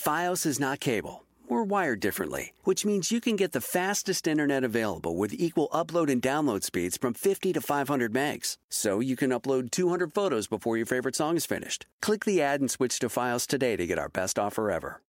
[0.00, 1.26] Fios is not cable.
[1.46, 6.10] We're wired differently, which means you can get the fastest internet available with equal upload
[6.10, 8.56] and download speeds from 50 to 500 megs.
[8.70, 11.84] So you can upload 200 photos before your favorite song is finished.
[12.00, 15.02] Click the ad and switch to Fios today to get our best offer ever.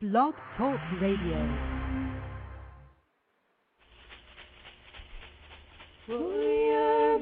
[0.00, 1.58] Blog Talk Radio.
[6.08, 7.18] Warrior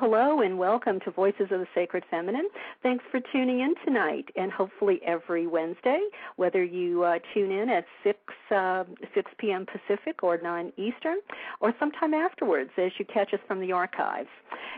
[0.00, 2.48] hello and welcome to Voices of the Sacred Feminine.
[2.82, 6.00] Thanks for tuning in tonight, and hopefully every Wednesday,
[6.36, 8.18] whether you uh, tune in at 6
[8.50, 8.84] uh,
[9.14, 9.66] 6 p.m.
[9.66, 11.18] Pacific or 9 Eastern,
[11.60, 14.30] or sometime afterwards as you catch us from the archives.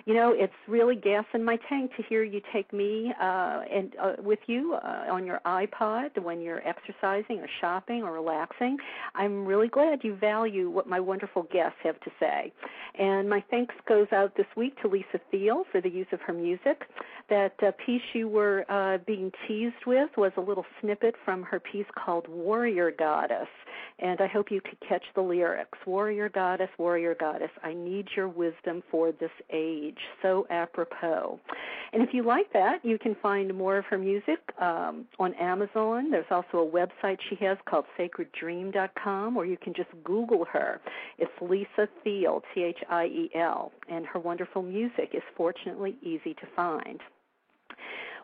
[0.05, 3.95] You know, it's really gas in my tank to hear you take me uh, and
[4.00, 8.78] uh, with you uh, on your iPod when you're exercising or shopping or relaxing.
[9.14, 12.53] I'm really glad you value what my wonderful guests have to say.
[12.98, 16.33] And my thanks goes out this week to Lisa Thiel for the use of her
[16.33, 16.83] music.
[17.31, 21.61] That uh, piece you were uh, being teased with was a little snippet from her
[21.61, 23.48] piece called Warrior Goddess.
[23.98, 25.78] And I hope you could catch the lyrics.
[25.87, 29.92] Warrior Goddess, Warrior Goddess, I need your wisdom for this age.
[30.23, 31.41] So apropos.
[31.93, 36.11] And if you like that, you can find more of her music um, on Amazon.
[36.11, 40.81] There's also a website she has called sacreddream.com, or you can just Google her.
[41.19, 46.34] It's Lisa Thiel, T H I E L, and her wonderful music is fortunately easy
[46.34, 47.00] to find.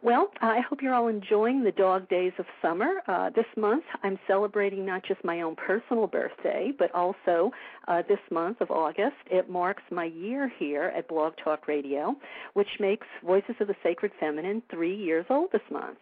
[0.00, 3.02] Well, I hope you're all enjoying the dog days of summer.
[3.08, 7.50] Uh, this month, I'm celebrating not just my own personal birthday, but also
[7.88, 9.16] uh, this month of August.
[9.28, 12.14] It marks my year here at Blog Talk Radio,
[12.54, 15.98] which makes Voices of the Sacred Feminine three years old this month.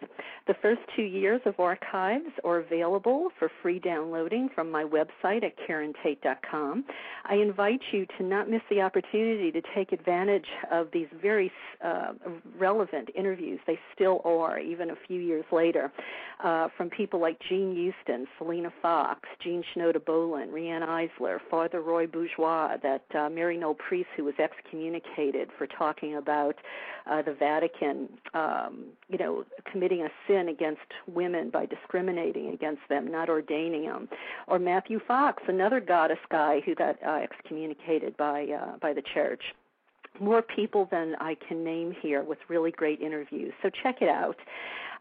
[0.47, 5.55] The first two years of archives are available for free downloading from my website at
[5.67, 6.84] KarenTate.com.
[7.25, 11.51] I invite you to not miss the opportunity to take advantage of these very
[11.83, 12.13] uh,
[12.59, 13.59] relevant interviews.
[13.67, 15.93] They still are, even a few years later,
[16.45, 22.07] uh, from people like Jean Houston, Selena Fox, Jean Shinoda Bolen, Riane Eisler, Father Roy
[22.07, 26.57] Bourgeois, that uh, Maryknoll Priest, who was excommunicated for talking about
[27.11, 33.11] uh, the Vatican, um, you know, committing a sin against women by discriminating against them,
[33.11, 34.09] not ordaining them,
[34.47, 39.43] or Matthew Fox, another goddess guy who got uh, excommunicated by uh, by the church
[40.21, 43.53] more people than I can name here with really great interviews.
[43.62, 44.37] So check it out.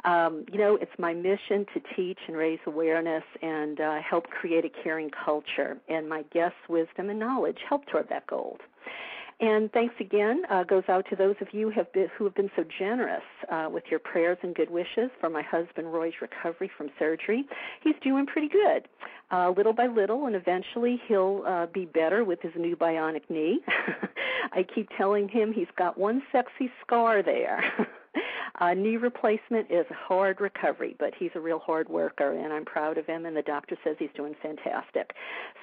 [0.03, 4.63] Um, you know, it's my mission to teach and raise awareness and uh, help create
[4.63, 5.77] a caring culture.
[5.89, 8.57] And my guests' wisdom and knowledge help toward that goal.
[9.41, 12.49] And thanks again uh, goes out to those of you have been, who have been
[12.55, 16.89] so generous uh, with your prayers and good wishes for my husband Roy's recovery from
[16.97, 17.45] surgery.
[17.83, 18.87] He's doing pretty good,
[19.31, 23.59] uh, little by little, and eventually he'll uh, be better with his new bionic knee.
[24.53, 27.61] I keep telling him he's got one sexy scar there.
[28.59, 32.63] Uh, knee replacement is a hard recovery, but he's a real hard worker, and I'm
[32.63, 35.11] proud of him, and the doctor says he's doing fantastic.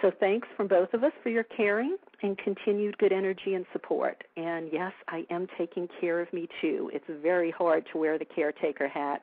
[0.02, 4.24] So thanks from both of us for your caring and continued good energy and support.
[4.36, 6.90] And yes, I am taking care of me too.
[6.92, 9.22] It's very hard to wear the caretaker hat,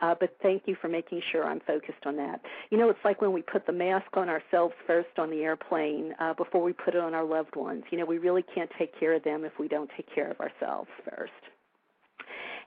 [0.00, 2.40] uh, but thank you for making sure I'm focused on that.
[2.70, 6.14] You know, it's like when we put the mask on ourselves first on the airplane
[6.20, 7.82] uh, before we put it on our loved ones.
[7.90, 10.38] You know, we really can't take care of them if we don't take care of
[10.38, 11.32] ourselves first.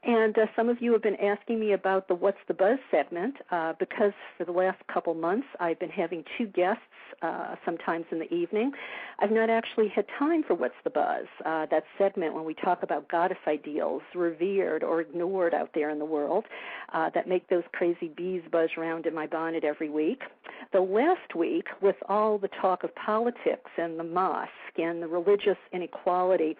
[0.03, 3.35] And uh, some of you have been asking me about the What's the Buzz segment
[3.51, 6.81] uh, because for the last couple months I've been having two guests
[7.21, 8.71] uh, sometimes in the evening.
[9.19, 12.81] I've not actually had time for What's the Buzz, uh, that segment when we talk
[12.81, 16.45] about goddess ideals revered or ignored out there in the world
[16.93, 20.23] uh, that make those crazy bees buzz around in my bonnet every week.
[20.73, 25.57] The last week, with all the talk of politics and the mosque and the religious
[25.71, 26.57] inequality,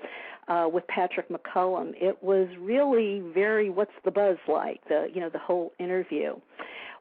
[0.48, 1.94] uh, with Patrick McCollum.
[1.96, 6.36] It was really very what's the buzz like the you know the whole interview.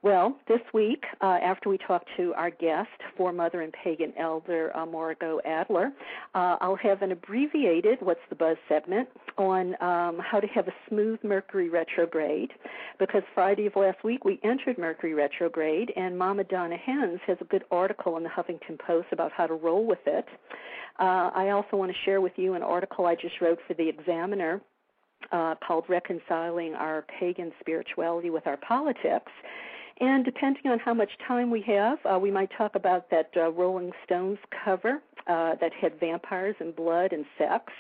[0.03, 2.89] Well, this week, uh, after we talk to our guest,
[3.19, 5.93] foremother and pagan elder uh, Margot Adler,
[6.35, 10.73] uh, I'll have an abbreviated What's the Buzz segment on um, how to have a
[10.89, 12.51] smooth Mercury retrograde.
[12.99, 17.45] Because Friday of last week we entered Mercury retrograde, and Mama Donna Henes has a
[17.45, 20.25] good article in the Huffington Post about how to roll with it.
[20.99, 23.89] Uh, I also want to share with you an article I just wrote for the
[23.89, 24.63] Examiner
[25.33, 29.33] uh, called Reconciling Our Pagan Spirituality with Our Politics.
[30.01, 33.51] And depending on how much time we have, uh, we might talk about that uh,
[33.51, 37.73] Rolling Stones cover uh, that had vampires and blood and sex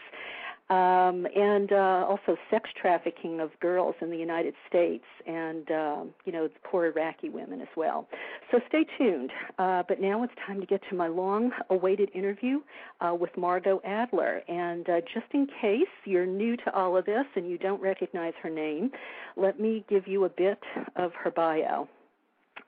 [0.70, 6.32] um, and uh, also sex trafficking of girls in the United States, and um, you
[6.32, 8.08] know poor Iraqi women as well.
[8.50, 9.30] So stay tuned.
[9.58, 12.60] Uh, but now it's time to get to my long-awaited interview
[13.00, 14.42] uh, with Margot Adler.
[14.48, 18.34] And uh, just in case you're new to all of this and you don't recognize
[18.42, 18.90] her name,
[19.36, 20.60] let me give you a bit
[20.96, 21.88] of her bio.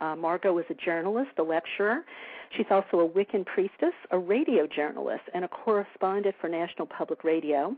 [0.03, 2.05] Uh, Margot is a journalist, a lecturer.
[2.57, 7.75] She's also a Wiccan priestess, a radio journalist, and a correspondent for National Public Radio.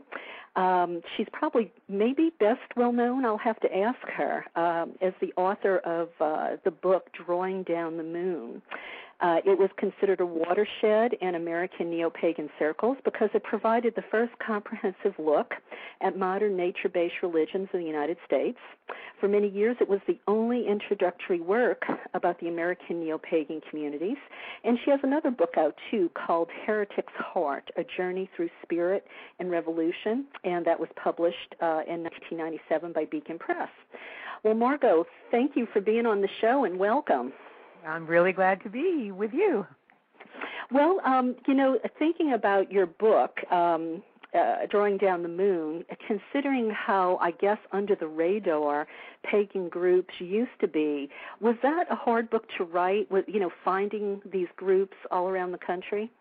[0.55, 5.33] Um, she's probably maybe best well known, I'll have to ask her, um, as the
[5.37, 8.61] author of uh, the book Drawing Down the Moon.
[9.21, 14.03] Uh, it was considered a watershed in American neo pagan circles because it provided the
[14.11, 15.53] first comprehensive look
[16.01, 18.57] at modern nature based religions in the United States.
[19.19, 21.83] For many years, it was the only introductory work
[22.13, 24.17] about the American neo pagan communities.
[24.63, 29.07] And she has another book out, too, called Heretic's Heart A Journey Through Spirit
[29.39, 33.69] and Revolution, and that was published uh, in 1997 by Beacon Press.
[34.43, 37.33] Well, Margot, thank you for being on the show and welcome.
[37.85, 39.65] I'm really glad to be with you.
[40.71, 44.01] Well, um, you know, thinking about your book, um,
[44.33, 48.87] uh, Drawing Down the Moon, considering how, I guess, under the radar
[49.23, 51.09] pagan groups used to be,
[51.39, 55.51] was that a hard book to write, with, you know, finding these groups all around
[55.51, 56.11] the country?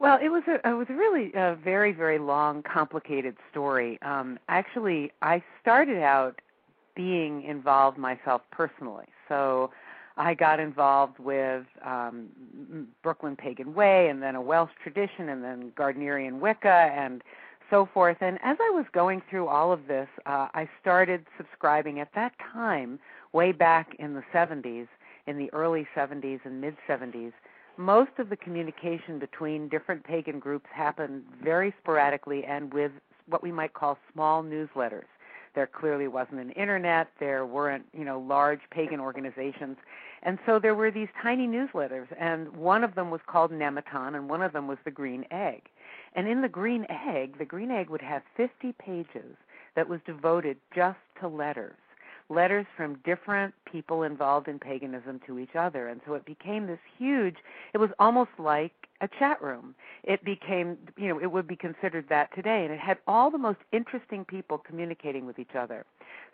[0.00, 3.98] Well, it was a it was really a very very long, complicated story.
[4.02, 6.40] Um, actually, I started out
[6.96, 9.06] being involved myself personally.
[9.28, 9.70] So
[10.16, 12.28] I got involved with um,
[13.02, 17.22] Brooklyn Pagan Way and then a Welsh tradition and then Gardnerian Wicca and
[17.70, 18.18] so forth.
[18.20, 22.32] And as I was going through all of this, uh, I started subscribing at that
[22.52, 23.00] time,
[23.32, 24.86] way back in the 70s,
[25.26, 27.32] in the early 70s and mid 70s.
[27.76, 32.92] Most of the communication between different pagan groups happened very sporadically and with
[33.26, 35.04] what we might call small newsletters.
[35.54, 37.08] There clearly wasn't an internet.
[37.20, 39.76] There weren't, you know, large pagan organizations.
[40.22, 44.28] And so there were these tiny newsletters, and one of them was called Nemeton, and
[44.28, 45.68] one of them was the Green Egg.
[46.14, 49.36] And in the Green Egg, the Green Egg would have 50 pages
[49.76, 51.74] that was devoted just to letters
[52.28, 55.88] letters from different people involved in paganism to each other.
[55.88, 57.36] And so it became this huge,
[57.72, 59.74] it was almost like a chat room.
[60.04, 62.64] It became, you know, it would be considered that today.
[62.64, 65.84] And it had all the most interesting people communicating with each other.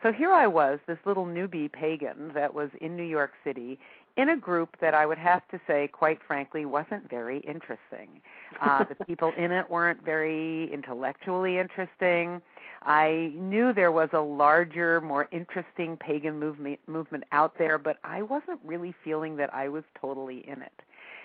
[0.02, 3.78] So here I was, this little newbie pagan that was in New York City
[4.16, 8.20] in a group that I would have to say, quite frankly, wasn't very interesting.
[8.60, 12.42] Uh, the people in it weren't very intellectually interesting.
[12.82, 18.22] I knew there was a larger, more interesting pagan movement movement out there, but I
[18.22, 20.72] wasn't really feeling that I was totally in it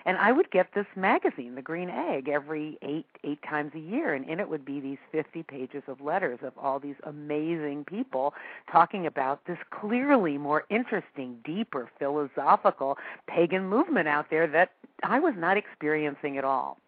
[0.06, 4.14] and I would get this magazine, The Green Egg, every eight eight times a year,
[4.14, 8.32] and in it would be these 50 pages of letters of all these amazing people
[8.70, 12.96] talking about this clearly more interesting, deeper, philosophical
[13.26, 14.70] pagan movement out there that
[15.02, 16.78] I was not experiencing at all.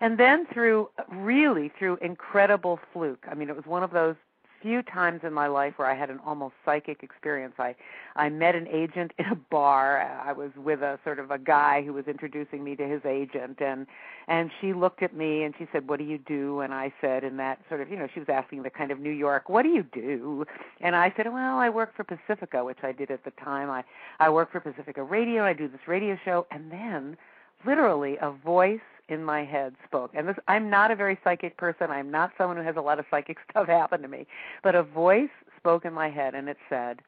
[0.00, 3.24] And then through really through incredible fluke.
[3.30, 4.16] I mean, it was one of those
[4.60, 7.54] few times in my life where I had an almost psychic experience.
[7.58, 7.74] I
[8.16, 10.00] I met an agent in a bar.
[10.00, 13.60] I was with a sort of a guy who was introducing me to his agent
[13.60, 13.86] and
[14.28, 17.24] and she looked at me and she said, "What do you do?" and I said
[17.24, 19.62] in that sort of, you know, she was asking the kind of New York, "What
[19.62, 20.44] do you do?"
[20.80, 23.70] And I said, "Well, I work for Pacifica, which I did at the time.
[23.70, 23.84] I
[24.18, 25.44] I work for Pacifica Radio.
[25.44, 27.16] I do this radio show." And then
[27.64, 30.12] literally a voice in my head spoke.
[30.14, 31.90] And this I'm not a very psychic person.
[31.90, 34.26] I'm not someone who has a lot of psychic stuff happen to me.
[34.62, 37.00] But a voice spoke in my head and it said,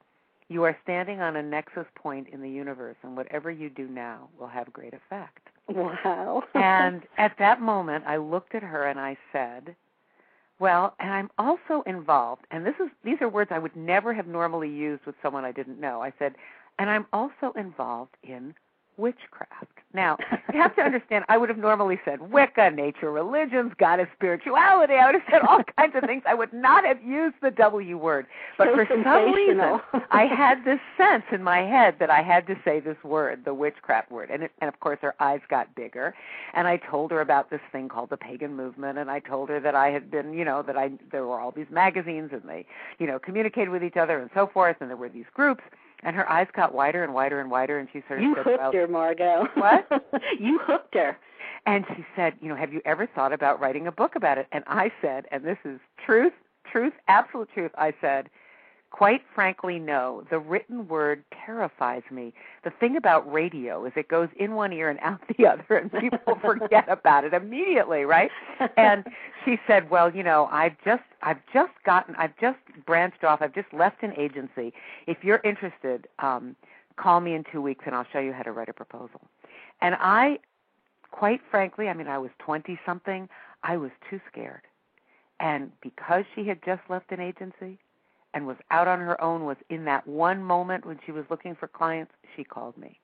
[0.48, 4.28] You are standing on a nexus point in the universe and whatever you do now
[4.38, 5.48] will have great effect.
[5.68, 6.42] Wow.
[6.54, 9.74] and at that moment I looked at her and I said,
[10.62, 14.28] well, and I'm also involved, and this is these are words I would never have
[14.28, 16.00] normally used with someone I didn't know.
[16.00, 16.36] I said,
[16.78, 18.54] and I'm also involved in
[18.96, 19.72] witchcraft.
[19.94, 20.16] Now,
[20.52, 24.94] you have to understand, I would have normally said Wicca, nature religions, goddess spirituality.
[24.94, 26.22] I would have said all kinds of things.
[26.26, 28.26] I would not have used the W word.
[28.56, 29.60] But So for some reason.
[30.10, 33.52] I had this sense in my head that I had to say this word, the
[33.52, 34.30] witchcraft word.
[34.30, 36.14] And, it, and of course, her eyes got bigger.
[36.54, 38.96] And I told her about this thing called the pagan movement.
[38.98, 41.50] And I told her that I had been, you know, that I there were all
[41.50, 42.64] these magazines and they,
[42.98, 44.76] you know, communicated with each other and so forth.
[44.80, 45.62] And there were these groups.
[46.02, 47.78] And her eyes got wider and wider and wider.
[47.78, 49.46] And she sort of You said, hooked well, her, Margot.
[49.54, 49.88] What?
[50.40, 51.16] you hooked her.
[51.66, 54.46] and she said, you know, have you ever thought about writing a book about it?
[54.52, 56.32] And I said, and this is truth,
[56.70, 57.70] truth, absolute truth.
[57.76, 58.28] I said,
[58.92, 60.22] quite frankly, no.
[60.30, 62.32] The written word terrifies me.
[62.62, 65.90] The thing about radio is it goes in one ear and out the other, and
[65.90, 68.30] people forget about it immediately, right?
[68.76, 69.04] And
[69.44, 73.42] she said, well, you know, I've just, I've just gotten, I've just branched off.
[73.42, 74.72] I've just left an agency.
[75.06, 76.54] If you're interested, um,
[76.96, 79.20] call me in two weeks, and I'll show you how to write a proposal.
[79.80, 80.38] And I
[81.12, 83.28] quite frankly, I mean, I was 20 something,
[83.62, 84.62] I was too scared.
[85.38, 87.78] And because she had just left an agency
[88.34, 91.54] and was out on her own, was in that one moment when she was looking
[91.54, 92.98] for clients, she called me.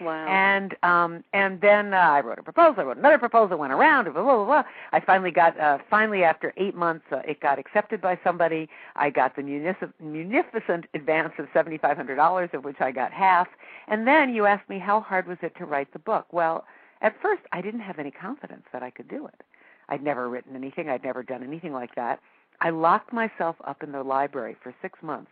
[0.00, 0.26] Wow.
[0.26, 4.04] And um and then uh, I wrote a proposal, I wrote another proposal, went around,
[4.12, 4.44] blah blah blah.
[4.44, 4.62] blah.
[4.92, 8.68] I finally got uh finally after 8 months uh, it got accepted by somebody.
[8.96, 13.46] I got the munific- munificent advance of $7500 of which I got half.
[13.86, 16.26] And then you asked me how hard was it to write the book?
[16.32, 16.64] Well,
[17.00, 19.42] at first I didn't have any confidence that I could do it.
[19.88, 22.20] I'd never written anything, I'd never done anything like that.
[22.60, 25.30] I locked myself up in the library for 6 months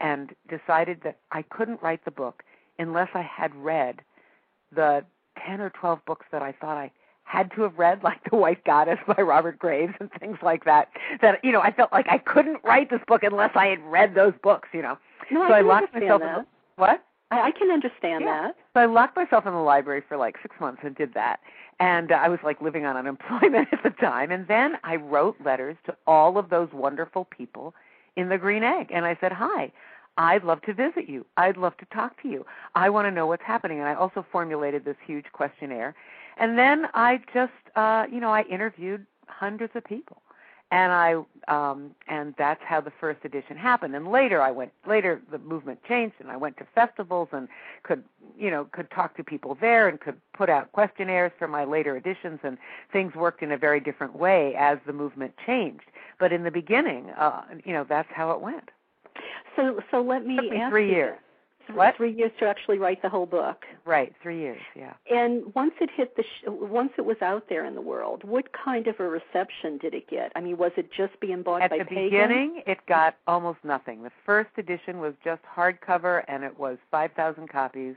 [0.00, 2.42] and decided that I couldn't write the book
[2.78, 4.02] unless I had read
[4.74, 5.04] the
[5.44, 6.90] 10 or 12 books that I thought I
[7.24, 10.88] had to have read, like The White Goddess by Robert Graves and things like that.
[11.20, 14.14] That, you know, I felt like I couldn't write this book unless I had read
[14.14, 14.98] those books, you know.
[15.30, 16.38] no, so I I locked myself that.
[16.40, 16.46] the,
[16.76, 17.04] what?
[17.30, 18.42] I, I can understand Yeah.
[18.42, 18.56] that.
[18.74, 21.40] So I locked myself in the library for like six months and did that.
[21.80, 24.30] And uh, I was like living on unemployment at the time.
[24.30, 27.74] And then I wrote letters to all of those wonderful people
[28.16, 28.90] in the Green Egg.
[28.92, 29.72] And I said, Hi,
[30.16, 31.24] I'd love to visit you.
[31.36, 32.44] I'd love to talk to you.
[32.74, 33.78] I want to know what's happening.
[33.78, 35.94] And I also formulated this huge questionnaire.
[36.38, 40.22] And then I just, uh, you know, I interviewed hundreds of people
[40.70, 41.14] and I
[41.48, 43.94] um and that's how the first edition happened.
[43.94, 47.48] And later I went later the movement changed and I went to festivals and
[47.82, 48.04] could
[48.38, 51.96] you know could talk to people there and could put out questionnaires for my later
[51.96, 52.58] editions and
[52.92, 55.84] things worked in a very different way as the movement changed.
[56.18, 58.70] But in the beginning uh you know that's how it went.
[59.56, 61.18] So so let me me ask three you years.
[61.68, 61.74] This.
[61.74, 61.96] Th- What?
[61.96, 63.64] Three years to actually write the whole book.
[63.84, 67.64] right 3 years yeah And once it hit the sh- once it was out there
[67.64, 70.32] in the world, what kind of a reception did it get?
[70.36, 72.10] I mean, was it just being bought At by the pagans?
[72.10, 74.02] beginning, it got almost nothing.
[74.02, 77.94] The first edition was just hardcover, and it was 5,000 copies.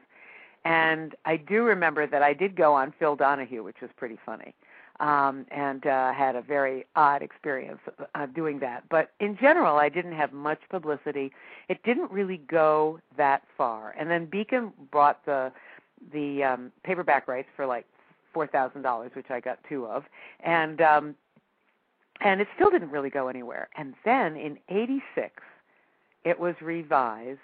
[0.63, 4.54] And I do remember that I did go on Phil Donahue, which was pretty funny,
[5.01, 7.79] um, and uh, had a very odd experience
[8.15, 8.84] uh, doing that.
[8.89, 11.31] But in general, I didn't have much publicity.
[11.67, 13.96] It didn't really go that far.
[14.00, 15.51] And then Beacon bought the
[16.13, 17.86] the um, paperback rights for like
[18.34, 20.03] four thousand dollars, which I got two of,
[20.43, 21.15] and um,
[22.24, 23.70] and it still didn't really go anywhere.
[23.75, 25.41] And then in '86,
[26.24, 27.39] it was revised,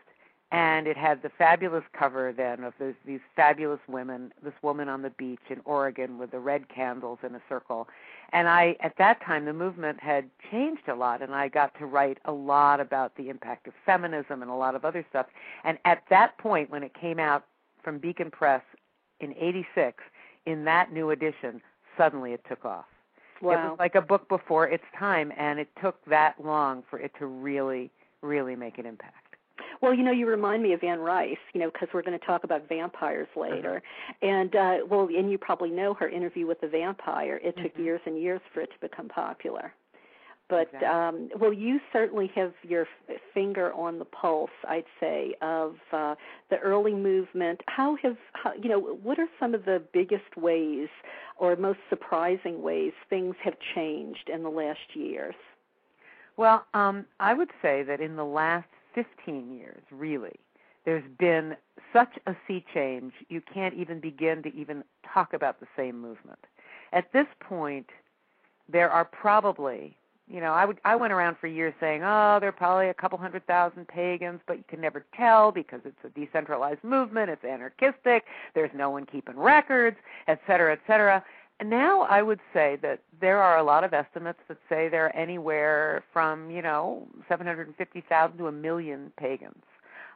[0.51, 5.01] and it had the fabulous cover then of those, these fabulous women, this woman on
[5.01, 7.87] the beach in Oregon with the red candles in a circle.
[8.31, 11.85] And I, at that time, the movement had changed a lot, and I got to
[11.85, 15.25] write a lot about the impact of feminism and a lot of other stuff.
[15.65, 17.45] And at that point, when it came out
[17.83, 18.61] from Beacon Press
[19.19, 20.01] in '86,
[20.45, 21.61] in that new edition,
[21.97, 22.85] suddenly it took off.
[23.41, 23.51] Wow.
[23.51, 27.11] It was like a book before its time, and it took that long for it
[27.19, 29.26] to really, really make an impact.
[29.81, 32.25] Well, you know, you remind me of Anne Rice, you know, because we're going to
[32.25, 33.81] talk about vampires later.
[34.21, 37.39] And uh well, and you probably know her interview with the vampire.
[37.43, 37.83] It took Mhm.
[37.85, 39.73] years and years for it to become popular.
[40.49, 40.87] But Exactly.
[40.87, 46.15] um well, you certainly have your f- finger on the pulse, I'd say, of uh
[46.49, 47.61] the early movement.
[47.67, 50.89] How have how, you know, what are some of the biggest ways
[51.37, 55.35] or most surprising ways things have changed in the last years?
[56.37, 60.39] Well, um, I would say that in the last 15 years, really,
[60.83, 61.55] there's been
[61.93, 66.39] such a sea change, you can't even begin to even talk about the same movement.
[66.93, 67.91] At this point,
[68.67, 69.95] there are probably,
[70.27, 72.93] you know, I would I went around for years saying, "Oh, there are probably a
[72.95, 77.45] couple hundred thousand pagans, but you can never tell because it's a decentralized movement, it's
[77.45, 78.25] anarchistic,
[78.55, 81.23] there's no one keeping records, et cetera, et cetera."
[81.59, 85.05] And now I would say that there are a lot of estimates that say there
[85.07, 89.63] are anywhere from, you know, 750,000 to a million pagans.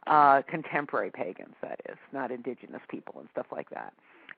[0.07, 3.93] uh, contemporary pagans, that is, not indigenous people and stuff like that.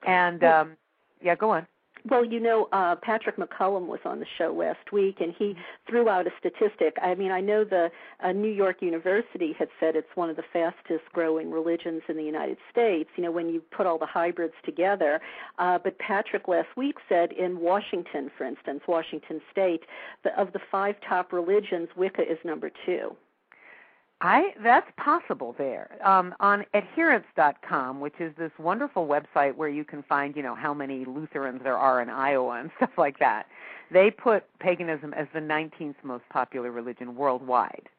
[0.06, 0.78] And um,
[1.22, 1.66] yeah, go on.
[2.10, 5.56] Well, you know, uh, Patrick McCollum was on the show last week, and he
[5.90, 6.98] threw out a statistic.
[7.02, 7.90] I mean, I know the
[8.22, 12.24] uh, New York University had said it's one of the fastest growing religions in the
[12.24, 13.10] United States.
[13.16, 15.22] You know, when you put all the hybrids together.
[15.60, 19.84] Uh, but Patrick last week said in Washington, for instance, Washington State,
[20.24, 23.16] the, of the five top religions, Wicca is number two.
[24.24, 25.98] I that's possible there.
[26.04, 30.74] Um, on adherents.com, which is this wonderful website where you can find, you know, how
[30.74, 33.48] many Lutherans there are in Iowa and stuff like that.
[33.92, 37.90] They put paganism as the 19th most popular religion worldwide.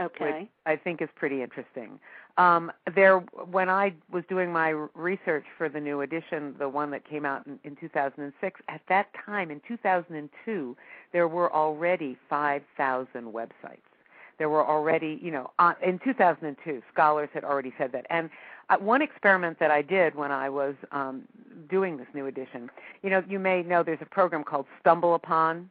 [0.00, 0.24] Okay.
[0.24, 1.98] Which I think is pretty interesting.
[2.38, 7.06] Um, there, when I was doing my research for the new edition, the one that
[7.06, 10.76] came out in, in 2006, at that time in 2002,
[11.12, 13.89] there were already 5,000 websites
[14.40, 18.06] there were already, you know, uh, in 2002, scholars had already said that.
[18.08, 18.30] And
[18.70, 21.24] uh, one experiment that I did when I was um,
[21.68, 22.70] doing this new edition,
[23.02, 25.66] you know, you may know there's a program called StumbleUpon,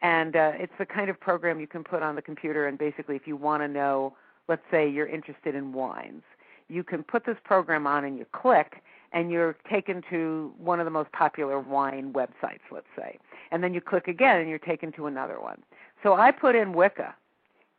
[0.00, 2.66] and uh, it's the kind of program you can put on the computer.
[2.66, 4.14] And basically, if you want to know,
[4.48, 6.22] let's say you're interested in wines,
[6.68, 10.86] you can put this program on and you click, and you're taken to one of
[10.86, 13.18] the most popular wine websites, let's say.
[13.50, 15.62] And then you click again, and you're taken to another one.
[16.02, 17.14] So I put in Wicca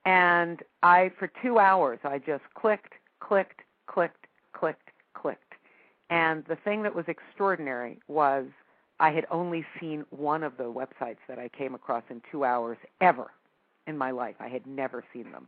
[0.06, 5.54] and I, for two hours, I just clicked, clicked, clicked, clicked, clicked.
[6.10, 8.46] And the thing that was extraordinary was
[9.00, 12.78] I had only seen one of the websites that I came across in two hours
[13.02, 13.32] ever
[13.88, 14.36] in my life.
[14.40, 15.48] I had never seen them.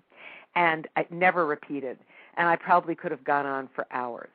[0.56, 2.00] And I never repeated.
[2.36, 4.30] And I probably could have gone on for hours.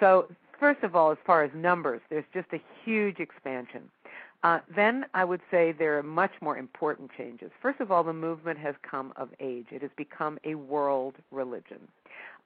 [0.00, 0.28] So,
[0.58, 3.90] first of all, as far as numbers, there's just a huge expansion.
[4.44, 7.50] Uh, then I would say there are much more important changes.
[7.62, 9.66] First of all, the movement has come of age.
[9.70, 11.88] It has become a world religion.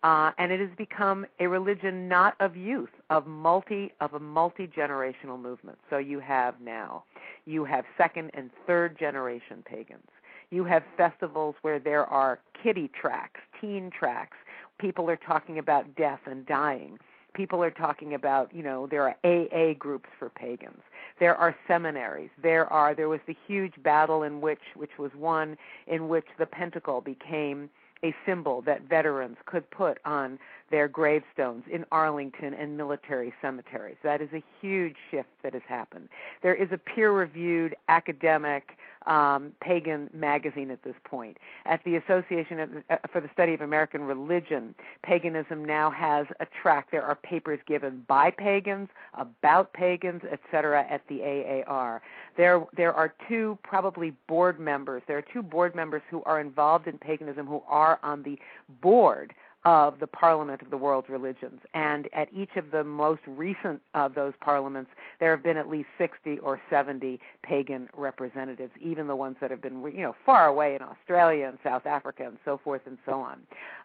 [0.04, 4.68] Uh, and it has become a religion not of youth, of multi of a multi
[4.68, 5.76] generational movement.
[5.90, 7.02] So you have now,
[7.46, 10.06] you have second and third generation pagans.
[10.50, 14.36] You have festivals where there are kiddie tracks, teen tracks.
[14.78, 17.00] People are talking about death and dying.
[17.34, 20.82] People are talking about, you know, there are AA groups for pagans.
[21.20, 22.30] There are seminaries.
[22.42, 25.56] There are there was the huge battle in which which was one
[25.86, 27.70] in which the pentacle became
[28.04, 30.38] a symbol that veterans could put on
[30.70, 33.96] their gravestones in Arlington and military cemeteries.
[34.02, 36.08] That is a huge shift that has happened.
[36.42, 41.36] There is a peer reviewed academic um, pagan magazine at this point.
[41.66, 46.46] At the Association of, uh, for the Study of American Religion, paganism now has a
[46.62, 46.90] track.
[46.90, 50.86] There are papers given by pagans, about pagans, etc.
[50.88, 52.02] at the AAR.
[52.36, 55.02] There, there are two probably board members.
[55.06, 58.38] There are two board members who are involved in paganism who are on the
[58.80, 59.34] board
[59.68, 61.60] of the Parliament of the World Religions.
[61.74, 65.90] And at each of the most recent of those parliaments, there have been at least
[65.98, 70.74] 60 or 70 pagan representatives, even the ones that have been, you know, far away
[70.74, 73.40] in Australia and South Africa and so forth and so on.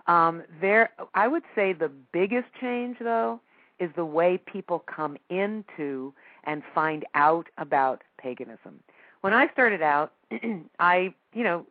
[0.08, 3.42] Um, there, I would say the biggest change, though,
[3.78, 6.14] is the way people come into
[6.46, 8.80] and find out about paganism.
[9.20, 10.14] When I started out,
[10.80, 11.66] I, you know,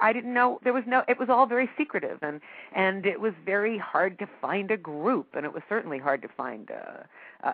[0.00, 2.40] I didn't know there was no it was all very secretive and
[2.74, 6.28] and it was very hard to find a group and it was certainly hard to
[6.28, 7.06] find a,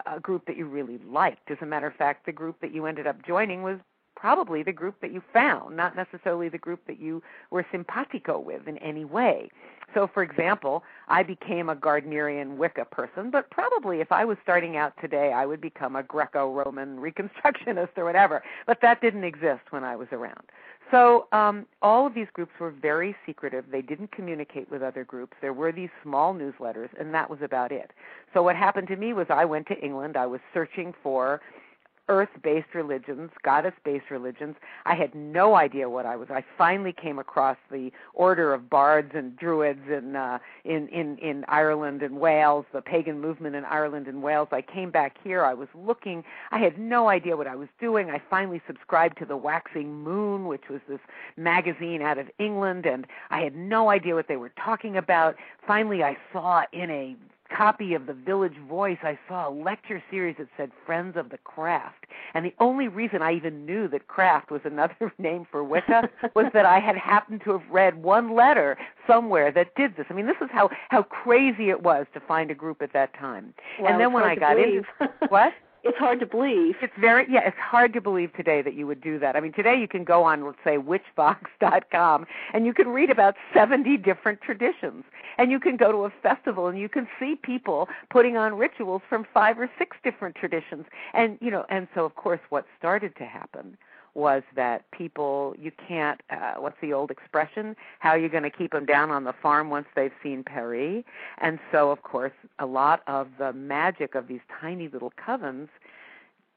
[0.06, 1.50] a group that you really liked.
[1.50, 3.78] As a matter of fact, the group that you ended up joining was
[4.22, 8.68] probably the group that you found, not necessarily the group that you were simpatico with
[8.68, 9.48] in any way.
[9.94, 14.76] So, for example, I became a Gardnerian Wicca person, but probably if I was starting
[14.76, 18.42] out today, I would become a Greco Roman Reconstructionist or whatever.
[18.66, 20.44] But that didn't exist when I was around.
[20.92, 23.64] So um, all of these groups were very secretive.
[23.72, 25.32] They didn't communicate with other groups.
[25.40, 27.90] There were these small newsletters, and that was about it.
[28.34, 30.18] So what happened to me was I went to England.
[30.18, 31.40] I was searching for
[32.08, 34.56] earth based religions, goddess based religions.
[34.84, 36.28] I had no idea what I was.
[36.30, 41.44] I finally came across the order of bards and druids in uh in, in, in
[41.48, 44.48] Ireland and Wales, the pagan movement in Ireland and Wales.
[44.52, 48.10] I came back here, I was looking, I had no idea what I was doing.
[48.10, 51.00] I finally subscribed to the Waxing Moon, which was this
[51.36, 55.36] magazine out of England, and I had no idea what they were talking about.
[55.66, 57.16] Finally I saw in a
[57.56, 61.38] copy of the Village Voice, I saw a lecture series that said Friends of the
[61.38, 62.06] Craft.
[62.34, 66.46] And the only reason I even knew that craft was another name for Wicca was
[66.54, 70.06] that I had happened to have read one letter somewhere that did this.
[70.10, 73.14] I mean, this is how how crazy it was to find a group at that
[73.14, 73.54] time.
[73.80, 74.84] Well, and then when I got believe.
[75.00, 75.52] into what?
[75.84, 76.76] it's hard to believe.
[76.80, 79.36] It's very yeah, it's hard to believe today that you would do that.
[79.36, 83.34] I mean, today you can go on let's say witchvox.com and you can read about
[83.54, 85.04] 70 different traditions.
[85.38, 89.02] And you can go to a festival and you can see people putting on rituals
[89.08, 90.84] from five or six different traditions.
[91.14, 93.76] And you know, and so of course what started to happen
[94.14, 97.76] was that people you can't uh, what's the old expression?
[97.98, 101.04] How are you going to keep them down on the farm once they've seen Paris
[101.38, 105.68] and so of course a lot of the magic of these tiny little covens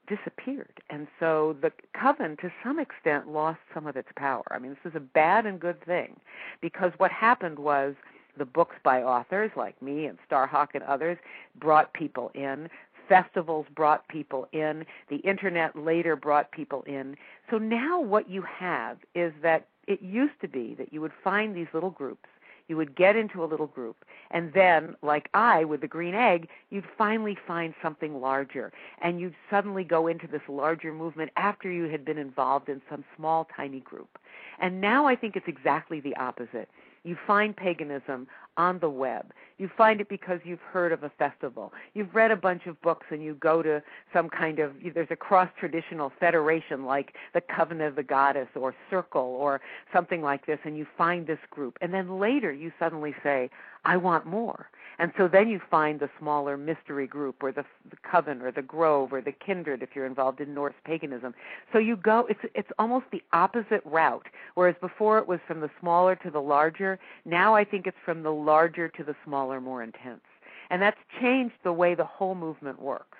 [0.08, 0.82] disappeared.
[0.89, 4.44] And so the coven to some extent lost some of its power.
[4.52, 6.20] I mean this is a bad and good thing
[6.62, 7.96] because what happened was
[8.38, 11.18] the books by authors like me and Starhawk and others
[11.60, 12.70] brought people in
[13.08, 17.15] festivals brought people in, the internet later brought people in.
[17.50, 21.56] So now what you have is that it used to be that you would find
[21.56, 22.28] these little groups,
[22.68, 26.48] you would get into a little group, and then, like I with the green egg,
[26.72, 31.84] you'd finally find something larger, and you'd suddenly go into this larger movement after you
[31.84, 34.18] had been involved in some small, tiny group.
[34.60, 36.70] And now I think it's exactly the opposite.
[37.04, 39.32] You find paganism on the web.
[39.58, 41.72] You find it because you've heard of a festival.
[41.94, 43.82] You've read a bunch of books and you go to
[44.13, 48.76] some kind of there's a cross traditional federation like the Covenant of the Goddess or
[48.89, 49.62] Circle or
[49.94, 51.78] something like this and you find this group.
[51.82, 53.50] And then later you suddenly say,
[53.86, 54.69] I want more.
[54.98, 58.62] And so then you find the smaller mystery group or the, the coven or the
[58.62, 61.34] grove or the kindred if you're involved in Norse paganism.
[61.74, 64.28] So you go it's it's almost the opposite route.
[64.56, 68.24] Whereas before it was from the smaller to the larger, now I think it's from
[68.24, 70.21] the larger to the smaller, more intense.
[70.69, 73.17] And that's changed the way the whole movement works.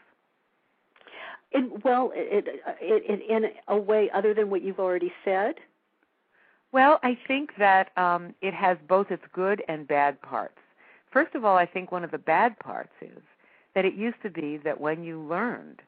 [1.52, 5.56] It, well, it, it, it, in a way other than what you've already said.
[6.76, 10.58] Well, I think that um, it has both its good and bad parts.
[11.10, 13.22] First of all, I think one of the bad parts is
[13.76, 15.82] that it used to be that when you learned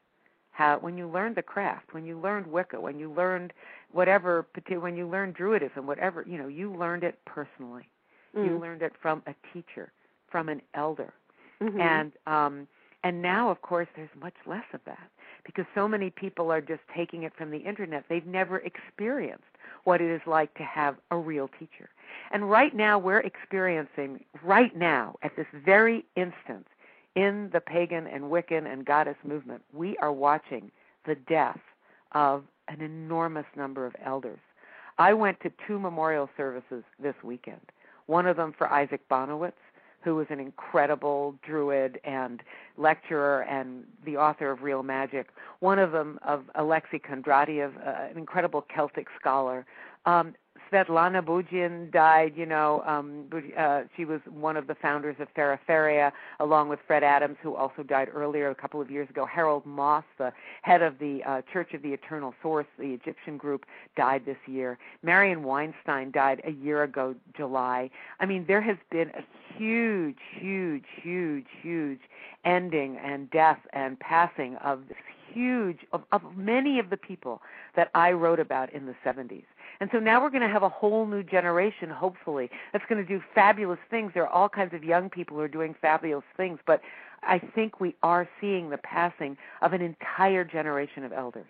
[0.51, 3.51] how, when you learned the craft, when you learned Wicca, when you learned
[3.91, 4.47] whatever,
[4.79, 7.89] when you learned Druidism, whatever, you know, you learned it personally.
[8.33, 8.45] Mm.
[8.45, 9.91] You learned it from a teacher,
[10.31, 11.13] from an elder,
[11.61, 11.81] mm-hmm.
[11.81, 12.65] and um,
[13.03, 15.09] and now, of course, there's much less of that
[15.45, 18.05] because so many people are just taking it from the internet.
[18.07, 19.43] They've never experienced
[19.87, 21.87] what it is like to have a real teacher.
[22.31, 26.67] And right now, we're experiencing, right now, at this very instant,
[27.15, 30.71] in the pagan and Wiccan and goddess movement, we are watching
[31.05, 31.61] the death
[32.11, 34.41] of an enormous number of elders.
[34.97, 37.61] I went to two memorial services this weekend.
[38.07, 39.53] One of them for Isaac Bonewits,
[40.07, 42.41] who was an incredible druid and
[42.77, 45.31] lecturer and the author of Real Magic.
[45.59, 49.65] One of them of Alexei Kondratiev, uh, an incredible Celtic scholar.
[50.05, 50.33] Um,
[50.71, 53.25] Svetlana Butyrin died, you know, um,
[53.57, 57.83] uh, she was one of the founders of Feraferia, along with Fred Adams, who also
[57.83, 59.25] died earlier, a couple of years ago.
[59.25, 63.65] Harold Moss, the head of the uh, Church of the Eternal Source, the Egyptian group,
[63.95, 64.77] died this year.
[65.03, 67.89] Marion Weinstein died a year ago, July.
[68.19, 69.23] I mean, there has been a
[69.57, 71.99] huge, huge, huge, huge
[72.45, 74.97] ending and death and passing of this
[75.33, 77.41] huge, of, of many of the people
[77.75, 79.43] that I wrote about in the 70s.
[79.79, 83.07] And so now we're going to have a whole new generation, hopefully, that's going to
[83.07, 84.11] do fabulous things.
[84.13, 86.81] There are all kinds of young people who are doing fabulous things, but
[87.23, 91.47] I think we are seeing the passing of an entire generation of elders.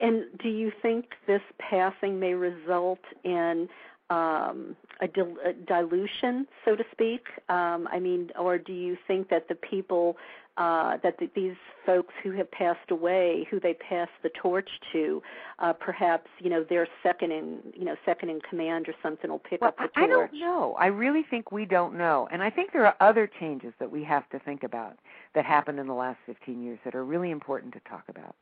[0.00, 3.68] And do you think this passing may result in
[4.10, 7.26] um, a, dil- a dilution, so to speak?
[7.48, 10.16] Um, I mean, or do you think that the people
[10.56, 15.22] uh, that the, these folks who have passed away, who they pass the torch to,
[15.60, 19.38] uh, perhaps you know their second in you know second in command or something will
[19.38, 19.92] pick well, up the torch.
[19.96, 20.76] I don't know.
[20.78, 24.04] I really think we don't know, and I think there are other changes that we
[24.04, 24.98] have to think about
[25.34, 28.34] that happened in the last 15 years that are really important to talk about.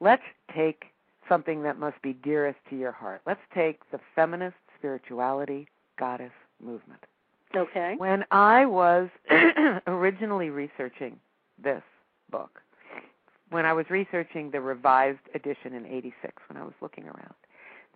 [0.00, 0.22] Let's
[0.54, 0.84] take
[1.28, 3.22] something that must be dearest to your heart.
[3.26, 5.68] Let's take the feminist spirituality
[5.98, 7.00] goddess movement.
[7.54, 7.94] Okay.
[7.98, 9.08] When I was
[9.86, 11.18] originally researching
[11.62, 11.82] this
[12.30, 12.62] book
[13.52, 17.34] when I was researching the revised edition in 86 when I was looking around.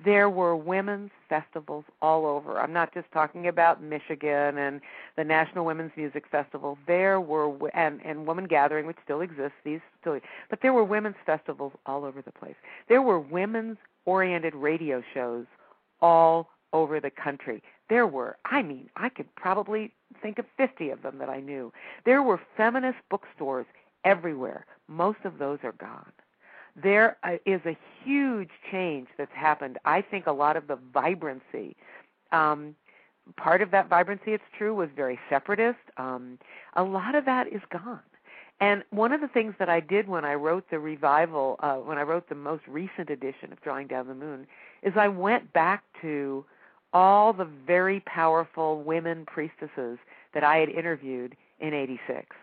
[0.04, 2.60] There were women's festivals all over.
[2.60, 4.82] I'm not just talking about Michigan and
[5.16, 6.76] the National Women's Music Festival.
[6.86, 9.56] There were and and Woman Gathering, which still exists.
[9.64, 10.20] These still,
[10.50, 12.56] but there were women's festivals all over the place.
[12.90, 15.46] There were women's oriented radio shows
[16.02, 17.62] all over the country.
[17.88, 21.72] There were, I mean, I could probably think of 50 of them that I knew.
[22.04, 23.66] There were feminist bookstores
[24.04, 24.66] everywhere.
[24.88, 26.12] Most of those are gone.
[26.80, 29.78] There uh, a huge change that's happened.
[29.84, 31.76] I think a lot of the vibrancy,
[32.32, 32.74] um,
[33.36, 35.78] part of that vibrancy, it's true, was very separatist.
[35.96, 36.38] Um,
[36.74, 38.00] a lot of that is gone.
[38.60, 41.98] And one of the things that I did when I wrote the revival, uh, when
[41.98, 44.46] I wrote the most recent edition of Drawing Down the Moon,
[44.82, 46.44] is I went back to
[46.96, 49.98] all the very powerful women priestesses
[50.32, 52.34] that I had interviewed in 86,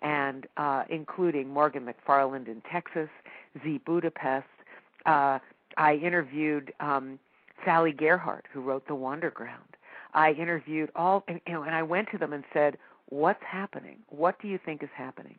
[0.00, 3.08] and uh, including Morgan McFarland in Texas,
[3.64, 4.46] Z Budapest.
[5.06, 5.40] Uh,
[5.76, 7.18] I interviewed um,
[7.64, 9.74] Sally Gearhart, who wrote The Wanderground.
[10.14, 13.96] I interviewed all, and, you know, and I went to them and said, "What's happening?
[14.08, 15.34] What do you think is happening?"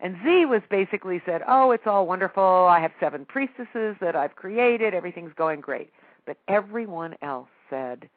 [0.00, 2.44] And Z was basically said, "Oh, it's all wonderful.
[2.44, 4.92] I have seven priestesses that I've created.
[4.92, 5.90] Everything's going great."
[6.26, 8.08] But everyone else said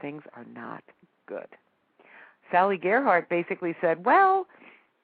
[0.00, 0.82] things are not
[1.26, 1.46] good.
[2.50, 4.46] Sally Gearhart basically said, "Well,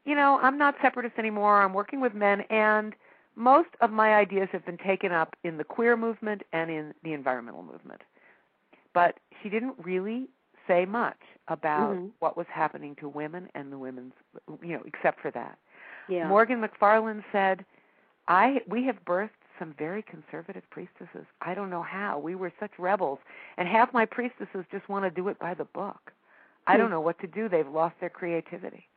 [0.05, 1.63] you know, I'm not separatist anymore.
[1.63, 2.95] I'm working with men and
[3.37, 7.13] most of my ideas have been taken up in the queer movement and in the
[7.13, 8.03] environmental movement."
[8.93, 10.29] But she didn't really
[10.67, 12.13] say much about Mhm.
[12.19, 14.15] what was happening to women and the women's,
[14.63, 15.59] you know, except for that.
[16.09, 16.29] Yeah.
[16.29, 17.65] Morgan McFarland said,
[18.27, 21.27] "I we have birthed some very conservative priestesses.
[21.41, 22.19] I don't know how.
[22.19, 23.19] We were such rebels,
[23.57, 26.13] and half my priestesses just want to do it by the book.
[26.67, 26.79] I Hmm.
[26.79, 27.49] don't know what to do.
[27.49, 28.89] They've lost their creativity."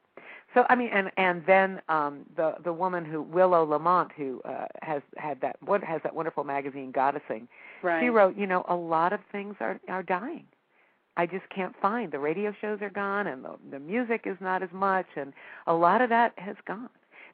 [0.53, 4.67] So I mean, and and then um, the the woman who Willow LaMonte, who uh,
[4.81, 7.47] has had that what has that wonderful magazine Goddessing,
[7.81, 8.01] right.
[8.01, 10.45] she wrote, you know, a lot of things are are dying.
[11.17, 14.61] I just can't find the radio shows are gone, and the the music is not
[14.63, 15.33] as much, and
[15.67, 16.89] a lot of that has gone.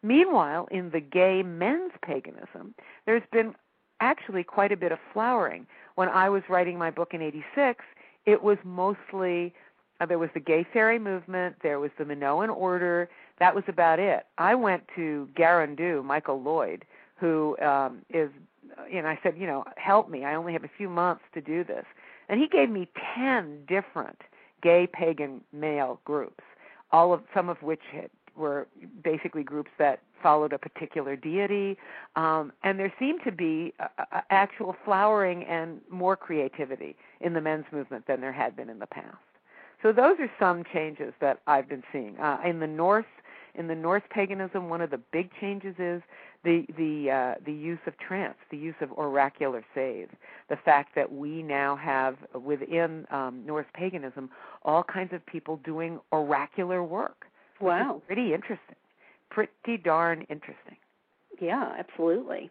[0.08, 2.74] Meanwhile, in the gay men's paganism,
[3.06, 3.54] there's been
[4.00, 5.67] actually quite a bit of flowering.
[5.96, 7.84] When I was writing my book in '86,
[8.26, 9.54] it was mostly
[10.00, 13.10] uh, there was the gay fairy movement, there was the Minoan order.
[13.39, 14.26] That was about it.
[14.38, 16.86] I went to Garandu, Michael Lloyd,
[17.20, 18.30] who um, is,
[18.93, 20.24] and I said, you know, help me.
[20.24, 21.86] I only have a few months to do this,
[22.30, 24.22] and he gave me ten different
[24.63, 26.43] gay pagan male groups,
[26.93, 28.67] all of some of which had, were
[29.04, 31.78] basically groups that followed a particular deity,
[32.15, 37.41] um, and there seemed to be a, a actual flowering and more creativity in the
[37.41, 39.17] men's movement than there had been in the past.
[39.84, 43.06] So those are some changes that I've been seeing uh, in the North.
[43.56, 46.02] In the Norse paganism, one of the big changes is
[46.43, 50.12] the the uh, the use of trance, the use of oracular saves,
[50.50, 54.30] the fact that we now have within um, Norse paganism
[54.63, 57.26] all kinds of people doing oracular work.
[57.60, 58.02] Wow.
[58.06, 58.76] pretty interesting,
[59.30, 60.78] pretty darn interesting.
[61.39, 62.50] Yeah, absolutely.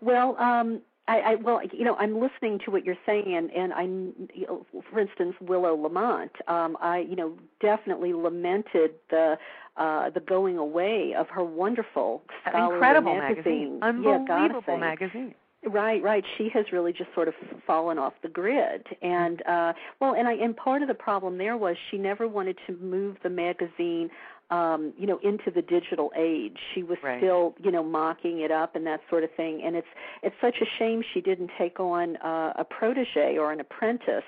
[0.00, 3.72] Well, um, I, I well, you know, I'm listening to what you're saying, and, and
[3.72, 6.48] I, you know, for instance, Willow LaMonte.
[6.48, 9.36] Um, I, you know, definitely lamented the
[9.76, 13.80] uh, the going away of her wonderful incredible magazine.
[13.80, 14.80] magazine, unbelievable Goddessing.
[14.80, 15.34] magazine.
[15.64, 16.24] Right, right.
[16.36, 17.34] She has really just sort of
[17.66, 21.56] fallen off the grid, and uh, well, and I and part of the problem there
[21.56, 24.10] was she never wanted to move the magazine,
[24.52, 26.58] um, you know, into the digital age.
[26.74, 27.18] She was Right.
[27.18, 29.62] still, you know, mocking it up and that sort of thing.
[29.64, 29.86] And it's
[30.22, 34.24] it's such a shame she didn't take on uh, a protege or an apprentice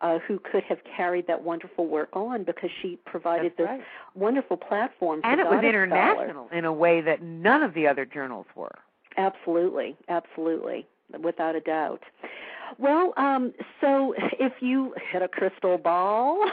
[0.00, 3.84] uh, who could have carried that wonderful work on because she provided That's this right.
[4.14, 5.20] wonderful platform.
[5.22, 8.74] And it was international in a way that none of the other journals were.
[9.16, 10.86] Absolutely, absolutely,
[11.22, 12.02] without a doubt.
[12.76, 16.44] Well, um, so if you hit a crystal ball,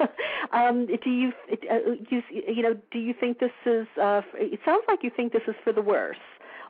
[0.52, 1.32] um, do you,
[1.70, 1.78] uh,
[2.10, 3.86] you you know do you think this is?
[4.00, 6.16] Uh, it sounds like you think this is for the worse,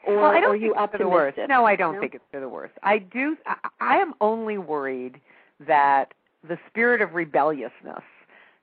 [0.07, 0.99] or well, I don't are you optimistic?
[0.99, 1.38] for the worst.
[1.49, 2.01] No, I don't No?
[2.01, 2.75] think it's for the worst.
[2.83, 3.37] I do.
[3.47, 5.21] I, I am only worried
[5.67, 6.14] that
[6.47, 8.03] the spirit of rebelliousness,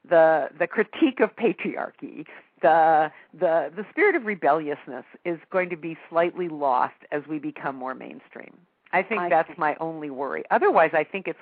[0.09, 2.25] the the critique of patriarchy,
[2.61, 7.75] the the the spirit of rebelliousness is going to be slightly lost as we become
[7.75, 8.57] more mainstream.
[8.93, 10.43] I think I that's my only worry.
[10.51, 11.39] Otherwise, I think it's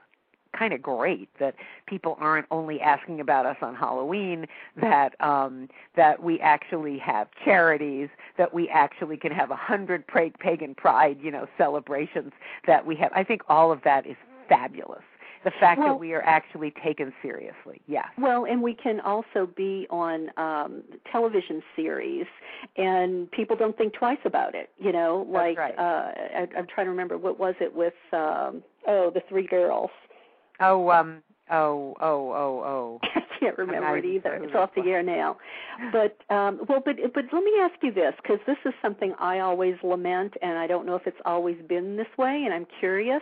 [0.57, 6.23] kind of great that people aren't only asking about us on Halloween that um that
[6.23, 11.47] we actually have charities that we actually can have a hundred pagan pride you know
[11.57, 12.31] celebrations
[12.65, 13.11] that we have.
[13.13, 15.03] I think all of that is fabulous
[15.43, 19.47] the fact Well- that we are actually taken seriously yes Well, and we can also
[19.55, 22.25] be on um television series,
[22.77, 24.69] and people don't think twice about it.
[24.77, 25.77] You know, like right.
[25.77, 29.91] uh, I, I'm trying to remember what was it with um oh the three girls.
[30.59, 31.21] oh um
[31.51, 34.35] oh oh oh oh I can't remember it either.
[34.35, 35.37] It's off the air now.
[35.91, 39.39] But um well but but let me ask you this because this is something I
[39.39, 43.21] always lament and I don't know if it's always been this way and I'm curious.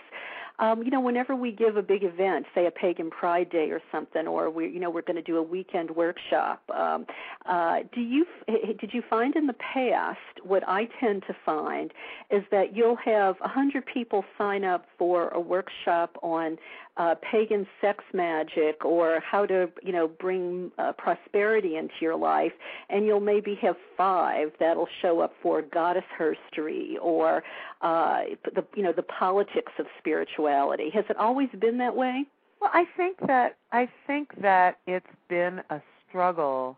[0.59, 3.81] Um, you know, whenever we give a big event, say a pagan pride day or
[3.91, 7.05] something, or we, you know, we're going to do a weekend workshop, um,
[7.45, 11.91] uh, do you did you find in the past what I tend to find
[12.31, 16.57] is that you'll have a hundred people sign up for a workshop on
[16.97, 22.53] uh, pagan sex magic or how to you know bring uh, prosperity into your life,
[22.89, 27.43] and you'll maybe have five that'll show up for goddess herstory or
[27.81, 28.21] uh,
[28.55, 30.89] the you know the politics of spirituality.
[30.93, 32.25] Has it always been that way?
[32.59, 36.77] Well, I think that I think that it's been a struggle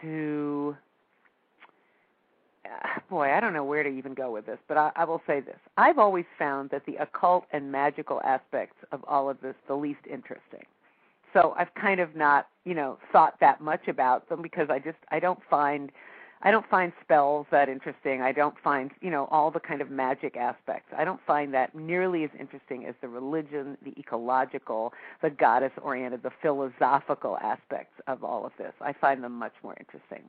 [0.00, 0.76] to
[2.64, 5.22] uh, boy, I don't know where to even go with this, but I, I will
[5.26, 5.58] say this.
[5.76, 10.00] I've always found that the occult and magical aspects of all of this the least
[10.10, 10.64] interesting.
[11.32, 14.98] So I've kind of not, you know, thought that much about them because I just
[15.10, 15.90] I don't find
[16.42, 18.20] I don't find spells that interesting.
[18.20, 20.92] I don't find, you know, all the kind of magic aspects.
[20.96, 24.92] I don't find that nearly as interesting as the religion, the ecological,
[25.22, 28.72] the goddess oriented, the philosophical aspects of all of this.
[28.80, 30.22] I find them much more interesting.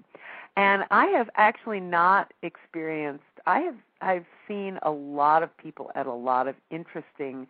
[0.56, 6.06] And I have actually not experienced I have I've seen a lot of people at
[6.06, 7.48] a lot of interesting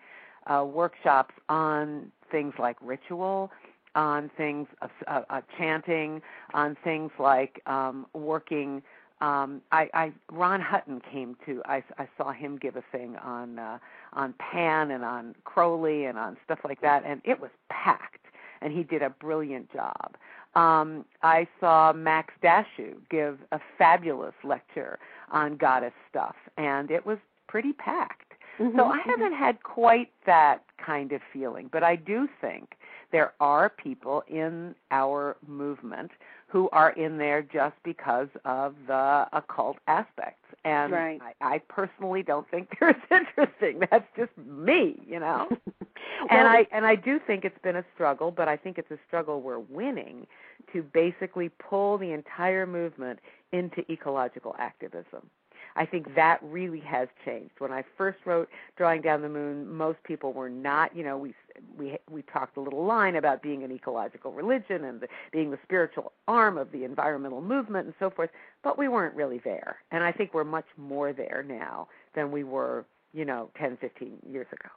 [0.47, 3.51] uh, workshops on things like ritual
[3.95, 6.21] on things of uh, uh, chanting,
[6.53, 8.83] on things like um, working.
[9.21, 11.61] Um, I, I Ron Hutton came to.
[11.65, 13.79] I, I saw him give a thing on uh,
[14.13, 18.19] on Pan and on Crowley and on stuff like that, and it was packed.
[18.61, 20.15] And he did a brilliant job.
[20.55, 24.97] Um, I saw Max Dashu give a fabulous lecture
[25.31, 28.33] on goddess stuff, and it was pretty packed.
[28.59, 29.09] Mm-hmm, so I mm-hmm.
[29.09, 32.75] haven't had quite that kind of feeling, but I do think
[33.11, 36.11] there are people in our movement
[36.47, 40.39] who are in there just because of the occult aspects.
[40.63, 41.21] And right.
[41.41, 43.81] I, I personally don't think they're as interesting.
[43.91, 45.47] That's just me, you know.
[45.49, 48.91] well, and I and I do think it's been a struggle, but I think it's
[48.91, 50.27] a struggle we're winning
[50.73, 53.19] to basically pull the entire movement
[53.51, 55.29] into ecological activism.
[55.75, 57.53] I think that really has changed.
[57.59, 61.33] When I first wrote Drawing Down the Moon, most people were not, you know, we
[61.77, 65.59] we we talked a little line about being an ecological religion and the, being the
[65.63, 68.29] spiritual arm of the environmental movement and so forth,
[68.63, 69.77] but we weren't really there.
[69.91, 74.17] And I think we're much more there now than we were, you know, 10, 15
[74.29, 74.69] years ago.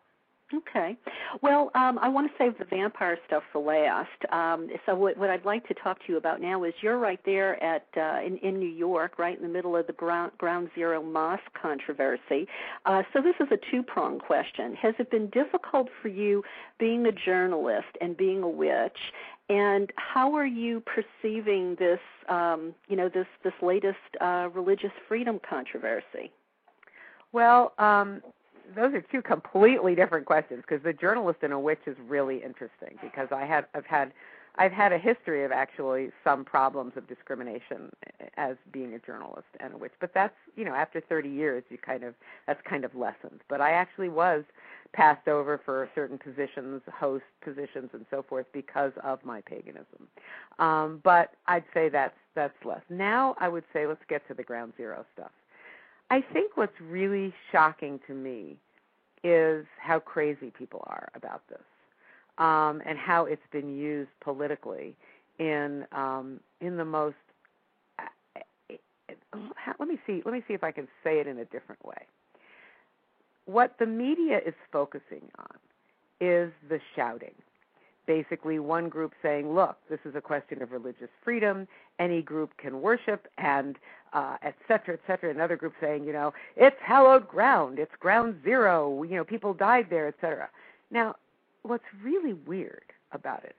[0.55, 0.97] Okay.
[1.43, 4.09] Well, um, I want to save the vampire stuff for last.
[4.33, 7.21] Um, so what, what I'd like to talk to you about now is you're right
[7.27, 10.71] there at uh, in, in New York, right in the middle of the ground, ground
[10.75, 12.49] zero mosque controversy.
[12.87, 14.75] Uh, so this is a two-pronged question.
[14.75, 16.43] Has it been difficult for you
[16.79, 18.99] being a journalist and being a witch?
[19.51, 25.41] And how are you perceiving this, um, you know, this this latest uh, religious freedom
[25.49, 26.33] controversy?
[27.33, 28.23] Well, um,
[28.75, 32.99] those are two completely different questions because the journalist and a witch is really interesting
[33.03, 34.13] because I have I've had
[34.57, 37.91] I've had a history of actually some problems of discrimination
[38.37, 39.93] as being a journalist and a witch.
[40.01, 42.15] But that's you know after 30 years you kind of
[42.47, 43.41] that's kind of lessened.
[43.49, 44.45] But I actually was
[44.93, 50.09] passed over for certain positions, host positions, and so forth because of my paganism.
[50.59, 52.83] Um, but I'd say that's that's less.
[52.91, 55.31] Now I would say let's get to the ground zero stuff.
[56.11, 58.57] I think what's really shocking to me
[59.23, 61.59] is how crazy people are about this,
[62.39, 64.97] um, and how it's been used politically
[65.39, 67.17] in um, in the most.
[67.99, 68.05] Uh,
[69.79, 70.23] let me see.
[70.25, 72.07] Let me see if I can say it in a different way.
[73.45, 75.57] What the media is focusing on
[76.21, 77.35] is the shouting
[78.09, 81.69] basically one group saying, look, this is a question of religious freedom.
[82.01, 83.77] Any group can worship, and
[84.13, 85.31] uh, et cetera, et cetera.
[85.31, 87.79] Another group saying, you know, it's hallowed ground.
[87.79, 89.03] It's ground zero.
[89.03, 90.49] You know, people died there, et cetera.
[90.91, 91.17] Now,
[91.63, 93.57] what's really weird about it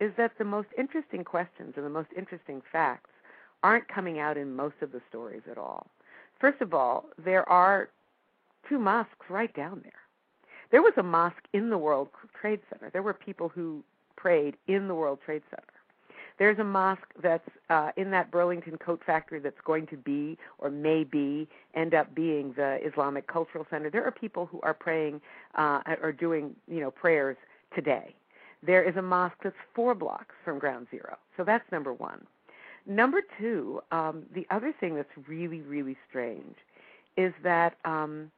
[0.00, 3.10] is that the most interesting questions and the most interesting facts
[3.62, 5.86] aren't coming out in most of the stories at all.
[6.40, 7.88] First of all, there are
[8.68, 9.92] two mosques right down there.
[10.70, 12.90] There was a mosque in the World Trade Center.
[12.90, 13.84] There were people who
[14.16, 15.73] prayed in the World Trade Center.
[16.38, 20.70] There's a mosque that's uh, in that Burlington coat factory that's going to be or
[20.70, 23.88] may be end up being the Islamic Cultural Center.
[23.90, 25.20] There are people who are praying
[25.54, 27.36] uh, or doing you know prayers
[27.74, 28.14] today.
[28.62, 31.18] There is a mosque that's four blocks from Ground Zero.
[31.36, 32.26] So that's number one.
[32.86, 36.56] Number two, um, the other thing that's really really strange
[37.16, 38.30] is that um,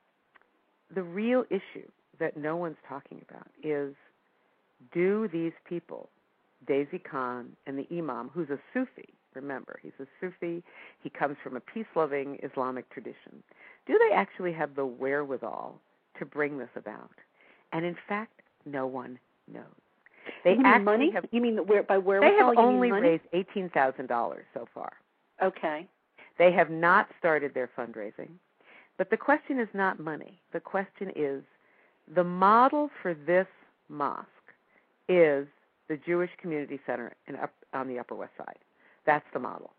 [0.95, 3.95] the real issue that no one's talking about is
[4.93, 6.09] do these people,
[6.67, 10.63] Daisy Khan and the Imam, who's a Sufi, remember, he's a Sufi,
[11.03, 13.43] he comes from a peace loving Islamic tradition,
[13.87, 15.81] do they actually have the wherewithal
[16.19, 17.11] to bring this about?
[17.73, 19.19] And in fact, no one
[19.53, 19.65] knows.
[20.45, 21.11] They you mean money?
[21.13, 24.93] have you mean where by where they have only raised eighteen thousand dollars so far.
[25.43, 25.87] Okay.
[26.39, 28.31] They have not started their fundraising.
[28.99, 30.41] But the question is not money.
[30.53, 31.43] The question is
[32.15, 33.47] the model for this
[33.89, 34.27] mosque
[35.09, 35.47] is
[35.89, 37.13] the Jewish Community Center
[37.43, 38.59] up, on the Upper West Side.
[39.05, 39.73] That's the model.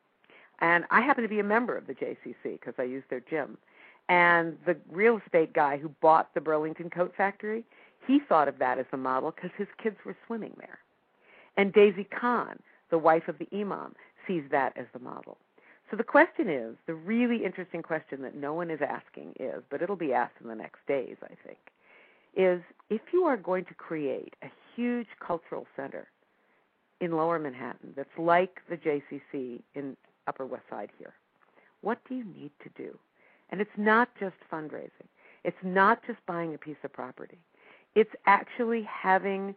[0.60, 3.58] And I happen to be a member of the JCC because I use their gym.
[4.10, 7.64] And the real estate guy who bought the Burlington Coat Factory,
[8.08, 10.80] he thought of that as the model because his kids were swimming there.
[11.58, 13.95] And Daisy Khan, the wife of the imam,
[14.26, 15.38] sees that as the model.
[15.89, 19.82] So the question is the really interesting question that no one is asking is, but
[19.82, 21.60] it'll be asked in the next days, I think,
[22.38, 26.08] is if you are going to create a huge cultural center
[27.02, 31.14] in lower Manhattan that's like the JCC in Upper West Side here,
[31.82, 32.98] what do you need to do?
[33.50, 35.10] And it's not just fundraising,
[35.44, 37.40] it's not just buying a piece of property,
[37.96, 39.56] it's actually having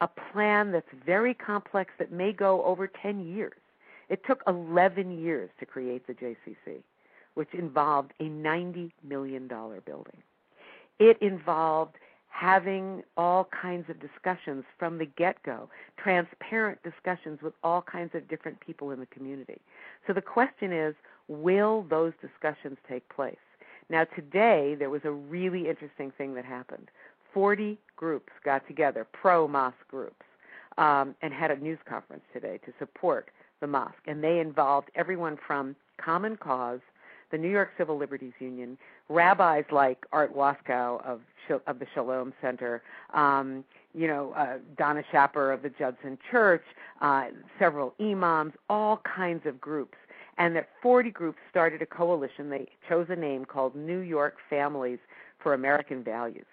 [0.00, 3.60] a plan that's very complex that may go over 10 years.
[4.08, 6.82] It took 11 years to create the JCC,
[7.34, 10.22] which involved a $90 million building.
[10.98, 11.96] It involved
[12.32, 15.68] having all kinds of discussions from the get go,
[16.02, 19.60] transparent discussions with all kinds of different people in the community.
[20.06, 20.94] So the question is
[21.28, 23.36] will those discussions take place?
[23.90, 26.88] Now, today, there was a really interesting thing that happened.
[27.34, 30.24] 40 groups got together, pro mosque groups,
[30.78, 33.28] um, and had a news conference today to support
[33.60, 34.02] the mosque.
[34.06, 36.80] And they involved everyone from Common Cause,
[37.32, 38.78] the New York Civil Liberties Union,
[39.08, 41.20] rabbis like Art Waskow of
[41.66, 43.64] of the Shalom Center, um,
[43.94, 46.62] you know, uh, Donna Schaper of the Judson Church,
[47.00, 47.26] uh,
[47.58, 49.98] several imams, all kinds of groups.
[50.38, 52.48] And that 40 groups started a coalition.
[52.48, 54.98] They chose a name called New York Families
[55.42, 56.46] for American Values.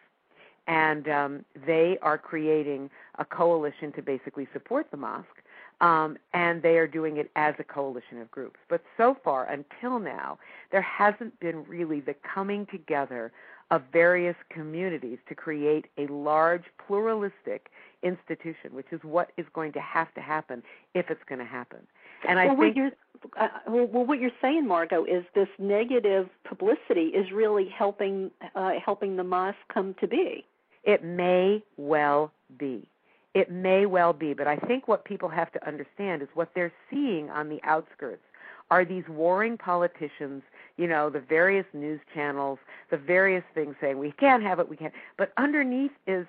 [0.68, 5.39] And um, they are creating a coalition to basically support the mosque.
[5.82, 8.60] Um, and they are doing it as a coalition of groups.
[8.68, 10.38] But so far, until now,
[10.72, 13.32] there hasn't been really the coming together
[13.72, 17.70] of various communities to create a large pluralistic
[18.04, 20.64] institution, which is what is going to have to happen
[20.96, 21.80] if it's going to happen.
[22.28, 22.92] And well, I what think you're,
[23.38, 28.72] uh, well, well, what you're saying, Margot, is this negative publicity is really helping uh,
[28.84, 30.46] helping the mosque come to be.
[30.84, 32.88] it may well be.
[33.34, 36.74] It may well be, but I think what people have to understand is what they're
[36.90, 38.24] seeing on the outskirts
[38.72, 40.44] are these warring politicians,
[40.78, 42.60] you know, the various news channels,
[42.92, 44.94] the various things saying we can't have it, we can't.
[45.18, 46.26] But underneath is,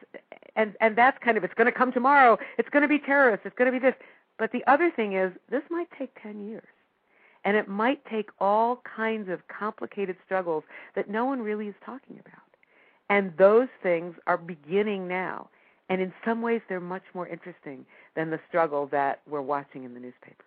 [0.56, 2.38] and and that's kind of it's going to come tomorrow.
[2.58, 3.44] It's going to be terrorists.
[3.46, 3.94] It's going to be this.
[4.38, 6.66] But the other thing is, this might take ten years,
[7.44, 12.18] and it might take all kinds of complicated struggles that no one really is talking
[12.18, 12.40] about.
[13.10, 15.50] And those things are beginning now.
[15.90, 17.84] And in some ways, they're much more interesting
[18.14, 20.46] than the struggle that we're watching in the newspapers.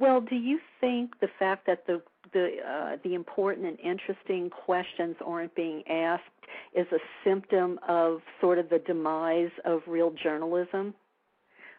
[0.00, 2.02] Well, do you think the fact that the
[2.32, 6.24] the uh, the important and interesting questions aren't being asked
[6.74, 10.94] is a symptom of sort of the demise of real journalism?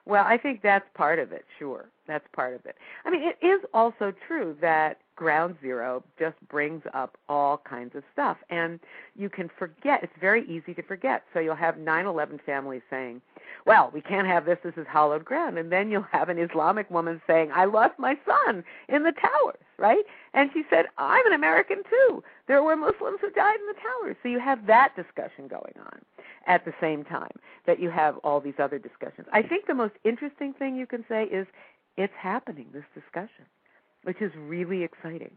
[0.05, 1.85] Well, I think that's part of it, sure.
[2.09, 2.75] That's part of it.
[3.05, 8.01] I mean, it is also true that ground zero just brings up all kinds of
[8.11, 8.37] stuff.
[8.49, 8.79] And
[9.15, 10.01] you can forget.
[10.01, 11.23] It's very easy to forget.
[11.33, 13.21] So you'll have 9 11 families saying,
[13.67, 14.57] well, we can't have this.
[14.63, 15.59] This is hallowed ground.
[15.59, 19.61] And then you'll have an Islamic woman saying, I lost my son in the towers,
[19.77, 20.03] right?
[20.33, 22.23] And she said, I'm an American too.
[22.47, 24.15] There were Muslims who died in the towers.
[24.23, 25.99] So you have that discussion going on
[26.47, 27.37] at the same time
[27.67, 29.27] that you have all these other discussions.
[29.31, 31.45] I think the most interesting thing you can say is
[31.97, 33.45] it's happening, this discussion,
[34.03, 35.31] which is really exciting.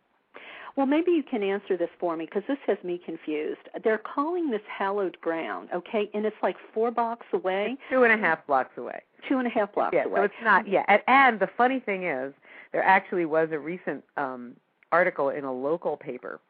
[0.75, 3.61] Well, maybe you can answer this for me because this has me confused.
[3.85, 8.13] They're calling this hallowed ground, okay, and it's like four blocks away, It's two and
[8.13, 9.03] a half blocks away.
[9.29, 10.21] two and a half blocks Yeah, away.
[10.21, 10.67] so it's not.
[10.67, 12.33] Yeah, and, and the funny thing is,
[12.73, 14.57] there actually was a recent um,
[14.93, 16.41] article in a local paper,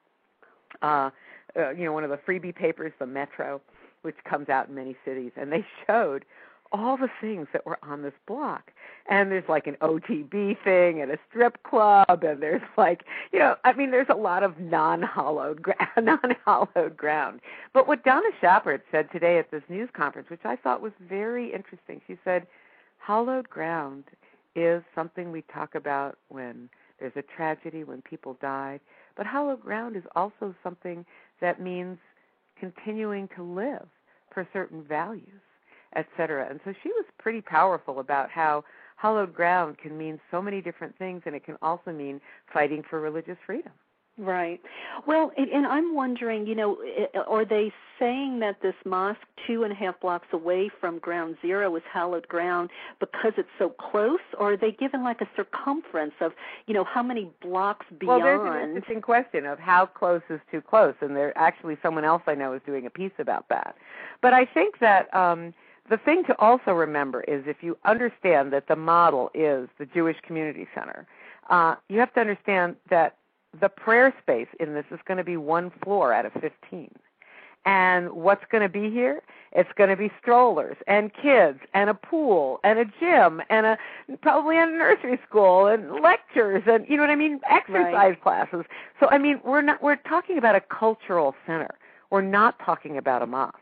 [0.83, 1.11] uh,
[1.57, 3.61] uh, you know, one of the freebie papers, the Metro,
[4.03, 6.25] which comes out in many cities, and they showed
[6.73, 8.73] all the things that were on this block.
[9.09, 13.57] And there's like an OTB thing and a strip club, and there's like, you know,
[13.65, 15.65] I mean, there's a lot of non-hollowed,
[16.01, 17.41] non-hollowed ground.
[17.75, 21.53] But what Donna Schaper said today at this news conference, which I thought was very
[21.53, 22.47] interesting, she said,
[22.99, 24.05] hollowed ground
[24.55, 26.69] is something we talk about when
[27.01, 28.81] there's a tragedy, when people died.
[29.17, 31.05] But hollowed ground is also something
[31.41, 31.99] that means
[32.59, 33.89] continuing to live
[34.33, 35.41] for certain values,
[35.97, 36.49] et cetera.
[36.49, 38.65] And so she was pretty powerful about how
[38.97, 42.21] hallowed ground can mean so many different things, and it can also mean
[42.53, 43.73] fighting for religious freedom.
[44.19, 44.61] Right.
[45.07, 46.77] Well, and, and I'm wondering, you know,
[47.27, 51.75] are they saying that this mosque, two and a half blocks away from Ground Zero,
[51.77, 52.69] is hallowed ground
[53.01, 56.33] because it's so close, or are they given like a circumference of,
[56.67, 58.23] you know, how many blocks beyond?
[58.23, 62.05] Well, there's an interesting question of how close is too close, and there actually someone
[62.05, 63.77] else I know is doing a piece about that.
[64.21, 65.55] But I think that um,
[65.91, 70.17] the thing to also remember is if you understand that the model is the Jewish
[70.27, 71.07] Community Center,
[71.51, 73.17] uh, you have to understand that
[73.61, 76.91] the prayer space in this is going to be one floor out of 15.
[77.65, 79.23] And what's going to be here?
[79.53, 83.79] It's going to be strollers and kids and a pool and a gym and a
[84.21, 88.23] probably a nursery school and lectures and you know what I mean, exercise Right.
[88.23, 88.65] classes.
[88.99, 91.71] So I mean, we're not we're talking about a cultural center.
[92.11, 93.59] We're not talking about a mosque.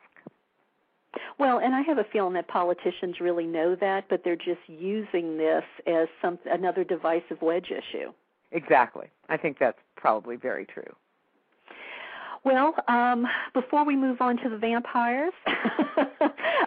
[1.39, 5.37] Well, and I have a feeling that politicians really know that, but they're just using
[5.37, 8.13] this as some another divisive wedge issue.
[8.53, 9.07] Exactly.
[9.29, 10.95] I think that's probably very true.
[12.43, 15.35] Well, um, before we move on to the vampires,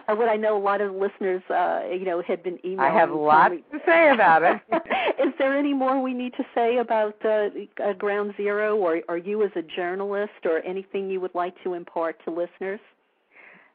[0.06, 2.92] what I know a lot of listeners, uh, you know, had been emailing.
[2.92, 4.60] I have lots me- to say about it.
[5.18, 7.48] Is there any more we need to say about uh,
[7.82, 11.74] uh, Ground Zero, or, are you as a journalist, or anything you would like to
[11.74, 12.80] impart to listeners?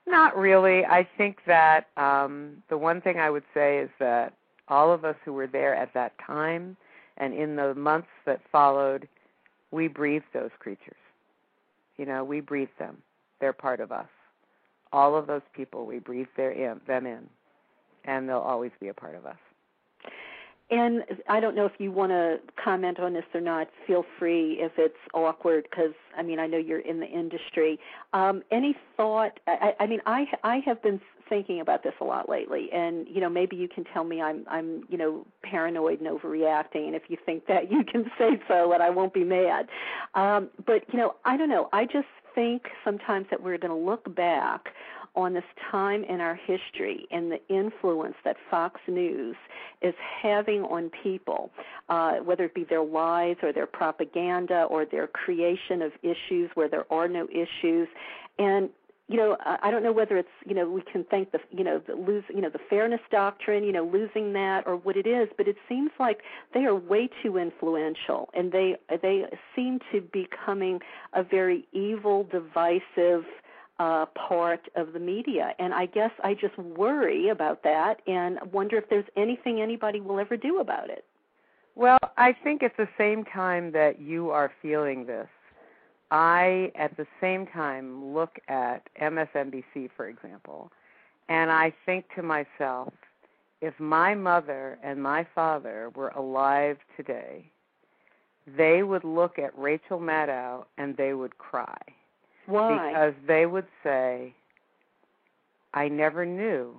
[0.08, 0.86] Not really.
[0.86, 4.34] I think that um, the one thing I would say is that
[4.68, 6.78] all of us who were there at that time
[7.18, 9.08] and in the months that followed,
[9.72, 10.96] we breathed those creatures.
[11.98, 12.98] You know, we breathed them.
[13.40, 14.08] They're part of us.
[14.92, 17.30] All of those people, we breathed their in, them in,
[18.06, 19.38] and they'll always be a part of us.
[20.72, 23.70] And I don't know if you want to comment on this or not.
[23.88, 27.80] Feel free if it's awkward, because I mean I know you're in the industry.
[28.14, 29.40] Um, any thought?
[29.48, 33.20] I, I mean I I have been thinking about this a lot lately, and you
[33.20, 37.04] know maybe you can tell me I'm I'm you know paranoid and overreacting, and if
[37.08, 39.70] you think that you can say so, and I won't be mad.
[40.14, 41.70] Um, but you know I don't know.
[41.74, 44.70] I just think sometimes that we're going to look back
[45.16, 49.36] on this time in our history and the influence that Fox News
[49.82, 51.52] is having on people,
[51.90, 56.70] uh, whether it be their lies or their propaganda or their creation of issues where
[56.70, 57.88] there are no issues.
[58.38, 58.70] And
[59.10, 61.82] you know, I don't know whether it's you know we can thank the you know
[61.88, 65.28] the lose you know the fairness doctrine, you know, losing that or what it is,
[65.36, 66.20] but it seems like
[66.54, 69.24] they are way too influential, and they they
[69.56, 70.80] seem to be becoming
[71.14, 73.26] a very evil, divisive
[73.80, 75.54] uh, part of the media.
[75.58, 80.20] And I guess I just worry about that and wonder if there's anything anybody will
[80.20, 81.06] ever do about it.
[81.76, 85.28] Well, I think at the same time that you are feeling this,
[86.12, 90.72] I, at the same time, look at MSNBC, for example,
[91.30, 92.92] and I think to myself,
[93.62, 97.52] if my mother and my father were alive today,
[98.58, 101.78] they would look at Rachel Maddow and they would cry
[102.50, 102.90] Why?
[102.90, 104.34] because they would say,
[105.74, 106.76] I never knew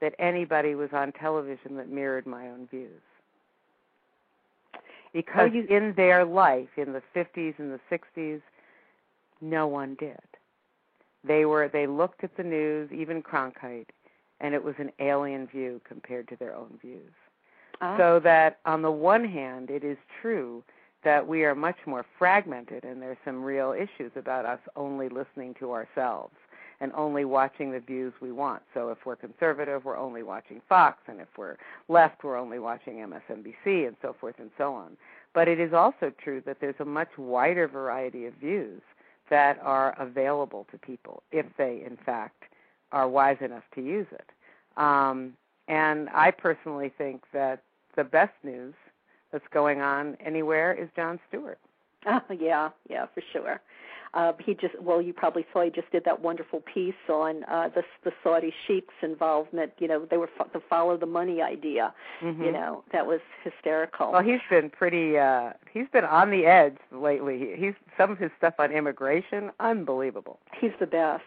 [0.00, 3.00] that anybody was on television that mirrored my own views.
[5.12, 8.40] Because you- in their life, in the 50s and the 60s,
[9.40, 10.18] no one did.
[11.24, 13.90] They were they looked at the news, even Cronkite,
[14.40, 17.12] and it was an alien view compared to their own views.
[17.80, 17.96] Ah.
[17.96, 20.64] So that on the one hand, it is true
[21.04, 25.54] that we are much more fragmented, and there's some real issues about us only listening
[25.58, 26.34] to ourselves
[26.80, 28.62] and only watching the views we want.
[28.74, 31.56] So if we're conservative, we're only watching Fox, and if we're
[31.88, 34.96] left, we're only watching MSNBC, and so forth and so on.
[35.32, 38.82] But it is also true that there's a much wider variety of views
[39.30, 42.42] that are available to people if they, in fact,
[42.90, 44.28] are wise enough to use it.
[44.76, 45.34] Um,
[45.68, 47.62] and I personally think that
[47.96, 48.74] the best news
[49.32, 51.58] that's going on anywhere is Jon Stewart.
[52.06, 53.60] Oh, yeah, yeah, for sure.
[54.14, 57.68] Uh, he just well, you probably saw he just did that wonderful piece on uh,
[57.74, 59.72] the the Saudi sheiks' involvement.
[59.78, 61.94] You know, they were fo- the follow the money idea.
[62.20, 62.44] Mhm.
[62.44, 64.12] You know, that was hysterical.
[64.12, 65.16] Well, he's been pretty.
[65.18, 67.38] uh He's been on the edge lately.
[67.38, 70.38] He- He's some of his stuff on immigration, unbelievable.
[70.60, 71.24] He's the best.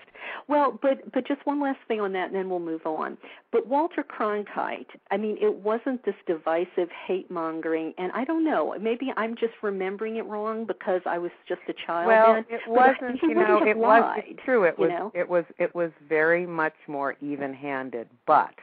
[0.48, 3.18] Well, but but just one last thing on that, and then we'll move on.
[3.52, 8.76] But Walter Cronkite, I mean, it wasn't this divisive hate mongering, and I don't know.
[8.80, 12.46] Maybe I'm just remembering it wrong because I was just a child well, then.
[12.50, 13.20] it wasn't.
[13.20, 14.64] he You know, it was lied, it's true.
[14.64, 14.90] It you was.
[14.92, 15.12] know?
[15.16, 15.46] It was.
[15.58, 18.54] It was very much more even-handed, but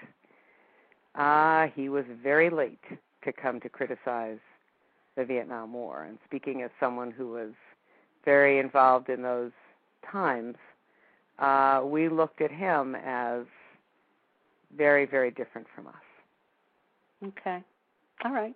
[1.15, 2.83] uh he was very late
[3.25, 4.39] to come to criticize
[5.17, 6.05] the Vietnam War.
[6.05, 7.53] And speaking as someone who was
[8.25, 9.53] very involved in those
[10.11, 10.57] times,
[11.39, 13.43] uh, we looked at him as
[14.77, 15.95] very, very different from us.
[17.25, 17.63] Okay.
[18.25, 18.55] All right.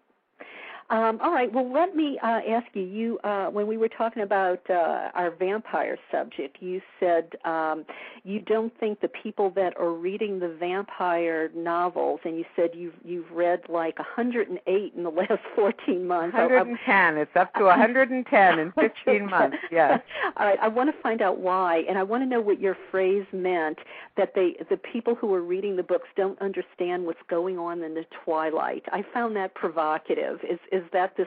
[0.88, 1.52] Um, all right.
[1.52, 2.82] Well, let me uh, ask you.
[2.82, 7.84] You, uh, when we were talking about uh, our vampire subject, you said um,
[8.22, 12.94] you don't think the people that are reading the vampire novels, and you said you've
[13.04, 16.34] you've read like 108 in the last 14 months.
[16.34, 17.16] 110.
[17.16, 19.56] It's up to 110 in 15 months.
[19.72, 20.00] Yes.
[20.36, 20.58] All right.
[20.62, 23.78] I want to find out why, and I want to know what your phrase meant.
[24.16, 27.94] That they, the people who are reading the books, don't understand what's going on in
[27.94, 28.84] the twilight.
[28.92, 30.40] I found that provocative.
[30.48, 31.26] Is is that this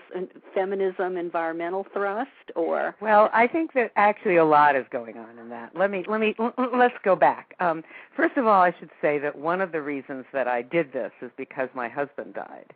[0.53, 2.95] feminism environmental thrust or?
[3.01, 5.75] Well i think that actually a lot is going on in that.
[5.75, 6.35] Let me let me
[6.73, 7.55] let's go back.
[7.59, 7.83] Um,
[8.15, 11.11] first of all i should say that one of the reasons that i did this
[11.21, 12.73] is because my husband died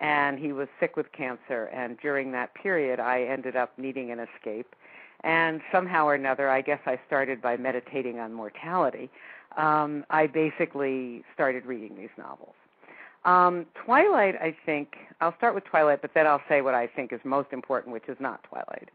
[0.00, 4.20] and he was sick with cancer and during that period i ended up needing an
[4.20, 4.74] escape.
[5.24, 9.10] And somehow or another i guess i started by meditating on mortality.
[9.56, 12.54] Um, i basically started reading these novels
[13.26, 17.12] um, Twilight, I think, I'll start with Twilight, but then I'll say what I think
[17.12, 18.88] is most important, which is not Twilight.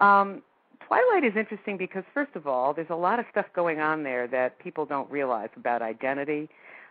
[0.00, 0.42] Um,
[0.86, 4.26] Twilight is interesting because, first of all, there's a lot of stuff going on there
[4.28, 6.48] that people don't realize about identity.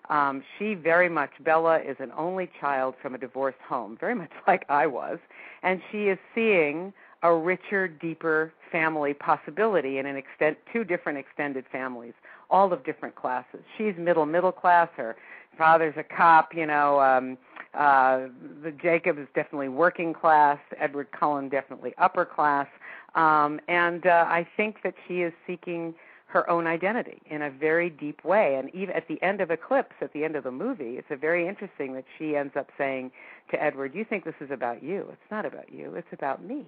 [0.09, 4.31] Um, she very much, Bella is an only child from a divorced home, very much
[4.47, 5.17] like I was,
[5.63, 11.65] and she is seeing a richer, deeper family possibility in an extent, two different extended
[11.71, 12.13] families,
[12.51, 13.61] all of different classes.
[13.77, 14.89] She's middle middle class.
[14.95, 15.15] Her
[15.57, 17.37] father's a cop, you know, um
[17.73, 18.27] uh
[18.63, 22.67] the Jacob is definitely working class, Edward Cullen definitely upper class.
[23.15, 25.93] Um and uh I think that she is seeking
[26.27, 29.95] her own identity in a very deep way and even at the end of Eclipse
[30.01, 33.11] at the end of the movie it's a very interesting that she ends up saying
[33.51, 35.07] to Edward you think this is about you.
[35.11, 35.95] It's not about you.
[35.95, 36.65] It's about me.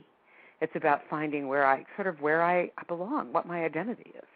[0.62, 4.28] It's about finding where I sort of where I belong what my identity is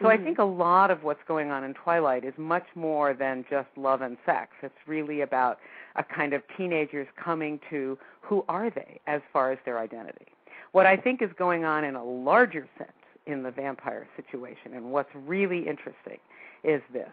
[0.00, 0.20] so mm-hmm.
[0.20, 3.68] I think a lot of what's going on in Twilight is much more than just
[3.76, 4.52] love and sex.
[4.62, 5.58] It's really about
[5.96, 10.26] a kind of teenagers coming to who are they as far as their identity.
[10.72, 12.92] What I think is going on in a larger sense
[13.26, 16.18] in the vampire situation and what's really interesting
[16.64, 17.10] is this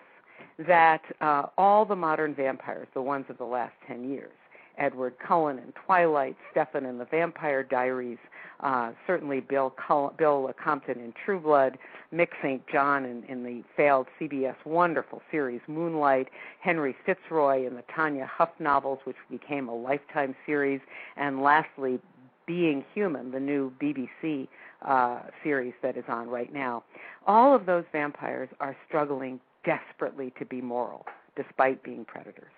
[0.60, 4.32] that uh, all the modern vampires, the ones of the last 10 years,
[4.78, 8.18] Edward Cullen in Twilight, Stefan in The Vampire Diaries,
[8.60, 11.78] uh, certainly Bill Cull- Bill Compton in True Blood,
[12.14, 12.62] Mick St.
[12.72, 18.50] John in, in the failed CBS wonderful series Moonlight, Henry Fitzroy in the Tanya Huff
[18.60, 20.82] novels, which became a lifetime series,
[21.16, 22.00] and lastly,
[22.46, 24.48] Being Human, the new BBC
[24.82, 26.84] uh, series that is on right now.
[27.26, 31.06] All of those vampires are struggling desperately to be moral,
[31.36, 32.52] despite being predators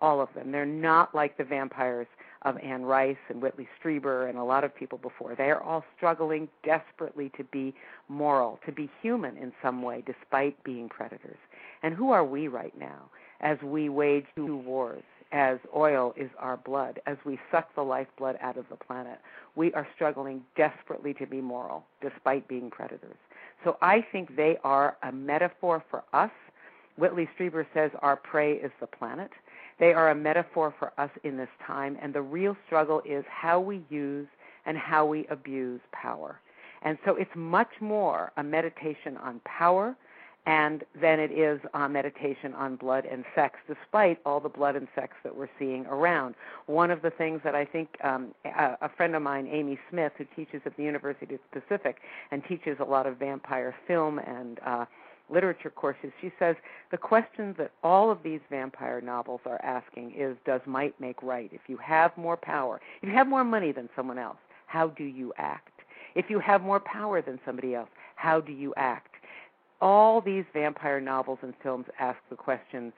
[0.00, 0.52] all of them.
[0.52, 2.06] They're not like the vampires
[2.42, 5.34] of Anne Rice and Whitley Strieber and a lot of people before.
[5.34, 7.74] They are all struggling desperately to be
[8.08, 11.38] moral, to be human in some way, despite being predators.
[11.82, 15.02] And who are we right now as we wage two wars?
[15.32, 19.18] As oil is our blood, as we suck the lifeblood out of the planet,
[19.56, 23.16] we are struggling desperately to be moral, despite being predators.
[23.64, 26.30] So I think they are a metaphor for us.
[26.96, 29.30] Whitley Strieber says our prey is the planet
[29.78, 33.60] they are a metaphor for us in this time, and the real struggle is how
[33.60, 34.28] we use
[34.66, 36.40] and how we abuse power.
[36.82, 39.96] And so it's much more a meditation on power
[40.46, 44.86] and than it is a meditation on blood and sex, despite all the blood and
[44.94, 46.34] sex that we're seeing around.
[46.66, 50.12] One of the things that I think um, a, a friend of mine, Amy Smith,
[50.18, 51.96] who teaches at the University of the Pacific
[52.30, 54.84] and teaches a lot of vampire film and uh,
[55.30, 56.56] literature courses, she says
[56.90, 61.50] the question that all of these vampire novels are asking is Does might make right?
[61.52, 65.04] If you have more power, if you have more money than someone else, how do
[65.04, 65.70] you act?
[66.14, 69.14] If you have more power than somebody else, how do you act?
[69.80, 72.92] All these vampire novels and films ask the question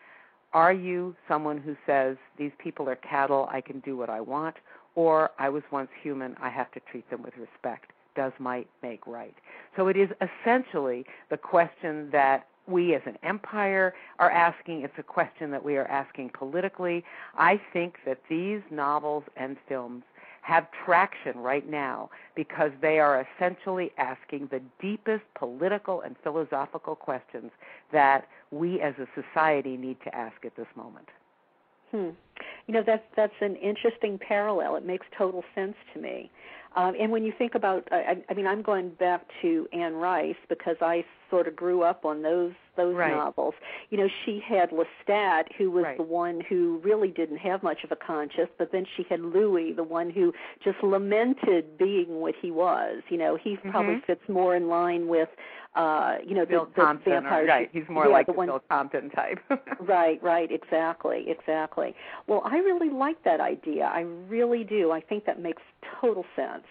[0.52, 4.56] Are you someone who says, These people are cattle, I can do what I want?
[4.94, 7.92] Or I was once human, I have to treat them with respect?
[8.16, 9.34] Does might make right?
[9.76, 14.82] So it is essentially the question that we as an empire are asking.
[14.82, 17.04] It's a question that we are asking politically.
[17.36, 20.02] I think that these novels and films
[20.42, 27.50] have traction right now because they are essentially asking the deepest political and philosophical questions
[27.92, 31.08] that we as a society need to ask at this moment.
[31.90, 32.10] Hmm.
[32.66, 34.76] You know that's that's an interesting parallel.
[34.76, 36.30] It makes total sense to me.
[36.76, 40.36] Um, and when you think about, I, I mean, I'm going back to Anne Rice
[40.48, 43.12] because I sort of grew up on those those Right.
[43.14, 43.54] novels.
[43.90, 45.96] You know, she had Lestat, who was Right.
[45.96, 49.72] the one who really didn't have much of a conscience, but then she had Louis,
[49.72, 53.02] the one who just lamented being what he was.
[53.08, 54.04] You know, he probably Mhm.
[54.04, 55.28] fits more in line with,
[55.74, 57.48] uh, you know, the, Bill the Compton, or- vampires.
[57.48, 57.68] right?
[57.72, 59.38] He's more yeah, like the the one, Bill Compton type.
[59.80, 61.94] Right, right, exactly, exactly.
[62.26, 63.84] Well, I really like that idea.
[63.92, 64.90] I really do.
[64.90, 65.62] I think that makes
[66.00, 66.66] total sense.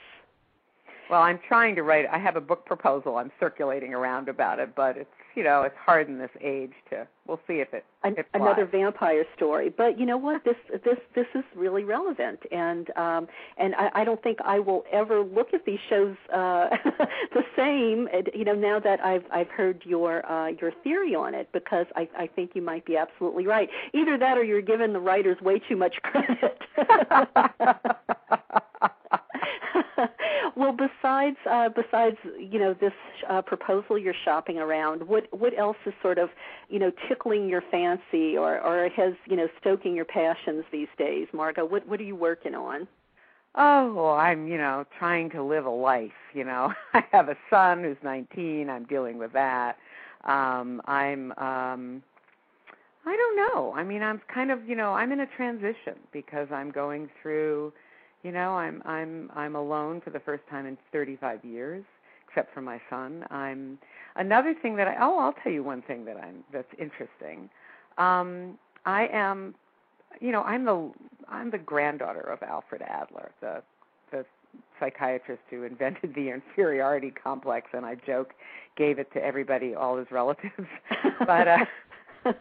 [1.10, 2.08] Well, I'm trying to write.
[2.12, 5.76] I have a book proposal I'm circulating around about it, but it's you know it's
[5.78, 7.08] hard in this age to.
[7.28, 7.84] We'll see if it.
[8.04, 10.44] An, it another vampire story, but you know what?
[10.44, 13.28] This this this is really relevant, and um,
[13.58, 16.70] and I, I don't think I will ever look at these shows uh,
[17.34, 18.08] the same.
[18.34, 22.08] You know, now that I've I've heard your uh, your theory on it, because I
[22.18, 23.70] I think you might be absolutely right.
[23.94, 26.62] Either that, or you're giving the writers way too much credit.
[30.56, 32.94] well, besides uh, besides you know this
[33.30, 36.30] uh, proposal you're shopping around, what what else is sort of
[36.70, 41.28] you know tickling your fancy or or has you know stoking your passions these days,
[41.34, 41.66] Margot?
[41.66, 42.88] What what are you working on?
[43.58, 46.74] Oh, well, I'm, you know, trying to live a life, you know.
[46.94, 48.70] I have a son who's 19.
[48.70, 49.78] I'm dealing with that.
[50.26, 52.04] Um I'm um
[53.06, 53.74] I don't know.
[53.76, 57.72] I mean, I'm kind of, you know, I'm in a transition because I'm going through,
[58.26, 61.86] you know, I'm I'm I'm alone for the first time in 35 years
[62.28, 63.24] except for my son.
[63.30, 63.78] I'm
[64.16, 67.52] another thing that I Oh, I'll tell you one thing that I'm that's interesting.
[68.00, 69.54] Um I am
[70.20, 70.92] you know, I'm the
[71.30, 73.62] I'm the granddaughter of Alfred Adler, the
[74.12, 74.26] the
[74.80, 78.34] psychiatrist who invented the inferiority complex, and I joke
[78.76, 80.68] gave it to everybody, all his relatives.
[81.28, 81.66] but uh,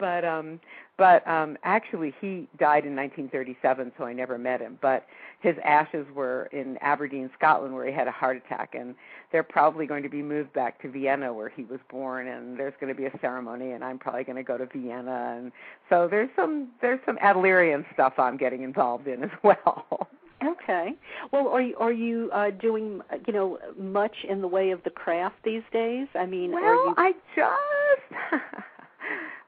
[0.00, 0.58] but um
[0.96, 5.06] but um actually he died in 1937 so I never met him but
[5.40, 8.94] his ashes were in Aberdeen Scotland where he had a heart attack and
[9.30, 12.74] they're probably going to be moved back to Vienna where he was born and there's
[12.80, 15.52] going to be a ceremony and I'm probably going to go to Vienna and
[15.90, 20.08] so there's some there's some Adlerian stuff I'm getting involved in as well
[20.44, 20.94] Okay.
[21.32, 24.90] Well, are you are you uh, doing you know much in the way of the
[24.90, 26.08] craft these days?
[26.14, 28.44] I mean, well are you I just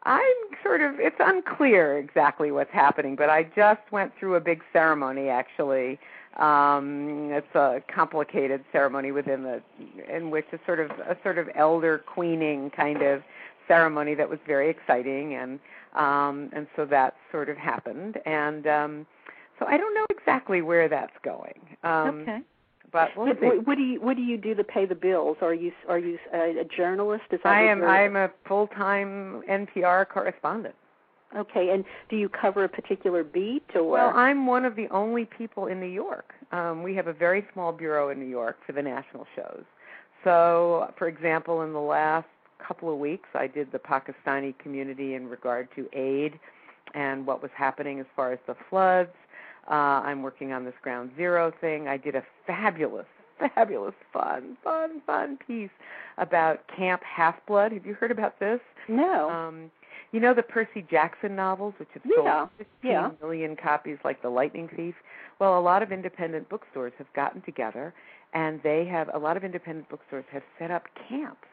[0.07, 4.62] I'm sort of it's unclear exactly what's happening, but I just went through a big
[4.72, 5.98] ceremony actually.
[6.36, 9.61] Um it's a complicated ceremony within the
[10.09, 13.22] in which a sort of a sort of elder queening kind of
[13.66, 15.59] ceremony that was very exciting and
[15.94, 19.07] um and so that sort of happened and um
[19.59, 21.59] so I don't know exactly where that's going.
[21.82, 22.40] Um okay?
[22.97, 25.36] But What, what, what do you what do you do to pay the bills?
[25.42, 27.24] Are you are you a, a journalist?
[27.30, 30.74] Is that I am I'm a full-time NPR correspondent.
[31.36, 33.82] Okay, and do you cover a particular beat or?
[33.82, 36.32] Well, I'm one of the only people in New York.
[36.53, 39.64] Um, we have a very small bureau in New York for the national shows.
[40.24, 42.28] So, for example, in the last
[42.66, 46.38] couple of weeks, I did the Pakistani community in regard to aid
[46.94, 49.11] and what was happening as far as the floods.
[49.70, 51.88] Uh, I'm working on this Ground Zero thing.
[51.88, 53.06] I did a fabulous,
[53.54, 55.70] fabulous, fun, fun, fun piece
[56.18, 57.72] about Camp Half Blood.
[57.72, 58.60] Have you heard about this?
[58.88, 59.30] no.
[59.30, 59.70] Um,
[60.12, 63.10] you know the Percy Jackson novels, which have Yeah, sold 15 yeah.
[63.20, 64.94] million copies, like The Lightning Thief.
[65.40, 67.92] Well, a lot of independent bookstores have gotten together,
[68.32, 71.46] and they have a lot of independent bookstores have set up camps,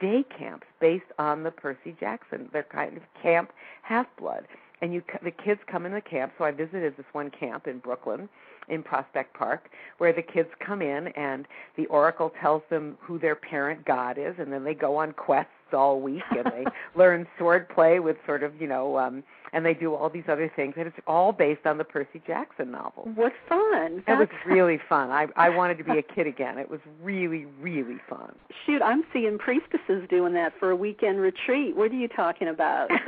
[0.00, 2.48] day camps based on the Percy Jackson.
[2.52, 3.50] They're kind of camp
[3.82, 4.46] Half Blood,
[4.82, 6.32] and you c- the kids come in the camp.
[6.38, 8.28] So I visited this one camp in Brooklyn,
[8.68, 13.36] in Prospect Park, where the kids come in and the oracle tells them who their
[13.36, 16.64] parent god is, and then they go on quests all week and they
[16.98, 19.22] learn sword play with sort of you know um
[19.52, 22.70] and they do all these other things and it's all based on the Percy Jackson
[22.70, 23.08] novel.
[23.14, 24.02] What fun!
[24.06, 25.10] It was really fun.
[25.10, 26.58] I I wanted to be a kid again.
[26.58, 28.34] It was really really fun.
[28.66, 31.76] Shoot, I'm seeing priestesses doing that for a weekend retreat.
[31.76, 32.90] What are you talking about?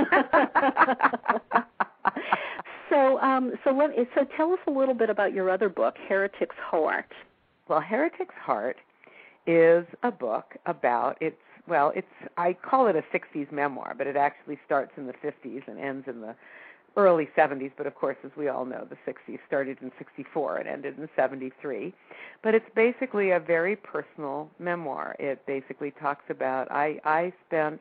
[2.91, 6.57] so, um, so let so tell us a little bit about your other book, Heretic's
[6.59, 7.13] Heart.
[7.69, 8.77] Well, Heretic's Heart
[9.47, 11.37] is a book about it's
[11.69, 12.07] well, it's
[12.37, 16.07] I call it a 60s memoir, but it actually starts in the 50s and ends
[16.09, 16.35] in the
[16.97, 20.69] early 70s, but of course as we all know, the 60s started in 64 and
[20.69, 21.95] ended in 73.
[22.43, 25.15] But it's basically a very personal memoir.
[25.19, 27.81] It basically talks about I I spent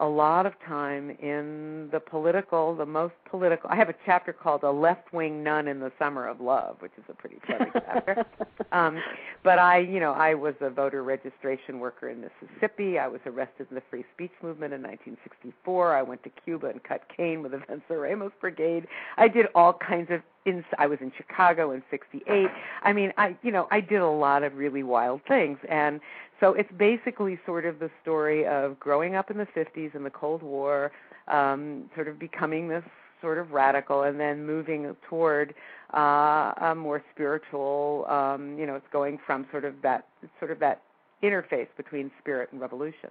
[0.00, 3.68] a lot of time in the political, the most political.
[3.70, 6.92] I have a chapter called "A Left Wing Nun in the Summer of Love," which
[6.96, 8.24] is a pretty funny chapter.
[8.72, 8.98] Um,
[9.44, 12.98] but I, you know, I was a voter registration worker in Mississippi.
[12.98, 15.94] I was arrested in the free speech movement in 1964.
[15.94, 18.86] I went to Cuba and cut cane with the Venceremos Brigade.
[19.18, 22.48] I did all kinds of in I was in Chicago in 68.
[22.82, 26.00] I mean, I you know, I did a lot of really wild things and
[26.40, 30.10] so it's basically sort of the story of growing up in the 50s in the
[30.10, 30.90] Cold War,
[31.28, 32.84] um sort of becoming this
[33.20, 35.54] sort of radical and then moving toward
[35.94, 40.06] uh a more spiritual um you know, it's going from sort of that
[40.38, 40.82] sort of that
[41.22, 43.10] interface between spirit and revolution.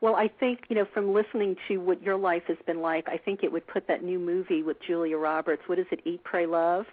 [0.00, 3.16] Well, I think you know from listening to what your life has been like, I
[3.16, 5.62] think it would put that new movie with Julia Roberts.
[5.66, 6.00] What is it?
[6.04, 6.86] Eat, Pray, Love.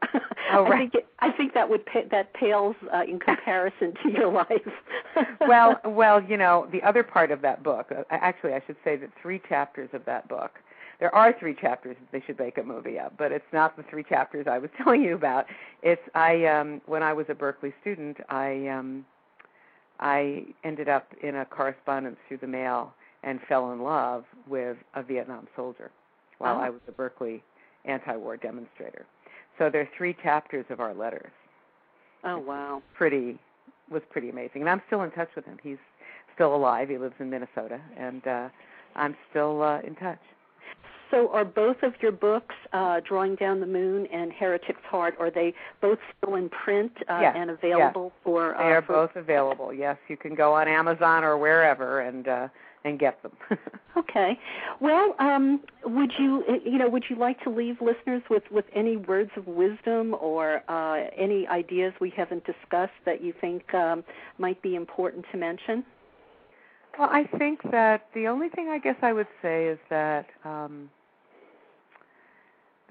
[0.51, 0.73] Oh, right.
[0.73, 4.31] I think it, I think that would pa- that pales uh, in comparison to your
[4.31, 4.47] life.
[5.47, 7.91] well, well, you know, the other part of that book.
[7.91, 10.59] Uh, actually, I should say that three chapters of that book.
[10.99, 13.83] There are three chapters that they should make a movie of, but it's not the
[13.89, 15.47] three chapters I was telling you about.
[15.81, 19.05] It's I um when I was a Berkeley student, I um
[20.03, 22.93] I ended up in a correspondence through the mail
[23.23, 25.89] and fell in love with a Vietnam soldier
[26.39, 26.61] while Oh.
[26.61, 27.41] I was a Berkeley
[27.85, 29.05] anti-war demonstrator.
[29.57, 31.31] So there are three chapters of our letters.
[32.25, 32.81] oh wow.
[32.93, 33.39] Pretty
[33.89, 35.57] was pretty amazing, and I'm still in touch with him.
[35.63, 35.77] He's
[36.35, 36.89] still alive.
[36.89, 38.49] He lives in Minnesota, and uh,
[38.95, 40.19] I'm still uh, in touch.
[41.13, 45.29] So, are both of your books, uh, Drawing Down the Moon and Heretic's Heart, are
[45.29, 48.55] they both still in print uh, Yes, and available for?
[48.57, 49.71] They uh, are for- both available.
[49.71, 52.47] Yes, you can go on Amazon or wherever and uh,
[52.83, 53.31] and get them.
[53.95, 54.39] Okay.
[54.79, 58.97] Well, um, would you you know would you like to leave listeners with with any
[58.97, 64.03] words of wisdom or uh, any ideas we haven't discussed that you think um,
[64.39, 65.85] might be important to mention?
[66.97, 70.89] Well, I think that the only thing I guess I would say is that um,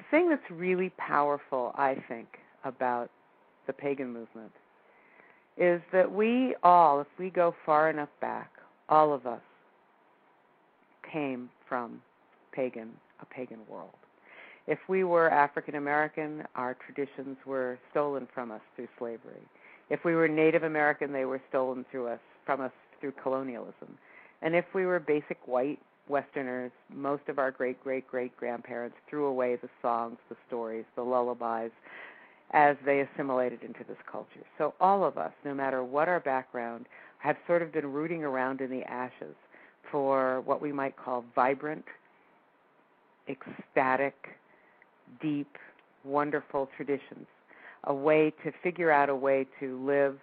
[0.03, 2.27] the thing that's really powerful, I think,
[2.65, 3.11] about
[3.67, 4.53] the pagan movement
[5.57, 8.51] is that we all, if we go far enough back,
[8.89, 9.43] all of us
[11.11, 12.01] came from
[12.53, 12.91] pagan,
[13.21, 13.91] a pagan world.
[14.67, 19.43] If we were African American, our traditions were stolen from us through slavery.
[19.91, 23.99] If we were Native American, they were stolen through us from us through colonialism.
[24.41, 29.27] And if we were basic white Westerners, most of our great great great grandparents threw
[29.27, 31.71] away the songs, the stories, the lullabies
[32.53, 34.45] as they assimilated into this culture.
[34.59, 36.87] So all of us, no matter what our background,
[37.19, 39.35] have sort of been rooting around in the ashes
[39.91, 41.85] for what we might call vibrant,
[43.29, 44.15] ecstatic,
[45.21, 45.57] deep,
[46.05, 47.27] wonderful traditions.
[47.85, 50.19] A way to figure out a way to live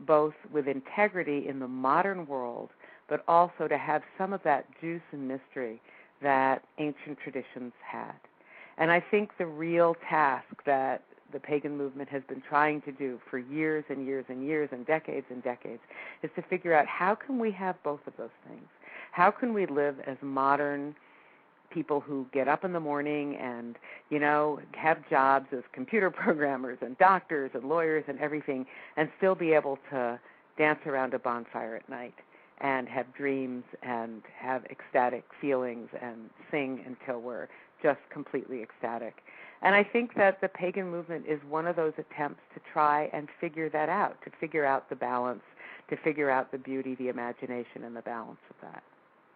[0.00, 2.70] both with integrity in the modern world,
[3.12, 5.82] but also to have some of that juice and mystery
[6.22, 8.14] that ancient traditions had.
[8.78, 13.20] And I think the real task that the pagan movement has been trying to do
[13.30, 15.82] for years and years and years and decades and decades
[16.22, 18.66] is to figure out how can we have both of those things?
[19.10, 20.94] How can we live as modern
[21.68, 23.76] people who get up in the morning and,
[24.08, 28.64] you know, have jobs as computer programmers and doctors and lawyers and everything
[28.96, 30.18] and still be able to
[30.56, 32.14] dance around a bonfire at night
[32.62, 37.48] and have dreams and have ecstatic feelings and sing until we're
[37.82, 39.16] just completely ecstatic.
[39.62, 43.28] And I think that the pagan movement is one of those attempts to try and
[43.40, 45.42] figure that out, to figure out the balance,
[45.90, 48.82] to figure out the beauty, the imagination, and the balance of that.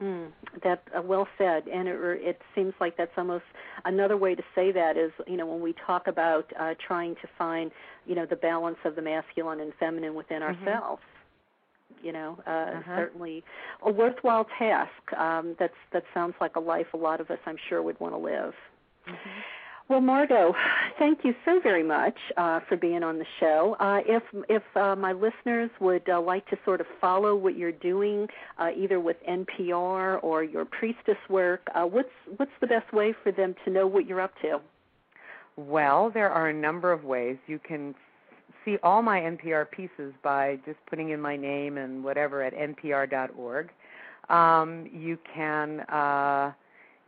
[0.03, 0.31] Mm,
[0.63, 3.45] that uh, well said, and it, it seems like that's almost
[3.87, 7.29] another way to say that is you know when we talk about uh, trying to
[7.39, 7.71] find
[8.05, 10.67] you know the balance of the masculine and feminine within Mhm.
[10.67, 11.03] ourselves.
[12.03, 12.97] You know, uh, Uh-huh.
[12.97, 13.43] certainly
[13.83, 15.13] a worthwhile task.
[15.17, 18.15] Um, that's that sounds like a life a lot of us, I'm sure, would want
[18.15, 18.55] to live.
[19.89, 20.53] Well, Margot,
[20.99, 23.77] thank you so very much uh, for being on the show.
[23.79, 27.71] Uh, if if uh, my listeners would uh, like to sort of follow what you're
[27.71, 28.27] doing,
[28.59, 33.31] uh, either with NPR or your priestess work, uh, what's what's the best way for
[33.31, 34.61] them to know what you're up to?
[35.57, 37.37] Well, there are a number of ways.
[37.47, 37.95] You can
[38.67, 43.71] see all my NPR pieces by just putting in my name and whatever at npr.org.
[44.29, 46.53] Um, you can, uh,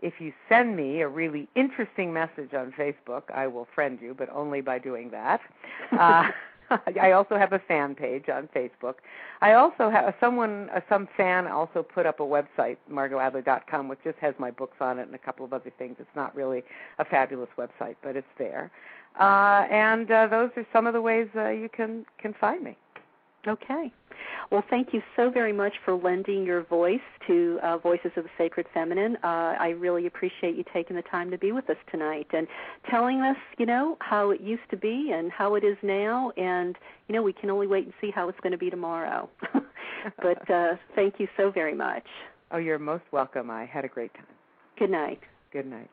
[0.00, 4.30] if you send me a really interesting message on Facebook, I will friend you, but
[4.30, 5.40] only by doing that.
[5.98, 6.30] Uh,
[7.00, 8.94] I also have a fan page on Facebook.
[9.40, 14.18] I also have someone, uh, some fan also put up a website, margotadler.com, which just
[14.18, 15.96] has my books on it and a couple of other things.
[15.98, 16.62] It's not really
[16.98, 18.70] a fabulous website, but it's there.
[19.18, 22.76] Uh, and uh, those are some of the ways uh, you can can find me.
[23.46, 23.92] Okay.
[24.50, 28.30] Well, thank you so very much for lending your voice to uh, Voices of the
[28.38, 29.16] Sacred Feminine.
[29.22, 32.46] Uh, I really appreciate you taking the time to be with us tonight and
[32.90, 36.30] telling us, you know, how it used to be and how it is now.
[36.36, 36.76] And,
[37.08, 39.28] you know, we can only wait and see how it's going to be tomorrow.
[40.22, 42.06] but uh, thank you so very much.
[42.50, 43.50] Oh, you're most welcome.
[43.50, 44.24] I had a great time.
[44.78, 45.20] Good night.
[45.52, 45.90] Good night.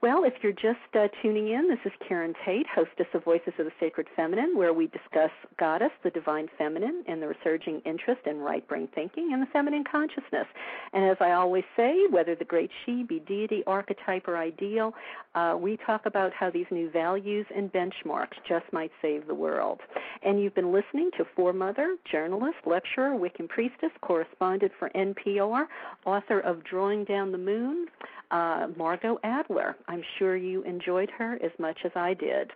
[0.00, 3.64] Well, if you're just uh, tuning in, this is Karen Tate, hostess of Voices of
[3.64, 8.38] the Sacred Feminine, where we discuss Goddess, the Divine Feminine, and the resurging interest in
[8.38, 10.46] right brain thinking and the feminine consciousness.
[10.92, 14.94] And as I always say, whether the great she be deity, archetype, or ideal,
[15.34, 19.80] uh, we talk about how these new values and benchmarks just might save the world.
[20.22, 25.66] And you've been listening to foremother, journalist, lecturer, Wiccan priestess, correspondent for NPR,
[26.06, 27.86] author of Drawing Down the Moon,
[28.30, 29.76] uh, Margot Adler.
[29.88, 32.52] I'm sure you enjoyed her as much as I did.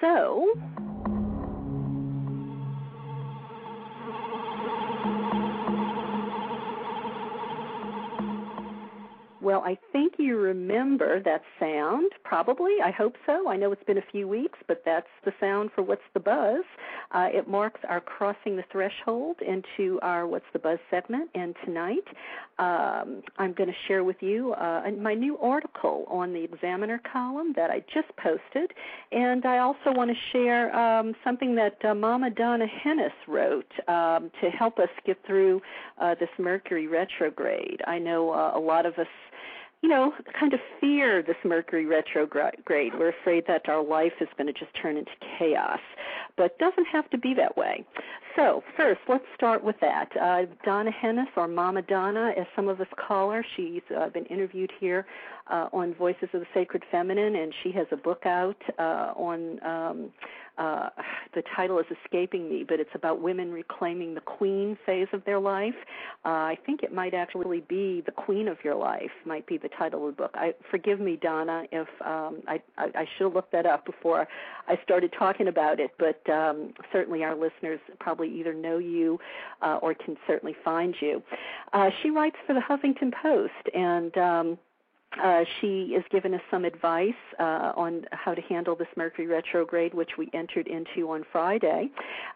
[0.00, 0.54] So,
[9.50, 12.76] Well, I think you remember that sound, probably.
[12.84, 13.48] I hope so.
[13.48, 16.62] I know it's been a few weeks, but that's the sound for What's the Buzz.
[17.10, 21.30] Uh, it marks our crossing the threshold into our What's the Buzz segment.
[21.34, 22.06] And tonight,
[22.60, 27.52] um, I'm going to share with you uh, my new article on the Examiner column
[27.56, 28.72] that I just posted.
[29.10, 34.30] And I also want to share um, something that uh, Mama Donna Henes wrote um,
[34.40, 35.60] to help us get through
[35.98, 37.80] uh, this Mercury retrograde.
[37.88, 39.08] I know uh, a lot of us
[39.82, 42.92] you know, kind of fear this Mercury retrograde.
[42.98, 45.80] We're afraid that our life is going to just turn into chaos,
[46.36, 47.84] but doesn't have to be that way.
[48.36, 50.10] So, first, let's start with that.
[50.16, 54.26] Uh, Donna Henes, or Mama Donna, as some of us call her, she's uh, been
[54.26, 55.06] interviewed here
[55.50, 59.62] uh, on Voices of the Sacred Feminine, and she has a book out uh, on.
[59.64, 60.10] Um,
[60.60, 60.90] uh,
[61.34, 65.40] the title is escaping me, but it's about women reclaiming the queen phase of their
[65.40, 65.74] life.
[66.24, 69.70] Uh, I think it might actually be the queen of your life might be the
[69.78, 70.32] title of the book.
[70.34, 74.28] I forgive me, Donna, if um, I, I, I should have looked that up before
[74.68, 75.92] I started talking about it.
[75.98, 79.18] But um, certainly our listeners probably either know you
[79.62, 81.22] uh, or can certainly find you.
[81.72, 84.16] Uh, she writes for the Huffington Post and.
[84.18, 84.58] Um,
[85.22, 89.92] uh, she is giving us some advice uh, on how to handle this Mercury retrograde,
[89.92, 91.90] which we entered into on Friday.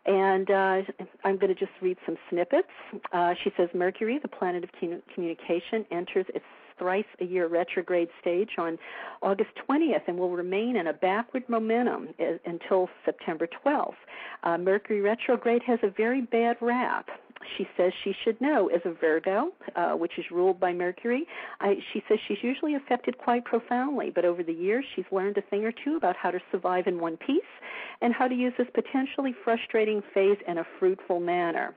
[0.07, 0.83] And uh,
[1.25, 2.69] I'm going to just read some snippets.
[3.13, 4.71] Uh, she says Mercury, the planet of
[5.15, 6.45] communication, enters its
[6.79, 8.79] thrice a year retrograde stage on
[9.23, 12.09] August 20th and will remain in a backward momentum
[12.47, 13.95] until September 12th.
[14.43, 17.09] Uh, Mercury retrograde has a very bad rap
[17.57, 21.27] she says she should know as a Virgo, uh, which is ruled by Mercury.
[21.61, 25.43] I, she says she's usually affected quite profoundly, but over the years she's learned a
[25.43, 27.43] thing or two about how to survive in one piece
[28.01, 31.75] and how to use this potentially frustrating phase in a fruitful manner.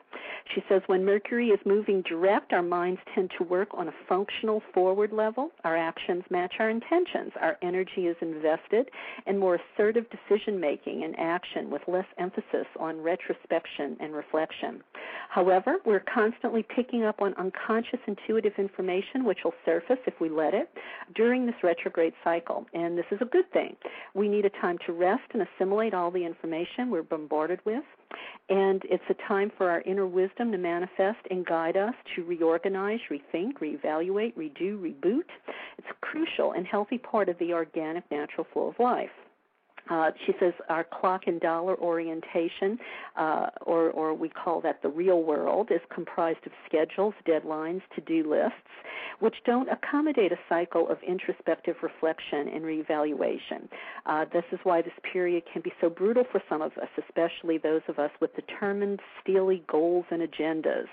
[0.54, 4.62] She says when Mercury is moving direct, our minds tend to work on a functional
[4.88, 5.50] forward level.
[5.66, 7.34] Our actions match our intentions.
[7.42, 8.90] Our energy is invested
[9.26, 14.82] in more assertive decision making and action with less emphasis on retrospection and reflection.
[15.28, 20.54] However, we're constantly picking up on unconscious intuitive information which will surface if we let
[20.54, 20.70] it
[21.16, 23.76] during this retrograde cycle, and this is a good thing.
[24.14, 27.84] We need a time to rest and assimilate all the information we're bombarded with,
[28.50, 33.00] and it's a time for our inner wisdom to manifest and guide us to reorganize,
[33.12, 35.28] rethink, reevaluate, redo, reboot.
[35.78, 39.10] It's a crucial and healthy part of the organic natural flow of life.
[39.90, 42.78] Uh, she says our clock and dollar orientation,
[43.16, 48.02] uh, or, or we call that the real world, is comprised of schedules, deadlines, to
[48.02, 48.56] do lists,
[49.20, 53.68] which don't accommodate a cycle of introspective reflection and reevaluation.
[54.06, 57.58] Uh, this is why this period can be so brutal for some of us, especially
[57.58, 60.88] those of us with determined, steely goals and agendas.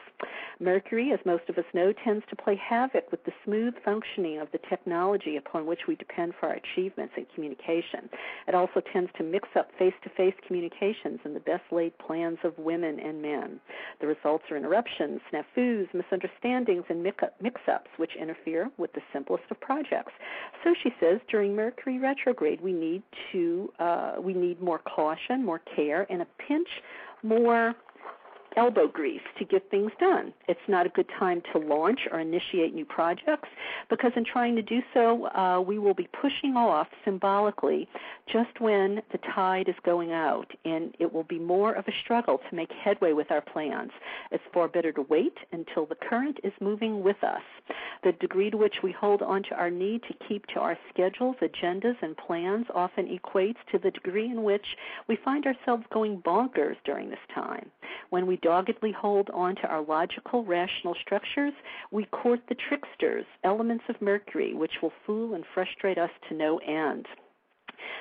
[0.60, 4.48] Mercury, as most of us know, tends to play havoc with the smooth functioning of
[4.52, 8.08] the technology upon which we depend for our achievements and communication.
[8.46, 12.38] It also tends to mix up face to face communications and the best laid plans
[12.44, 13.60] of women and men.
[14.00, 19.60] The results are interruptions, snafus, misunderstandings, and mix ups, which interfere with the simplest of
[19.60, 20.12] projects.
[20.62, 25.60] So she says during Mercury retrograde, we need to uh, we need more caution, more
[25.76, 26.68] care, and a pinch
[27.22, 27.74] more
[28.56, 30.32] elbow grease to get things done.
[30.48, 33.48] It's not a good time to launch or initiate new projects
[33.90, 37.88] because, in trying to do so, uh, we will be pushing off symbolically
[38.26, 42.40] just when the tide is going out, and it will be more of a struggle
[42.48, 43.90] to make headway with our plans.
[44.30, 47.42] It's far better to wait until the current is moving with us.
[48.02, 51.36] The degree to which we hold on to our need to keep to our schedules,
[51.42, 54.76] agendas, and plans often equates to the degree in which
[55.08, 57.70] we find ourselves going bonkers during this time.
[58.10, 61.54] When we doggedly hold on to our logical, rational structures,
[61.90, 66.58] we court the tricksters, elements of Mercury, which will fool and frustrate us to no
[66.58, 67.06] end.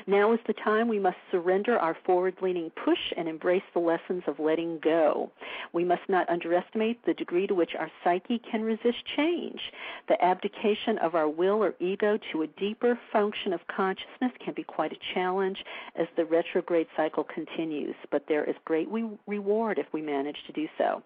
[0.07, 4.24] Now is the time we must surrender our forward leaning push and embrace the lessons
[4.28, 5.32] of letting go.
[5.71, 9.59] We must not underestimate the degree to which our psyche can resist change.
[10.07, 14.63] The abdication of our will or ego to a deeper function of consciousness can be
[14.63, 15.63] quite a challenge
[15.95, 18.88] as the retrograde cycle continues, but there is great
[19.28, 21.01] reward if we manage to do so.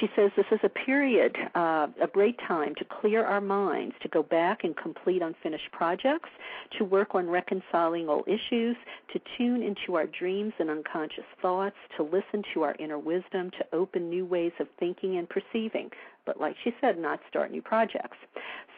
[0.00, 4.08] She says this is a period, uh, a great time to clear our minds, to
[4.08, 6.30] go back and complete unfinished projects,
[6.78, 8.76] to work on reconciling old issues,
[9.12, 13.64] to tune into our dreams and unconscious thoughts, to listen to our inner wisdom, to
[13.72, 15.90] open new ways of thinking and perceiving.
[16.24, 18.16] But like she said, not start new projects.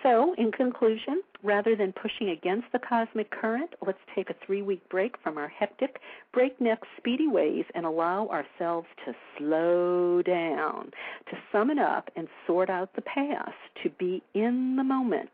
[0.02, 4.86] So, in conclusion, rather than pushing against the cosmic current, let's take a three week
[4.88, 6.00] break from our hectic,
[6.32, 10.90] breakneck, speedy ways and allow ourselves to slow down,
[11.30, 13.52] to sum it up and sort out the past,
[13.82, 15.30] to be in the moment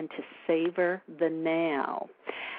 [0.00, 2.08] and to savor the now.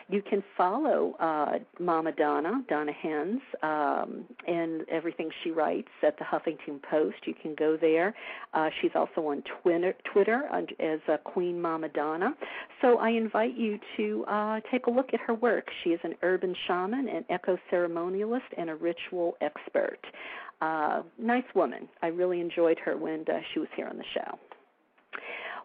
[0.09, 6.25] You can follow uh, Mama Donna, Donna Henes, um, and everything she writes at the
[6.25, 7.15] Huffington Post.
[7.25, 8.13] You can go there.
[8.53, 10.43] Uh, she's also on Twitter, Twitter
[10.79, 12.35] as uh, Queen Mama Donna.
[12.81, 15.67] So I invite you to uh, take a look at her work.
[15.83, 19.99] She is an urban shaman, an eco ceremonialist, and a ritual expert.
[20.61, 21.87] Uh, nice woman.
[22.03, 24.37] I really enjoyed her when uh, she was here on the show.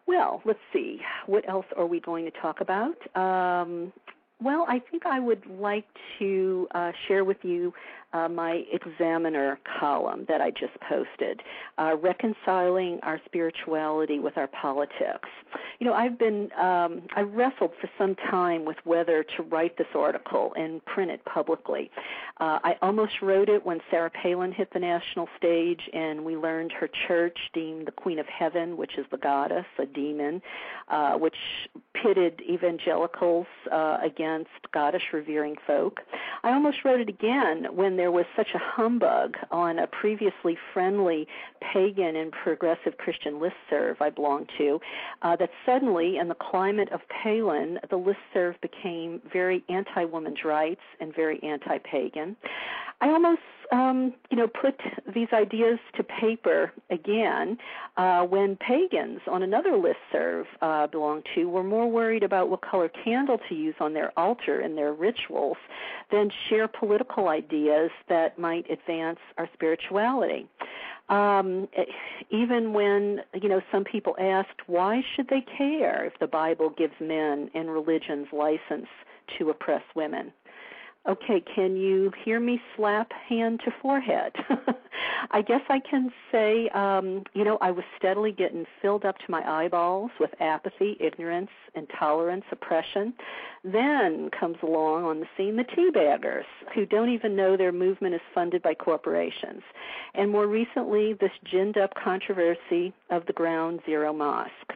[0.06, 1.00] Well, let's see.
[1.26, 2.96] What else are we going to talk about?
[3.16, 3.92] Um,
[4.40, 5.86] well, I think I would like
[6.18, 7.72] to uh, share with you
[8.12, 11.42] uh, my Examiner column that I just posted,
[11.78, 15.28] uh, reconciling our spirituality with our politics.
[15.78, 19.86] You know, I've been um, I wrestled for some time with whether to write this
[19.94, 21.90] article and print it publicly.
[22.38, 26.72] Uh, I almost wrote it when Sarah Palin hit the national stage, and we learned
[26.72, 30.42] her church deemed the Queen of Heaven, which is the goddess, a demon,
[30.88, 31.36] uh, which
[31.94, 36.00] pitted evangelicals uh, against goddess revering folk.
[36.42, 41.26] I almost wrote it again when there was such a humbug on a previously friendly
[41.72, 44.80] pagan and progressive Christian listserv I belonged to
[45.22, 50.80] uh, that suddenly, in the climate of Palin, the listserv became very anti women's rights
[51.00, 52.36] and very anti pagan.
[53.00, 53.40] I almost
[53.72, 54.80] um, you know, put
[55.12, 57.58] these ideas to paper again
[57.96, 62.90] uh, when pagans on another listserv uh, belonged to were more worried about what color
[63.04, 65.56] candle to use on their altar in their rituals
[66.10, 70.46] than share political ideas that might advance our spirituality.
[71.08, 71.68] Um,
[72.30, 76.94] even when you know some people asked why should they care if the Bible gives
[77.00, 78.88] men and religions license
[79.38, 80.32] to oppress women?
[81.08, 84.32] Okay, can you hear me slap hand to forehead?
[85.30, 89.24] I guess I can say, um, you know, I was steadily getting filled up to
[89.28, 93.14] my eyeballs with apathy, ignorance, intolerance, oppression.
[93.62, 96.44] Then comes along on the scene the teabaggers,
[96.74, 99.62] who don't even know their movement is funded by corporations.
[100.14, 104.72] And more recently, this ginned up controversy of the Ground Zero Mosque.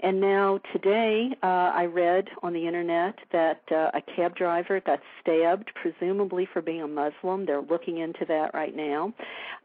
[0.00, 5.00] And now today, uh, I read on the internet that uh, a cab driver got
[5.20, 7.46] stabbed, presumably for being a Muslim.
[7.46, 9.14] They're looking into that right now.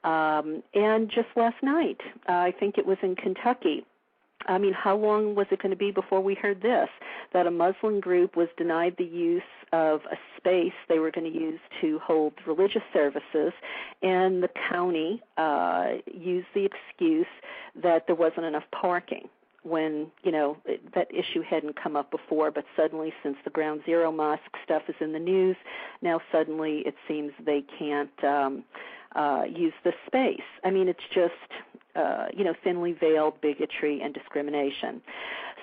[0.06, 3.86] Um, and just last night, uh, I think it was in Kentucky.
[4.48, 6.88] I mean, how long was it going to be before we heard this?
[7.34, 11.40] That a Muslim group was denied the use of a space they were going to
[11.40, 13.54] use to hold religious services,
[14.02, 17.28] and the county uh, used the excuse
[17.84, 19.30] that there wasn't enough parking
[19.64, 20.58] when you know
[20.96, 24.96] that issue hadn't come up before but suddenly since the ground zero mosque stuff is
[25.00, 25.56] in the news
[26.02, 28.64] now suddenly it seems they can't um
[29.16, 30.42] uh use the space.
[30.64, 31.34] I mean it's just
[31.96, 35.02] uh you know thinly veiled bigotry and discrimination.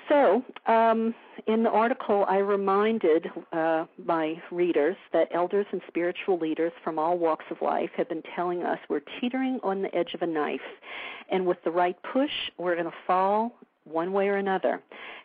[0.09, 1.15] So um
[1.47, 7.19] in the article i reminded uh my readers that elders and spiritual leaders from all
[7.19, 10.61] walks of life have been telling us we're teetering on the edge of a knife
[11.31, 13.53] and with the right push we're going to fall
[13.91, 14.81] one way or another.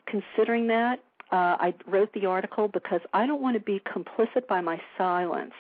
[0.06, 1.00] Considering that,
[1.32, 5.54] uh, I wrote the article because I don't want to be complicit by my silence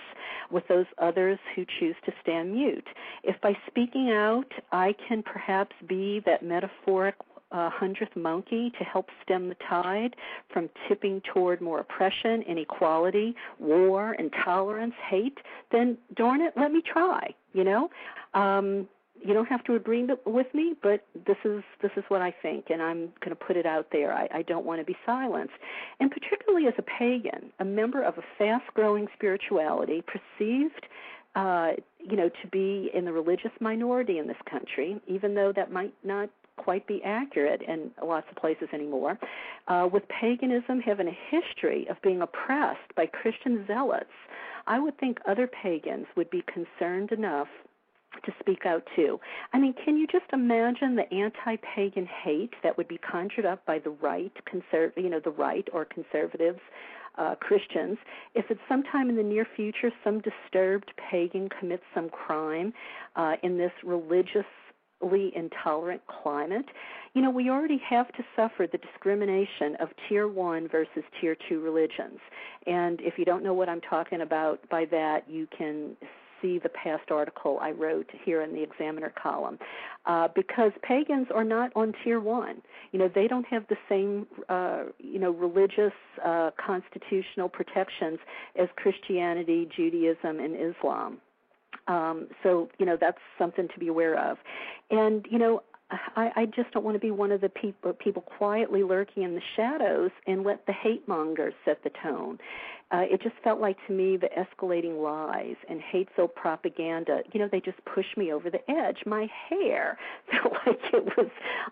[0.51, 2.88] with those others who choose to stand mute.
[3.24, 7.16] If by speaking out I can perhaps be that metaphoric
[7.51, 10.16] uh, hundredth monkey to help stem the tide
[10.51, 15.38] from tipping toward more oppression, inequality, war, intolerance, hate,
[15.72, 17.34] then darn it, let me try.
[17.54, 17.89] You know,
[18.34, 18.88] um,
[19.26, 22.65] you don't have to agree with me, but this is this is what I think,
[22.69, 24.13] and I'm going to put it out there.
[24.13, 25.53] I, I don't want to be silenced,
[25.99, 30.88] and particularly as a pagan, a member of a fast-growing spirituality, perceived,
[31.36, 35.71] uh, you know, to be in the religious minority in this country, even though that
[35.71, 39.17] might not quite be accurate in lots of places anymore.
[39.67, 44.11] Uh, with paganism having a history of being oppressed by Christian zealots,
[44.67, 47.47] I would think other pagans would be concerned enough
[48.26, 49.20] to speak out too.
[49.53, 53.80] I mean, can you just imagine the anti-pagan hate that would be conjured up by
[53.80, 56.59] the right, conserv- you know, the right or conservatives,
[57.17, 57.97] uh, Christians,
[58.33, 62.74] if at some time in the near future some disturbed pagan commits some crime
[63.16, 64.46] uh, in this religious
[65.36, 66.66] intolerant climate,
[67.13, 71.59] you know, we already have to suffer the discrimination of tier one versus tier two
[71.59, 72.20] religions.
[72.67, 75.97] And if you don't know what I'm talking about by that, you can
[76.43, 79.57] see the past article I wrote here in the Examiner column,
[80.05, 82.61] uh, because pagans are not on tier one.
[82.91, 85.93] You know, they don't have the same, uh, you know, religious
[86.24, 88.20] uh, constitutional protections
[88.55, 91.17] as Christianity, Judaism, and Islam.
[91.87, 94.37] Um, so, you know, that's something to be aware of.
[94.91, 95.63] And, you know,
[96.15, 99.36] I, I just don't want to be one of the people people quietly lurking in
[99.36, 102.37] the shadows and let the hate mongers set the tone.
[102.91, 107.21] Uh, it just felt like to me the escalating lies and hate-filled propaganda.
[107.32, 108.97] You know, they just pushed me over the edge.
[109.07, 109.97] My hair
[110.32, 111.29] felt like it was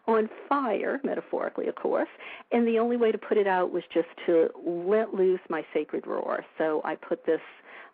[0.07, 2.10] on fire, metaphorically, of course.
[2.52, 6.07] And the only way to put it out was just to let loose my sacred
[6.07, 6.43] roar.
[6.57, 7.41] So I put this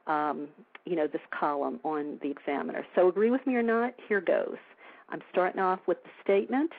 [0.08, 0.48] um,
[0.86, 4.56] you know this column on the examiner so agree with me or not here goes
[5.10, 6.72] I'm starting off with the statement.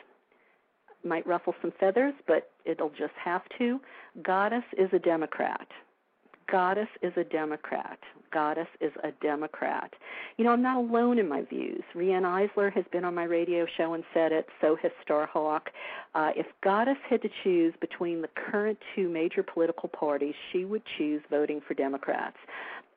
[1.05, 3.81] Might ruffle some feathers, but it'll just have to.
[4.23, 5.69] Goddess is a Democrat.
[6.51, 7.99] Goddess is a Democrat.
[8.33, 9.93] Goddess is a Democrat.
[10.39, 11.83] You know, I'm not alone in my views.
[11.95, 15.69] Riane Eisler has been on my radio show and said it, so has Starhawk.
[16.15, 20.83] Uh, if Goddess had to choose between the current two major political parties, she would
[20.97, 22.37] choose voting for Democrats.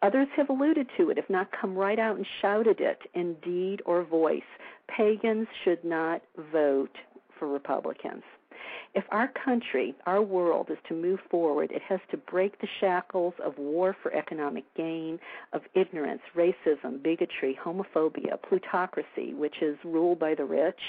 [0.01, 3.81] Others have alluded to it, if not come right out and shouted it in deed
[3.85, 4.41] or voice.
[4.87, 6.21] Pagans should not
[6.51, 6.95] vote
[7.37, 8.23] for Republicans.
[8.93, 13.33] If our country, our world is to move forward, it has to break the shackles
[13.43, 15.17] of war for economic gain,
[15.53, 20.79] of ignorance, racism, bigotry, homophobia, plutocracy, which is ruled by the rich,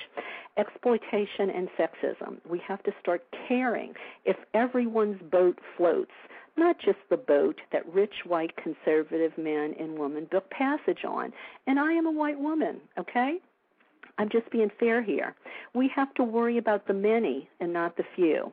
[0.57, 2.39] exploitation, and sexism.
[2.49, 3.95] We have to start caring
[4.25, 6.11] if everyone's boat floats
[6.57, 11.33] not just the boat that rich white conservative men and women book passage on.
[11.67, 13.39] And I am a white woman, okay?
[14.19, 15.35] I'm just being fair here.
[15.75, 18.53] We have to worry about the many and not the few.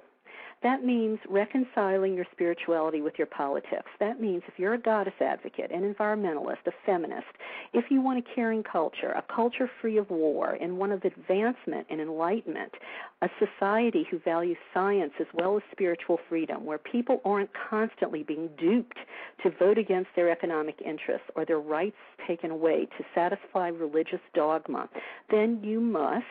[0.62, 3.90] That means reconciling your spirituality with your politics.
[4.00, 7.28] That means if you're a goddess advocate, an environmentalist, a feminist,
[7.72, 11.88] if you want a caring culture, a culture free of war, and one of advancement
[11.90, 12.74] and enlightenment,
[13.22, 18.50] a society who values science as well as spiritual freedom, where people aren't constantly being
[18.58, 18.98] duped
[19.44, 21.96] to vote against their economic interests or their rights
[22.28, 24.90] taken away to satisfy religious dogma,
[25.32, 26.26] then you must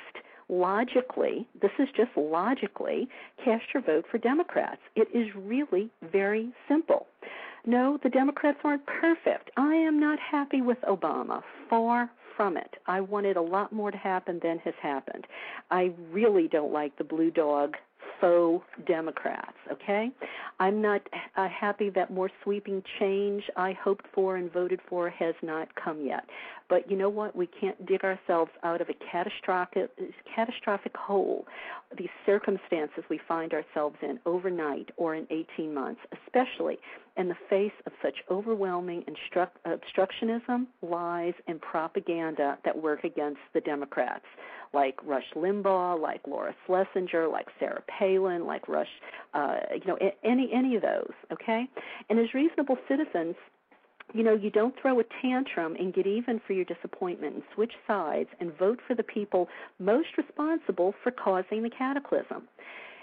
[0.49, 3.09] logically, this is just logically,
[3.45, 4.81] cast your vote for Democrats.
[4.97, 7.07] It is really very simple.
[7.66, 9.51] No, the Democrats aren't perfect.
[9.57, 11.43] I am not happy with Obama.
[11.69, 12.77] Far from it.
[12.87, 15.27] I wanted a lot more to happen than has happened.
[15.73, 17.77] I really don't like the blue dog
[18.20, 20.11] faux Democrats, okay?
[20.61, 21.03] I'm not
[21.36, 26.05] uh, happy that more sweeping change I hoped for and voted for has not come
[26.05, 26.24] yet.
[26.69, 27.35] But you know what?
[27.35, 29.90] We can't dig ourselves out of a catastrophic
[30.35, 31.47] catastrophic hole.
[31.97, 36.78] These circumstances we find ourselves in overnight or in 18 months, especially
[37.19, 39.05] in the face of such overwhelming
[39.66, 44.24] obstructionism, lies, and propaganda that work against the Democrats
[44.73, 48.89] like Rush Limbaugh, like Laura Schlesinger, like Sarah Palin, like Rush,
[49.35, 51.12] uh, you know, any any of those.
[51.32, 51.66] Okay,
[52.09, 53.35] and as reasonable citizens,
[54.15, 57.73] you know, you don't throw a tantrum and get even for your disappointment and switch
[57.86, 62.49] sides and vote for the people most responsible for causing the cataclysm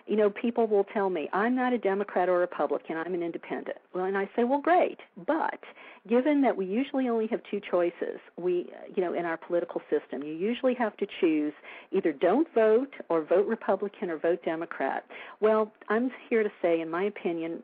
[0.07, 3.77] you know, people will tell me, I'm not a Democrat or Republican, I'm an independent.
[3.93, 4.99] Well, and I say, well, great.
[5.25, 5.59] But
[6.07, 10.21] given that we usually only have two choices, we, you know, in our political system,
[10.21, 11.53] you usually have to choose
[11.91, 15.05] either don't vote or vote Republican or vote Democrat.
[15.39, 17.63] Well, I'm here to say, in my opinion,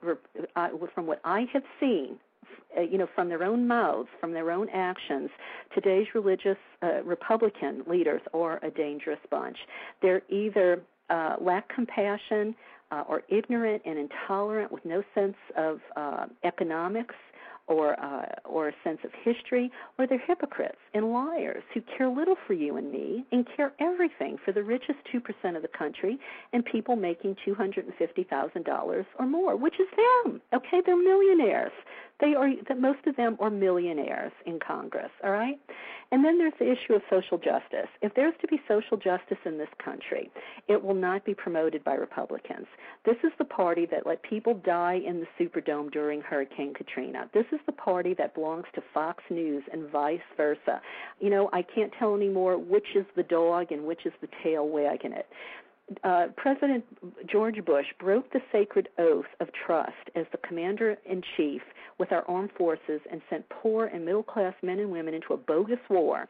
[0.56, 2.18] uh, from what I have seen,
[2.78, 5.30] uh, you know, from their own mouths, from their own actions,
[5.76, 9.58] today's religious uh, Republican leaders are a dangerous bunch.
[10.02, 10.82] They're either
[11.12, 12.56] uh, lack compassion
[12.92, 17.16] uh, or ignorant and intolerant with no sense of uh, economics
[17.68, 22.36] or uh, or a sense of history, or they're hypocrites and liars who care little
[22.48, 26.20] for you and me and care everything for the richest two percent of the country
[26.54, 30.42] and people making two hundred and fifty thousand dollars or more, which is them.
[30.54, 31.72] Okay, they're millionaires.
[32.20, 35.60] They are that most of them are millionaires in Congress, all right?
[36.12, 37.88] And then there's the issue of social justice.
[38.02, 40.30] If there's to be social justice in this country,
[40.68, 42.68] it will not be promoted by Republicans.
[43.06, 47.30] This is the party that let people die in the Superdome during Hurricane Katrina.
[47.34, 50.82] This is the party that belongs to Fox News and vice versa.
[51.20, 54.68] You know, I can't tell anymore which is the dog and which is the tail
[54.68, 55.28] wagging it
[56.04, 56.86] uh, President
[57.30, 61.62] George Bush broke the sacred oath of trust as the commander in chief
[62.00, 65.38] with our armed forces and sent poor and middle class men and women into a
[65.38, 66.28] bogus war,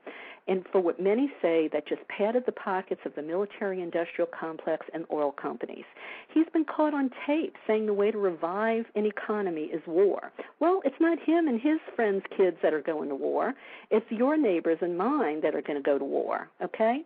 [0.48, 4.86] and for what many say that just padded the pockets of the military industrial complex
[4.94, 5.86] and oil companies.
[6.34, 10.32] He's been caught on tape saying the way to revive an economy is war.
[10.60, 13.54] Well, it's not him and his friends' kids that are going to war,
[13.92, 17.04] it's your neighbors and mine that are going to go to war, okay?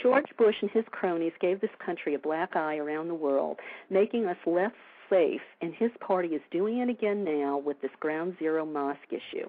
[0.00, 3.58] George Bush and his cronies gave this country a black eye around the world,
[3.90, 4.72] making us less
[5.10, 9.48] safe, and his party is doing it again now with this ground zero mosque issue.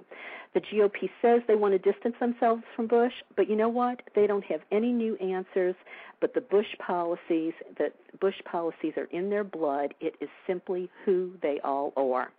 [0.53, 4.01] The GOP says they want to distance themselves from Bush, but you know what?
[4.15, 5.75] They don't have any new answers,
[6.21, 9.93] but the Bush policies, the Bush policies are in their blood.
[9.99, 12.31] It is simply who they all are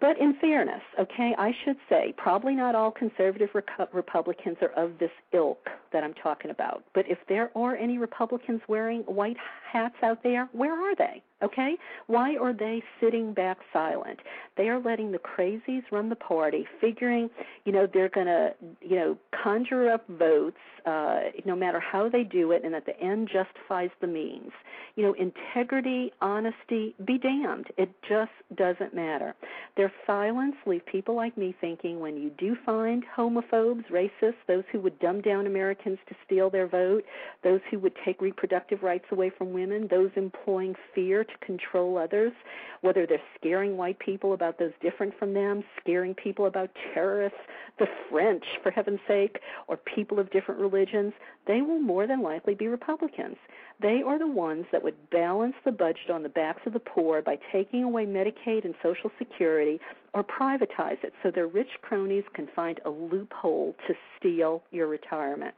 [0.00, 4.98] but in fairness, okay, I should say probably not all conservative Reco- Republicans are of
[4.98, 6.84] this ilk that I'm talking about.
[6.94, 9.36] But if there are any Republicans wearing white
[9.72, 11.22] hats out there, where are they?
[11.42, 11.76] Okay?
[12.06, 14.20] Why are they sitting back silent?
[14.56, 17.28] They are letting the crazies run the party, figuring,
[17.64, 20.56] you know, they're going to, you know, conjure up votes
[20.86, 24.52] uh, no matter how they do it, and that the end justifies the means.
[24.96, 27.66] You know, integrity, honesty, be damned.
[27.76, 29.34] It just doesn't matter.
[29.76, 34.80] Their silence leave people like me thinking when you do find homophobes, racists, those who
[34.80, 37.04] would dumb down Americans to steal their vote,
[37.42, 42.32] those who would take reproductive rights away from women, those employing fear to control others,
[42.80, 47.38] whether they're scaring white people about those different from them, scaring people about terrorists,
[47.78, 51.12] the French, for heaven's sake, or people of different religions,
[51.46, 53.36] they will more than likely be Republicans.
[53.80, 57.22] They are the ones that would balance the budget on the backs of the poor
[57.22, 59.80] by taking away Medicaid and Social Security
[60.12, 65.54] or privatize it so their rich cronies can find a loophole to steal your retirement.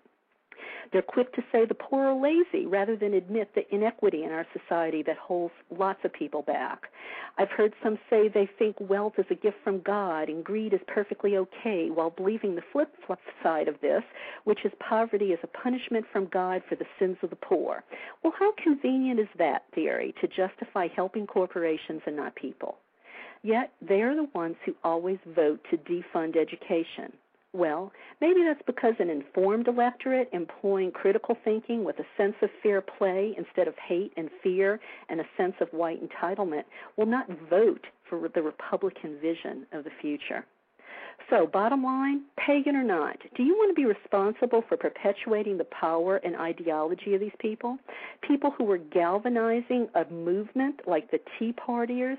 [0.93, 4.47] They're quick to say the poor are lazy rather than admit the inequity in our
[4.53, 6.91] society that holds lots of people back.
[7.39, 10.81] I've heard some say they think wealth is a gift from God and greed is
[10.87, 12.89] perfectly okay, while believing the flip
[13.43, 14.03] side of this,
[14.45, 17.85] which is poverty is a punishment from God for the sins of the poor.
[18.23, 22.79] Well, how convenient is that theory to justify helping corporations and not people?
[23.43, 27.13] Yet they are the ones who always vote to defund education.
[27.57, 32.83] Well, maybe that's because an informed electorate employing critical thinking with a sense of fair
[32.83, 34.79] play instead of hate and fear
[35.09, 36.65] and a sense of white entitlement
[36.99, 40.45] will not vote for the Republican vision of the future.
[41.31, 45.65] So, bottom line, pagan or not, do you want to be responsible for perpetuating the
[45.65, 47.79] power and ideology of these people?
[48.21, 52.19] People who were galvanizing a movement like the Tea Partiers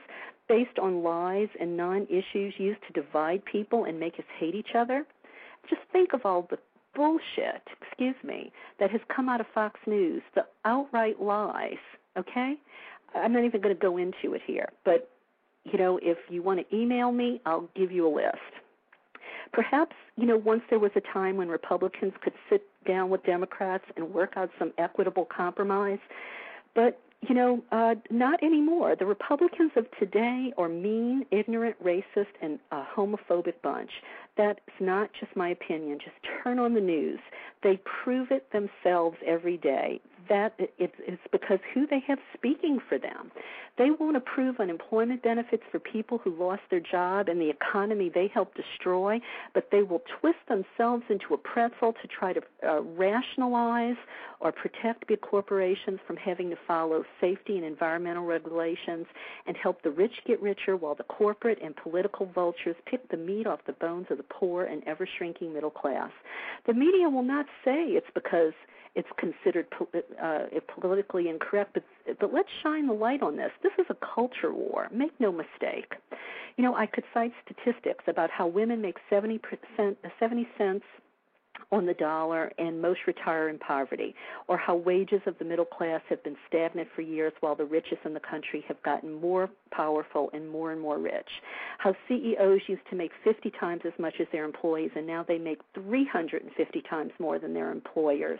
[0.49, 4.73] based on lies and non issues used to divide people and make us hate each
[4.75, 5.05] other?
[5.69, 6.57] Just think of all the
[6.95, 11.77] bullshit, excuse me, that has come out of Fox News, the outright lies,
[12.17, 12.55] okay?
[13.15, 15.09] I'm not even going to go into it here, but
[15.63, 18.37] you know, if you want to email me, I'll give you a list.
[19.51, 23.83] Perhaps, you know, once there was a time when Republicans could sit down with Democrats
[23.95, 25.99] and work out some equitable compromise,
[26.73, 28.95] but you know, uh, not anymore.
[28.95, 33.89] The Republicans of today are mean, ignorant, racist, and a homophobic bunch.
[34.37, 35.99] That's not just my opinion.
[35.99, 37.19] Just turn on the news.
[37.63, 43.31] They prove it themselves every day that it's because who they have speaking for them.
[43.77, 48.27] They won't approve unemployment benefits for people who lost their job and the economy they
[48.33, 49.19] helped destroy,
[49.53, 53.97] but they will twist themselves into a pretzel to try to uh, rationalize
[54.39, 59.05] or protect big corporations from having to follow safety and environmental regulations
[59.45, 63.45] and help the rich get richer while the corporate and political vultures pick the meat
[63.45, 66.11] off the bones of the poor and ever shrinking middle class.
[66.65, 68.53] The media will not say it's because
[68.97, 69.67] it's considered
[70.21, 70.39] uh,
[70.73, 71.75] politically incorrect.
[71.75, 71.83] But
[72.19, 73.51] but let's shine the light on this.
[73.61, 74.87] This is a culture war.
[74.91, 75.93] Make no mistake.
[76.57, 80.83] You know, I could cite statistics about how women make seventy percent, seventy cents
[81.71, 84.15] on the dollar and most retire in poverty,
[84.47, 88.01] or how wages of the middle class have been stagnant for years while the richest
[88.05, 91.27] in the country have gotten more powerful and more and more rich,
[91.77, 95.37] how CEOs used to make 50 times as much as their employees and now they
[95.37, 98.39] make 350 times more than their employers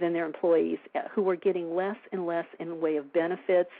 [0.00, 3.70] than their employees uh, who are getting less and less in the way of benefits,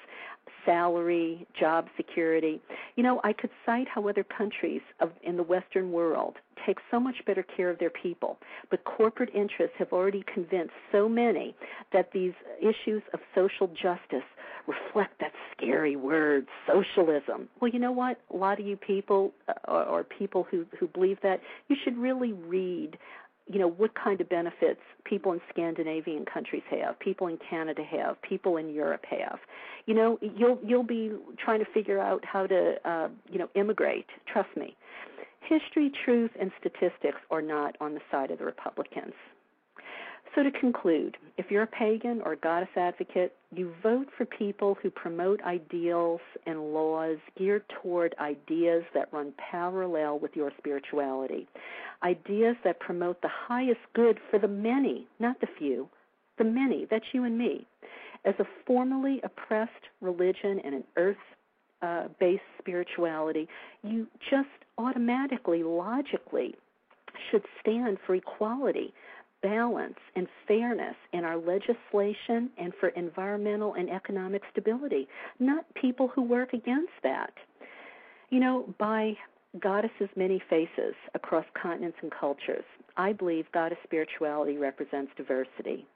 [0.65, 2.61] salary, job security.
[2.97, 7.01] You know, I could cite how other countries of, in the Western world take so
[7.01, 8.39] much better care of their people,
[8.71, 11.55] but corporate interests have already convinced so many
[11.93, 14.27] that these issues of social justice
[14.67, 17.49] reflect that scary word, socialism.
[17.61, 18.21] Well, you know what?
[18.33, 21.99] A lot of you people, uh, or, or people who who believe that, you should
[21.99, 22.97] really read
[23.51, 28.21] you know what kind of benefits people in Scandinavian countries have, people in Canada have,
[28.23, 29.39] people in Europe have.
[29.87, 34.07] You know, you'll you'll be trying to figure out how to uh, you know immigrate.
[34.27, 34.77] Trust me.
[35.41, 39.13] History, truth, and statistics are not on the side of the Republicans.
[40.35, 44.79] So, to conclude, if you're a pagan or a goddess advocate, you vote for people
[44.83, 51.47] who promote ideals and laws geared toward ideas that run parallel with your spirituality,
[52.03, 55.87] ideas that promote the highest good for the many, not the few,
[56.39, 57.67] the many, that's you and me.
[58.25, 61.17] As a formerly oppressed religion and an earth
[61.83, 63.49] uh, based spirituality,
[63.83, 64.49] you just
[64.79, 66.55] automatically, logically,
[67.31, 68.95] should stand for equality
[69.43, 75.09] balance and fairness in our legislation and for environmental and economic stability,
[75.39, 77.33] not people who work against that.
[78.31, 79.17] You know, by
[79.61, 82.65] goddesses' many faces across continents and cultures,
[82.97, 85.87] I believe goddess spirituality represents diversity.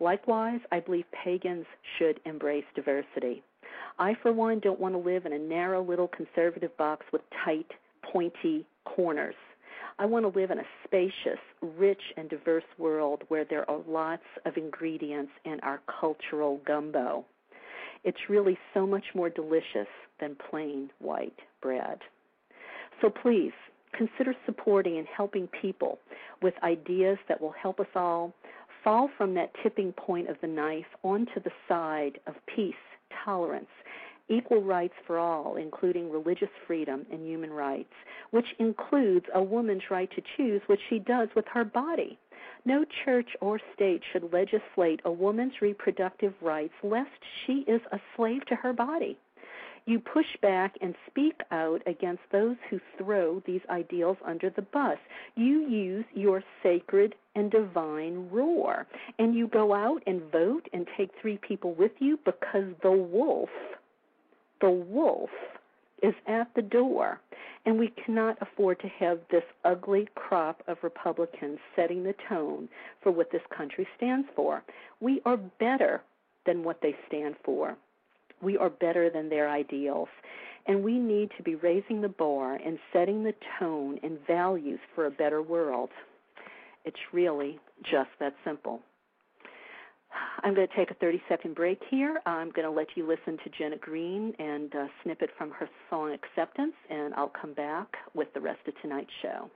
[0.00, 1.66] Likewise, I believe pagans
[1.98, 3.42] should embrace diversity.
[3.98, 7.70] I, for one, don't want to live in a narrow little conservative box with tight,
[8.12, 9.36] pointy corners.
[9.98, 14.24] I want to live in a spacious, rich, and diverse world where there are lots
[14.44, 17.24] of ingredients in our cultural gumbo.
[18.02, 19.88] It's really so much more delicious
[20.20, 21.98] than plain white bread.
[23.00, 23.52] So please
[23.96, 25.98] consider supporting and helping people
[26.42, 28.34] with ideas that will help us all
[28.82, 32.74] fall from that tipping point of the knife onto the side of peace,
[33.24, 33.66] tolerance,
[34.28, 37.92] equal rights for all, including religious freedom and human rights,
[38.30, 42.18] which includes a woman's right to choose what she does with her body.
[42.64, 47.10] No church or state should legislate a woman's reproductive rights lest
[47.44, 49.18] she is a slave to her body.
[49.86, 54.96] You push back and speak out against those who throw these ideals under the bus.
[55.36, 58.86] You use your sacred and divine roar.
[59.18, 63.50] And you go out and vote and take three people with you because the wolf
[64.64, 65.28] the wolf
[66.02, 67.20] is at the door,
[67.66, 72.66] and we cannot afford to have this ugly crop of Republicans setting the tone
[73.02, 74.62] for what this country stands for.
[75.00, 76.00] We are better
[76.46, 77.76] than what they stand for.
[78.40, 80.08] We are better than their ideals.
[80.66, 85.04] And we need to be raising the bar and setting the tone and values for
[85.04, 85.90] a better world.
[86.86, 88.80] It's really just that simple.
[90.42, 92.20] I'm going to take a 30 second break here.
[92.26, 95.68] I'm going to let you listen to Jenna Green and uh, a snippet from her
[95.90, 99.50] song Acceptance, and I'll come back with the rest of tonight's show.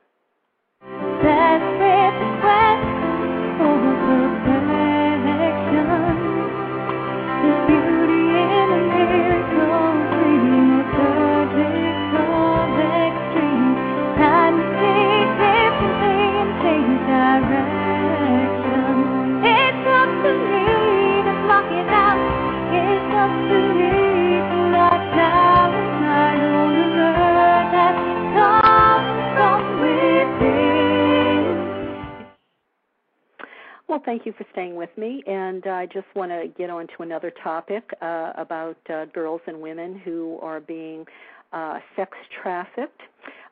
[34.09, 35.23] Thank you for staying with me.
[35.27, 39.61] And I just want to get on to another topic uh, about uh, girls and
[39.61, 41.05] women who are being
[41.53, 43.03] uh, sex trafficked.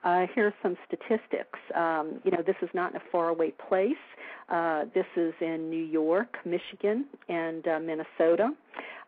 [0.02, 1.58] Uh, here are some statistics.
[1.74, 3.92] Um, you know, this is not in a faraway place.
[4.48, 8.48] Uh, this is in New York, Michigan, and uh, Minnesota.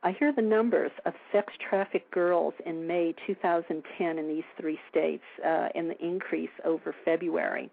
[0.03, 5.25] I hear the numbers of sex trafficked girls in May 2010 in these three states,
[5.43, 7.71] uh, and the increase over February.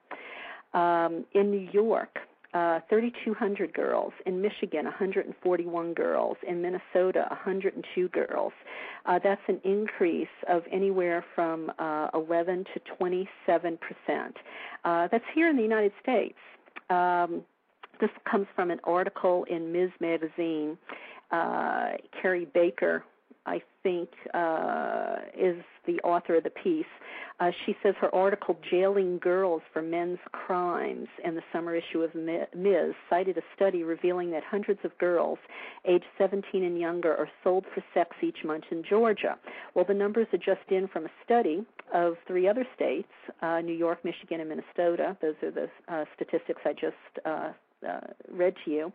[0.74, 2.20] Um, in New York,
[2.56, 4.14] uh, 3,200 girls.
[4.26, 6.38] In Michigan, 141 girls.
[6.48, 8.54] In Minnesota, 102 girls.
[9.06, 14.38] Uh, that's an increase of anywhere from uh, 11 to 27 percent.
[14.86, 16.38] Uh, that's here in the United States.
[16.90, 17.42] Um,
[18.00, 19.92] this comes from an article in Ms.
[20.00, 20.78] Magazine.
[21.32, 21.92] Uh,
[22.22, 23.04] Carrie Baker,
[23.46, 26.86] I think, uh, is the author of the piece.
[27.40, 32.16] Uh, she says her article, Jailing Girls for Men's Crimes, in the summer issue of
[32.16, 35.38] Ms., cited a study revealing that hundreds of girls
[35.86, 39.38] aged 17 and younger are sold for sex each month in Georgia.
[39.74, 43.10] Well, the numbers are just in from a study of three other states
[43.42, 45.18] uh, New York, Michigan, and Minnesota.
[45.22, 47.28] Those are the uh, statistics I just
[47.88, 48.00] uh,
[48.32, 48.94] read to you.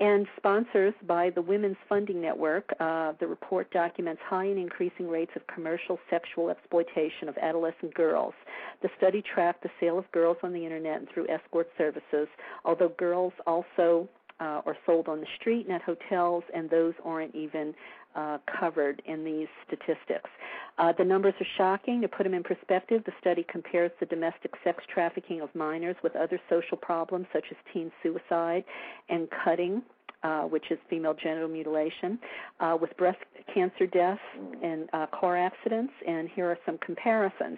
[0.00, 5.32] And sponsors by the Women's Funding Network, uh, the report documents high and increasing rates
[5.34, 8.34] of commercial sexual exploitation of adolescent girls.
[8.82, 12.28] The study tracked the sale of girls on the internet and through escort services,
[12.64, 14.08] although girls also
[14.40, 17.74] uh, are sold on the street and at hotels, and those aren't even
[18.14, 20.30] uh, covered in these statistics.
[20.78, 22.00] Uh, the numbers are shocking.
[22.02, 26.14] To put them in perspective, the study compares the domestic sex trafficking of minors with
[26.16, 28.64] other social problems such as teen suicide
[29.08, 29.82] and cutting.
[30.24, 32.18] Uh, which is female genital mutilation,
[32.58, 33.20] uh, with breast
[33.54, 34.20] cancer deaths
[34.64, 37.56] and uh, car accidents, and here are some comparisons.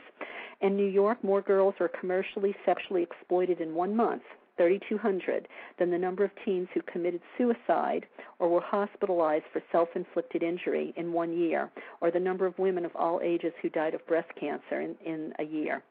[0.61, 4.20] In New York, more girls are commercially sexually exploited in one month
[4.61, 8.05] 3,200 than the number of teens who committed suicide
[8.39, 11.70] or were hospitalized for self inflicted injury in one year,
[12.03, 15.32] or the number of women of all ages who died of breast cancer in, in
[15.39, 15.82] a year.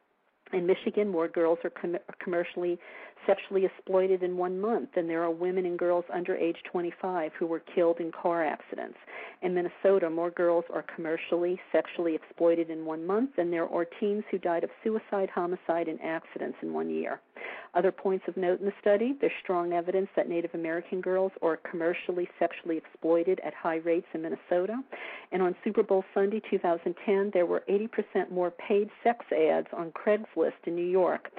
[0.52, 2.80] In Michigan, more girls are, com- commercially
[3.28, 7.46] sexually exploited in one month than there are women and girls under age 25 who
[7.46, 8.98] were killed in car accidents.
[9.42, 14.24] In Minnesota, more girls are commercially sexually exploited in one month than there are teens
[14.32, 17.20] who died of suicide, homicide, and accidents in one year.
[17.76, 21.58] Other points of note in the study there's strong evidence that Native American girls are
[21.58, 24.82] commercially sexually exploited at high rates in Minnesota.
[25.32, 30.26] And on Super Bowl Sunday 2010, there were 80% more paid sex ads on Craigslist
[30.66, 31.30] in New York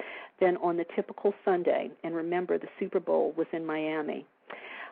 [0.41, 1.91] than on the typical Sunday.
[2.03, 4.27] And remember, the Super Bowl was in Miami.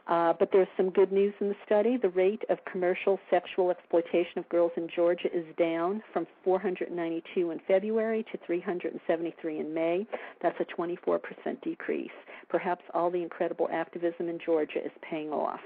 [0.09, 1.99] Uh, but there's some good news in the study.
[1.99, 7.61] The rate of commercial sexual exploitation of girls in Georgia is down from 492 in
[7.69, 10.07] February to 373 in May.
[10.41, 11.21] That's a 24%
[11.63, 12.11] decrease.
[12.49, 15.61] Perhaps all the incredible activism in Georgia is paying off.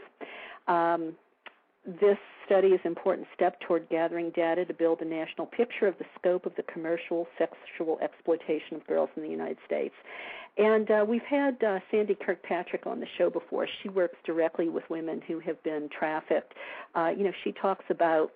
[0.66, 1.14] Um,
[1.84, 5.96] this study is an important step toward gathering data to build a national picture of
[5.98, 9.94] the scope of the commercial sexual exploitation of girls in the United States.
[10.58, 13.66] And uh, we've had uh, Sandy Kirkpatrick on the show before.
[13.82, 16.52] She works directly with women who have been trafficked.
[16.94, 18.32] Uh, you know, she talks about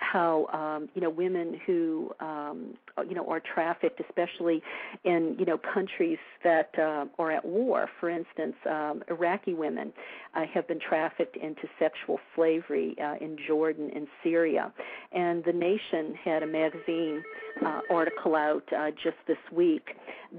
[0.00, 2.74] how um, you know women who um,
[3.08, 4.62] you know are trafficked, especially
[5.04, 7.88] in you know countries that uh, are at war.
[8.00, 9.92] For instance, um, Iraqi women
[10.34, 14.72] uh, have been trafficked into sexual slavery uh, in Jordan and Syria,
[15.12, 17.22] and the Nation had a magazine
[17.64, 19.90] uh, article out uh, just this week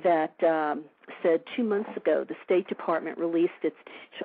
[0.04, 0.34] that.
[0.44, 0.86] Um,
[1.24, 3.76] said two months ago the State Department released its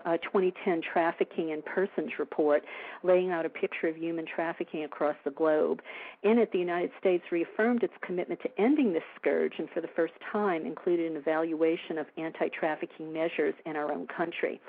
[0.04, 2.62] uh, 2010 Trafficking in Persons report,
[3.02, 5.80] laying out a picture of human trafficking across the globe.
[6.22, 9.88] In it, the United States reaffirmed its commitment to ending this scourge and, for the
[9.94, 14.60] first time, included an evaluation of anti trafficking measures in our own country.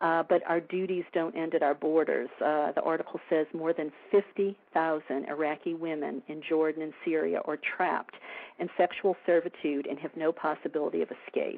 [0.00, 2.28] Uh, but our duties don't end at our borders.
[2.40, 8.14] Uh, the article says more than 50,000 Iraqi women in Jordan and Syria are trapped
[8.58, 11.55] in sexual servitude and have no possibility of escape.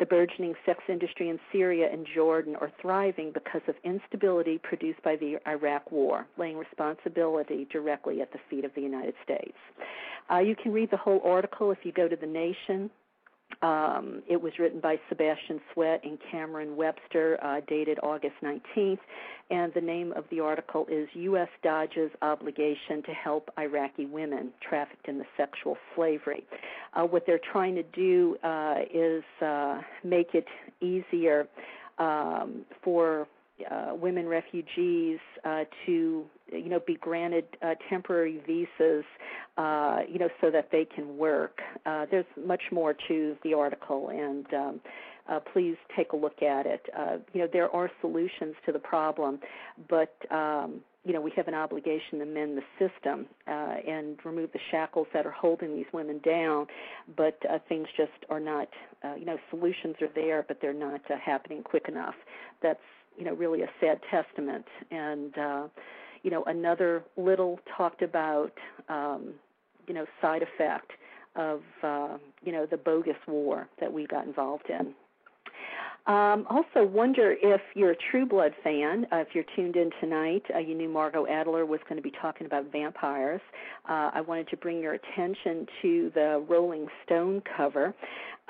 [0.00, 5.16] The burgeoning sex industry in Syria and Jordan are thriving because of instability produced by
[5.16, 9.56] the Iraq War, laying responsibility directly at the feet of the United States.
[10.30, 12.90] Uh, you can read the whole article if you go to The Nation.
[13.62, 18.98] Um, it was written by Sebastian Sweat and Cameron Webster, uh, dated August 19th,
[19.50, 21.48] and the name of the article is U.S.
[21.62, 26.44] Dodge's Obligation to Help Iraqi Women Trafficked into Sexual Slavery.
[26.94, 30.46] Uh, what they're trying to do uh, is uh, make it
[30.80, 31.48] easier
[31.98, 33.26] um, for
[33.70, 39.04] uh, women refugees uh, to you know be granted uh, temporary visas
[39.56, 41.60] uh, you know so that they can work.
[41.86, 44.80] Uh, there's much more to the article and um,
[45.28, 46.86] uh, please take a look at it.
[46.96, 49.38] Uh, you know there are solutions to the problem
[49.88, 54.50] but um, you know we have an obligation to mend the system uh, and remove
[54.52, 56.66] the shackles that are holding these women down
[57.16, 58.68] but uh, things just are not
[59.04, 62.14] uh, you know solutions are there but they're not uh, happening quick enough.
[62.62, 62.80] That's
[63.16, 64.66] you know really a sad testament.
[64.90, 65.68] And uh
[66.22, 68.52] you know another little talked about
[68.88, 69.34] um
[69.86, 70.92] you know side effect
[71.36, 74.94] of uh you know the bogus war that we got involved in
[76.06, 79.06] um, also, wonder if you're a True Blood fan.
[79.10, 82.12] Uh, if you're tuned in tonight, uh, you knew Margot Adler was going to be
[82.20, 83.40] talking about vampires.
[83.88, 87.94] Uh, I wanted to bring your attention to the Rolling Stone cover.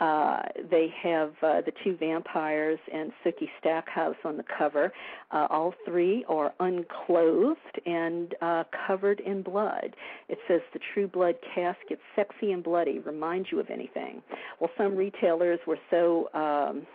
[0.00, 4.92] Uh, they have uh, the two vampires and Sookie Stackhouse on the cover.
[5.30, 9.94] Uh, all three are unclothed and uh, covered in blood.
[10.28, 14.22] It says the True Blood casket, sexy and bloody, remind you of anything.
[14.58, 16.28] Well, some retailers were so.
[16.34, 16.86] Um,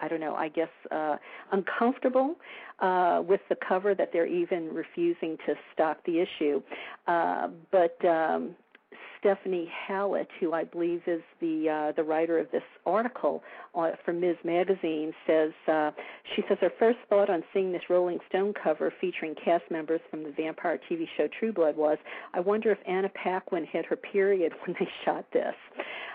[0.00, 1.16] I don't know, I guess uh,
[1.52, 2.36] uncomfortable
[2.80, 6.62] uh, with the cover that they're even refusing to stock the issue.
[7.06, 8.54] Uh, but um,
[9.20, 13.42] Stephanie Hallett, who I believe is the uh, the writer of this article
[13.74, 14.36] uh, from Ms.
[14.44, 15.90] Magazine, says uh,
[16.34, 20.22] she says her first thought on seeing this Rolling Stone cover featuring cast members from
[20.22, 21.98] the vampire TV show True Blood was,
[22.32, 25.54] I wonder if Anna Paquin had her period when they shot this.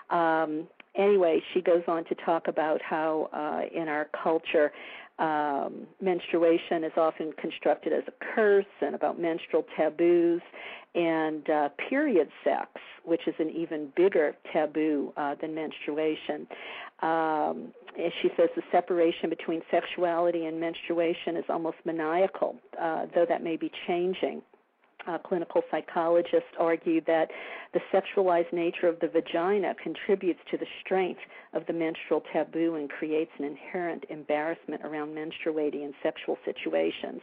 [0.10, 0.68] Um,
[0.98, 4.72] anyway, she goes on to talk about how uh, in our culture
[5.18, 10.42] um, menstruation is often constructed as a curse and about menstrual taboos
[10.94, 12.70] and uh, period sex,
[13.04, 16.48] which is an even bigger taboo uh, than menstruation.
[17.02, 17.74] Um,
[18.22, 23.56] she says the separation between sexuality and menstruation is almost maniacal, uh, though that may
[23.56, 24.42] be changing
[25.07, 27.30] uh, clinical psychologists argue that
[27.73, 31.22] the sexualized nature of the vagina contributes to the strength
[31.53, 37.22] of the menstrual taboo and creates an inherent embarrassment around menstruating in sexual situations.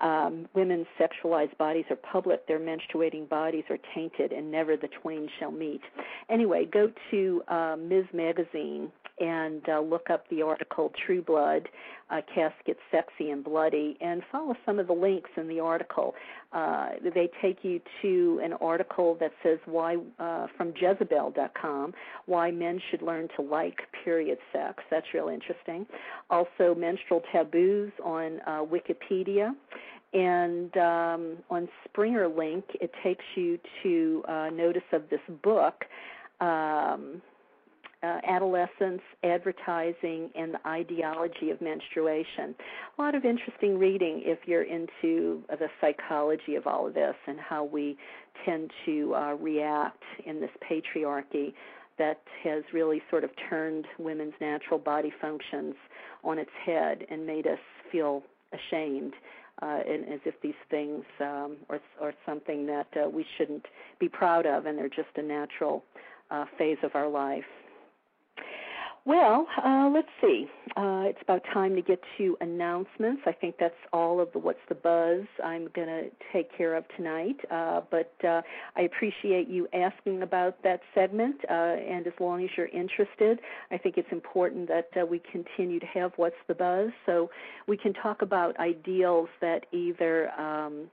[0.00, 5.28] Um, women's sexualized bodies are public, their menstruating bodies are tainted, and never the twain
[5.38, 5.80] shall meet.
[6.28, 8.04] Anyway, go to uh, Ms.
[8.12, 11.68] Magazine and uh, look up the article True Blood,
[12.10, 16.14] uh, Casket Sexy and Bloody, and follow some of the links in the article.
[16.52, 21.94] Uh, they take you to an article that says why uh, from Jezebel.com
[22.26, 24.82] why men should learn to like period sex.
[24.90, 25.86] That's real interesting.
[26.30, 29.52] Also, menstrual taboos on uh, Wikipedia.
[30.12, 35.84] And um, on Springer Link, it takes you to uh, notice of this book.
[36.40, 37.20] Um,
[38.06, 42.54] uh, adolescence, advertising, and the ideology of menstruation.
[42.98, 47.38] A lot of interesting reading if you're into the psychology of all of this and
[47.40, 47.96] how we
[48.44, 51.52] tend to uh, react in this patriarchy
[51.98, 55.74] that has really sort of turned women's natural body functions
[56.22, 57.58] on its head and made us
[57.90, 58.22] feel
[58.52, 59.14] ashamed.
[59.62, 63.64] Uh, and as if these things um, are, are something that uh, we shouldn't
[63.98, 65.82] be proud of, and they're just a natural
[66.30, 67.44] uh, phase of our life.
[69.06, 70.48] Well, uh, let's see.
[70.76, 73.22] Uh, it's about time to get to announcements.
[73.24, 76.84] I think that's all of the what's the buzz I'm going to take care of
[76.96, 77.36] tonight.
[77.48, 78.42] Uh, but uh,
[78.76, 81.36] I appreciate you asking about that segment.
[81.48, 83.38] Uh, and as long as you're interested,
[83.70, 87.30] I think it's important that uh, we continue to have what's the buzz so
[87.68, 90.90] we can talk about ideals that either um,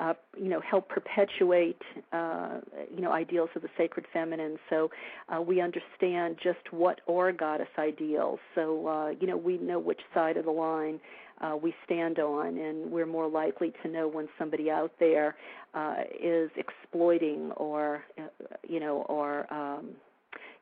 [0.00, 1.80] uh, you know, help perpetuate,
[2.12, 2.58] uh,
[2.94, 4.56] you know, ideals of the sacred feminine.
[4.70, 4.90] So
[5.28, 8.40] uh, we understand just what are goddess ideals.
[8.54, 11.00] So uh, you know, we know which side of the line
[11.40, 15.36] uh, we stand on, and we're more likely to know when somebody out there
[15.74, 18.22] uh, is exploiting or, uh,
[18.68, 19.90] you know, or um,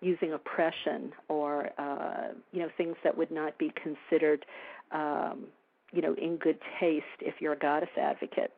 [0.01, 4.45] using oppression or uh, you know things that would not be considered,
[4.93, 5.47] um,
[5.93, 8.53] you know, in good taste if you're a goddess advocate.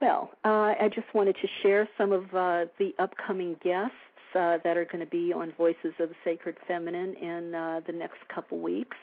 [0.00, 3.94] Well, uh, I just wanted to share some of uh, the upcoming guests
[4.34, 7.92] uh, that are going to be on Voices of the Sacred Feminine in uh, the
[7.92, 8.96] next couple weeks.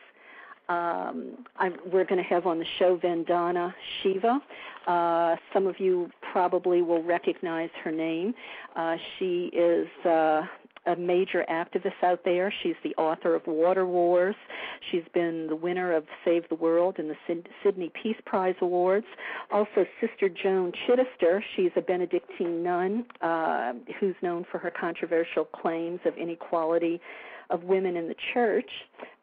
[0.70, 1.46] Um,
[1.92, 4.40] we're going to have on the show Vandana Shiva.
[4.88, 8.34] Uh, some of you probably will recognize her name.
[8.76, 9.88] Uh, she is
[10.86, 12.54] a major activist out there.
[12.62, 14.36] She's the author of Water Wars.
[14.92, 19.06] She's been the winner of Save the World and the Sydney Peace Prize Awards.
[19.52, 21.42] Also, Sister Joan Chittister.
[21.56, 27.00] She's a Benedictine nun uh, who's known for her controversial claims of inequality
[27.50, 28.70] of women in the church.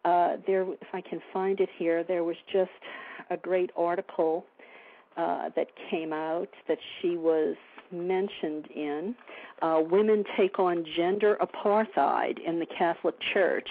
[0.04, 2.70] Uh, there, if I can find it here, there was just
[3.30, 4.46] a great article
[5.16, 7.56] uh, that came out that she was
[7.92, 9.14] mentioned in.
[9.62, 13.68] Uh, women take on gender apartheid in the Catholic Church.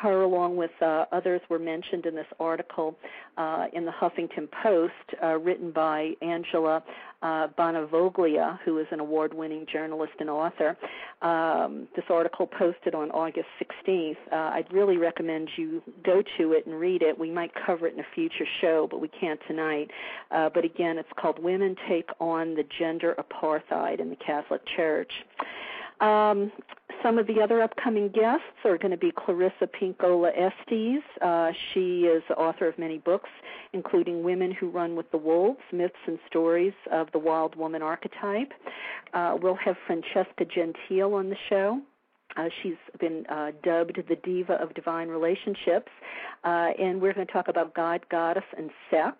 [0.00, 2.96] Her, along with uh, others, were mentioned in this article
[3.36, 6.82] uh, in the Huffington Post, uh, written by Angela
[7.22, 10.74] uh, Bonavoglia, who is an award winning journalist and author.
[11.20, 14.16] Um, this article posted on August 16th.
[14.32, 17.18] Uh, I'd really recommend you go to it and read it.
[17.18, 19.90] We might cover it in a future show, but we can't tonight.
[20.30, 25.12] But again, it's called Women Take on the Gender Apartheid in the Catholic Church.
[26.00, 26.50] Um,
[27.02, 31.02] some of the other upcoming guests are going to be Clarissa Pinkola Estes.
[31.22, 33.30] Uh, she is the author of many books,
[33.72, 38.52] including Women Who Run with the Wolves Myths and Stories of the Wild Woman Archetype.
[39.14, 41.80] Uh, we'll have Francesca Gentille on the show.
[42.36, 45.90] Uh, she's been uh, dubbed the diva of divine relationships,
[46.44, 49.16] uh, and we're going to talk about God, goddess, and sex.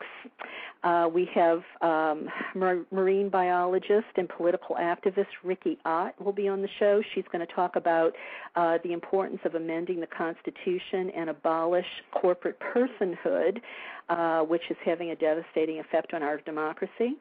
[0.83, 6.63] Uh, we have um, mar- marine biologist and political activist Riki Ott will be on
[6.63, 7.03] the show.
[7.15, 8.15] She's going to talk about
[8.57, 13.61] uh, the importance of amending the Constitution and abolish corporate personhood,
[14.09, 17.17] uh, which is having a devastating effect on our democracy.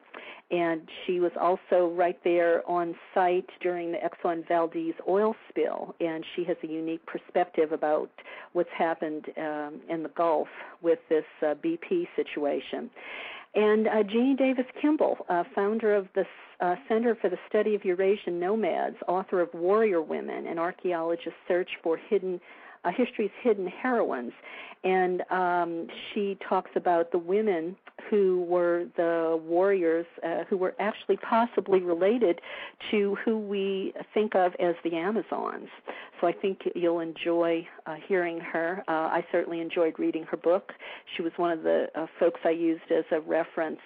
[0.50, 6.24] And she was also right there on site during the Exxon Valdez oil spill, and
[6.34, 8.10] she has a unique perspective about
[8.54, 10.48] what's happened um, in the Gulf
[10.80, 12.90] with this uh, BP situation.
[13.54, 16.24] And uh, Jeannie Davis Kimball, uh, founder of the
[16.60, 21.70] uh, Center for the Study of Eurasian Nomads, author of Warrior Women, an archaeologist's search
[21.82, 22.40] for hidden
[22.84, 24.32] uh, history's hidden heroines,
[24.82, 27.76] and um, she talks about the women
[28.08, 32.40] who were the warriors uh, who were actually possibly related
[32.90, 35.68] to who we think of as the Amazons.
[36.20, 38.82] So I think you'll enjoy uh, hearing her.
[38.88, 40.72] Uh, I certainly enjoyed reading her book.
[41.16, 43.80] She was one of the uh, folks I used as a reference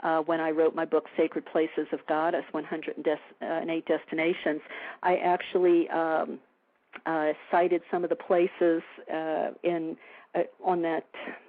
[0.00, 4.60] uh, when I wrote my book, Sacred Places of Goddess 108 Destinations.
[5.02, 6.38] I actually um,
[7.04, 8.82] uh, cited some of the places
[9.12, 9.96] uh, in
[10.34, 11.04] uh, on that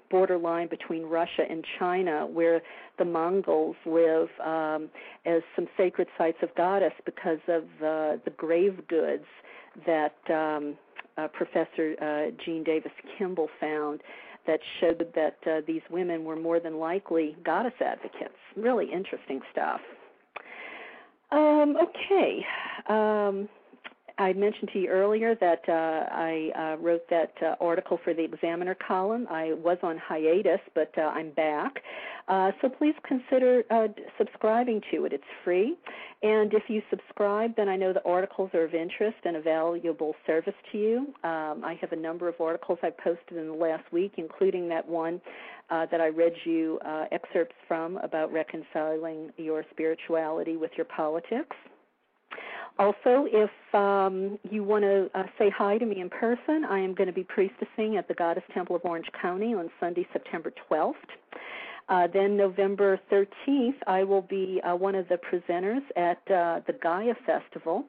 [0.10, 2.62] borderline between Russia and China where
[2.98, 4.90] the Mongols live um,
[5.26, 9.26] as some sacred sites of goddess because of uh, the grave goods
[9.86, 10.76] that um,
[11.18, 14.02] uh, Professor uh, Jean Davis Kimball found
[14.46, 18.38] that showed that uh, these women were more than likely goddess advocates.
[18.56, 19.82] Really interesting stuff.
[21.32, 22.46] Um, okay.
[22.88, 23.50] Um,
[24.20, 25.72] I mentioned to you earlier that uh,
[26.12, 29.28] I uh, wrote that uh, article for the Examiner column.
[29.30, 31.84] I was on hiatus, but uh, I'm back.
[32.28, 33.88] Uh, so please consider uh,
[34.18, 35.14] subscribing to it.
[35.14, 35.78] It's free.
[36.24, 40.16] And if you subscribe, then I know the articles are of interest and a valuable
[40.26, 40.98] service to you.
[41.24, 44.88] Um, I have a number of articles I posted in the last week, including that
[44.88, 45.22] one
[45.70, 51.56] uh, that I read you uh, excerpts from about reconciling your spirituality with your politics.
[52.80, 56.94] Also, if um, you want to uh, say hi to me in person, I am
[56.94, 60.94] going to be priestessing at the Goddess Temple of Orange County on Sunday, September 12th.
[61.90, 66.74] Uh, then November 13th, I will be uh, one of the presenters at uh, the
[66.84, 67.86] Gaia Festival.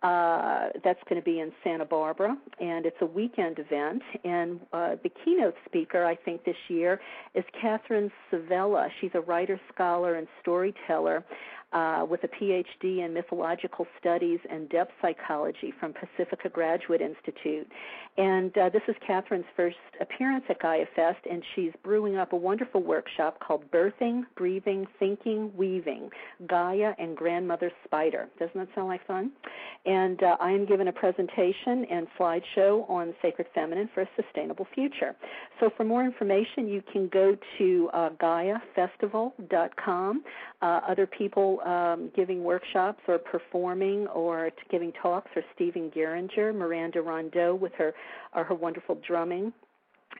[0.00, 4.00] Uh, that's going to be in Santa Barbara, and it's a weekend event.
[4.22, 7.00] And uh, the keynote speaker, I think, this year
[7.34, 8.90] is Catherine Svehla.
[9.00, 11.24] She's a writer, scholar, and storyteller
[11.72, 17.68] uh, with a PhD in mythological studies and depth psychology from Pacifica Graduate Institute.
[18.16, 22.36] And uh, this is Catherine's first appearance at Gaia Fest, and she's brewing up a
[22.36, 26.10] wonderful workshop called Birthing, Breathing, Thinking, Weaving
[26.48, 28.28] Gaia and Grandmother Spider.
[28.38, 29.30] Doesn't that sound like fun?
[29.88, 34.66] And uh, I am given a presentation and slideshow on Sacred Feminine for a Sustainable
[34.74, 35.16] Future.
[35.60, 40.24] So for more information, you can go to uh, GaiaFestival.com.
[40.60, 47.00] Uh, other people um, giving workshops or performing or giving talks are Stephen Geringer, Miranda
[47.00, 47.94] Rondeau with her
[48.34, 49.54] or her wonderful drumming,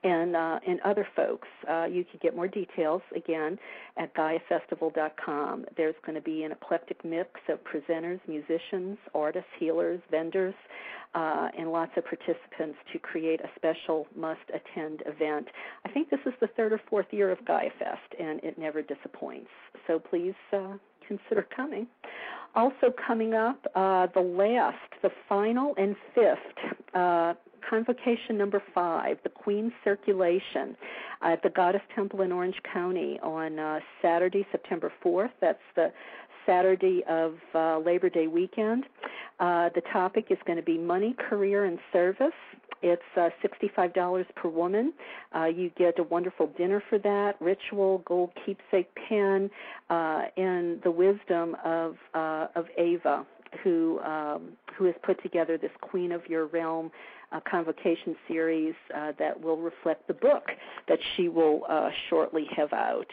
[0.05, 1.49] and uh, and other folks.
[1.69, 3.59] Uh, you can get more details again
[3.97, 5.65] at GaiaFestival.com.
[5.77, 10.55] There's going to be an eclectic mix of presenters, musicians, artists, healers, vendors,
[11.15, 15.49] uh, and lots of participants to create a special must-attend event.
[15.85, 18.83] I think this is the third or fourth year of Gaia Fest, and it never
[18.83, 19.51] disappoints.
[19.87, 20.75] So please uh,
[21.07, 21.87] consider coming.
[22.55, 27.35] Also coming up, uh, the last, the final and fifth uh,
[27.69, 30.77] convocation number five, the Queen's Circulation
[31.23, 35.31] at the Goddess Temple in Orange County on uh, Saturday, September 4th.
[35.41, 35.93] That's the
[36.47, 38.85] Saturday of uh, Labor Day weekend.
[39.39, 42.33] Uh, the topic is going to be money, career, and service.
[42.81, 44.93] It's uh, $65 per woman.
[45.35, 49.51] Uh, you get a wonderful dinner for that, ritual, gold keepsake pen,
[49.91, 53.27] uh, and the wisdom of uh, of Ava,
[53.63, 56.91] who um, who has put together this Queen of Your Realm
[57.33, 60.45] uh, convocation series uh, that will reflect the book
[60.89, 63.07] that she will uh, shortly have out.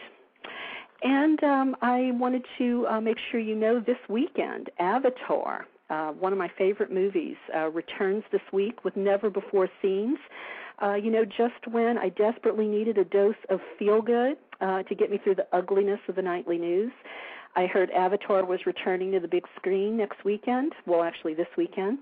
[1.04, 6.32] And um, I wanted to uh, make sure you know this weekend, Avatar uh, one
[6.32, 10.18] of my favorite movies, uh, returns this week with never before scenes.
[10.82, 14.96] Uh, you know, just when I desperately needed a dose of feel good uh, to
[14.96, 16.92] get me through the ugliness of the nightly news,
[17.56, 20.74] I heard Avatar was returning to the big screen next weekend.
[20.86, 22.00] Well, actually, this weekend.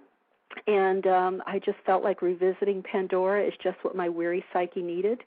[0.67, 5.21] And um, I just felt like revisiting Pandora is just what my weary psyche needed.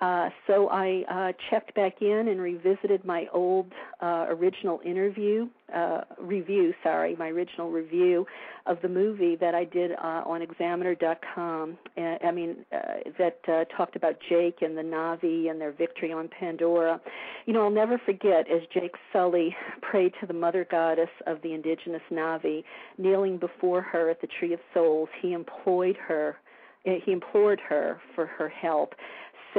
[0.00, 6.00] Uh, so I uh, checked back in and revisited my old uh, original interview uh,
[6.18, 8.26] review, sorry, my original review
[8.66, 11.78] of the movie that I did uh, on Examiner.com.
[11.96, 12.78] Uh, I mean, uh,
[13.18, 17.00] that uh, talked about Jake and the Na'vi and their victory on Pandora.
[17.46, 21.52] You know, I'll never forget as Jake Sully prayed to the Mother Goddess of the
[21.52, 22.64] indigenous Na'vi,
[22.96, 25.08] kneeling before her at the Tree of Souls.
[25.20, 26.36] He implored her.
[26.84, 28.94] He implored her for her help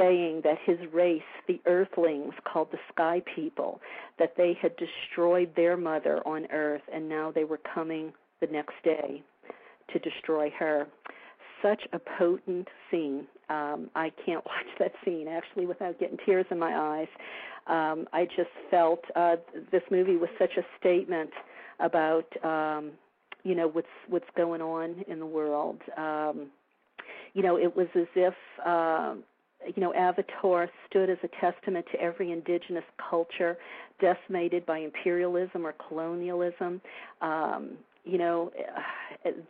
[0.00, 3.80] saying that his race, the earthlings called the sky people,
[4.18, 8.74] that they had destroyed their mother on earth and now they were coming the next
[8.82, 9.22] day
[9.92, 10.86] to destroy her.
[11.62, 13.26] Such a potent scene.
[13.50, 17.08] Um, I can't watch that scene actually without getting tears in my eyes.
[17.66, 19.36] Um, I just felt uh,
[19.70, 21.30] this movie was such a statement
[21.78, 22.92] about um,
[23.42, 25.80] you know what's what's going on in the world.
[25.96, 26.50] Um,
[27.34, 29.14] you know, it was as if uh,
[29.66, 33.58] you know, Avatar stood as a testament to every indigenous culture
[34.00, 36.80] decimated by imperialism or colonialism.
[37.20, 37.72] Um,
[38.04, 38.50] you know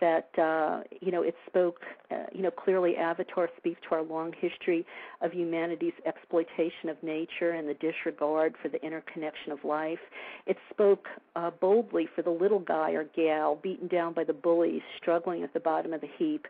[0.01, 4.33] that uh, you know it spoke uh, you know clearly Avatar speaks to our long
[4.39, 4.85] history
[5.21, 9.99] of humanity's exploitation of nature and the disregard for the interconnection of life.
[10.47, 11.07] It spoke
[11.37, 15.53] uh, boldly for the little guy or gal beaten down by the bullies, struggling at
[15.55, 16.47] the bottom of the heap,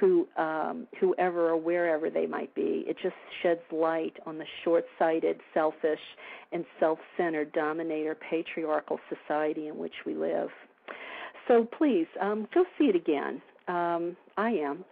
[0.00, 2.84] who um, whoever or wherever they might be.
[2.86, 6.00] It just sheds light on the short-sighted, selfish,
[6.52, 10.48] and self-centered dominator patriarchal society in which we live.
[11.52, 13.42] So please um, go see it again.
[13.68, 14.86] Um, I am.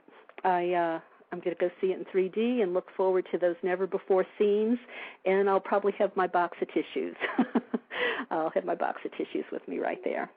[0.45, 1.01] I uh,
[1.33, 4.27] I'm going to go see it in 3D and look forward to those never before
[4.39, 4.79] scenes.
[5.25, 7.17] And I'll probably have my box of tissues.
[8.31, 10.31] I'll have my box of tissues with me right there.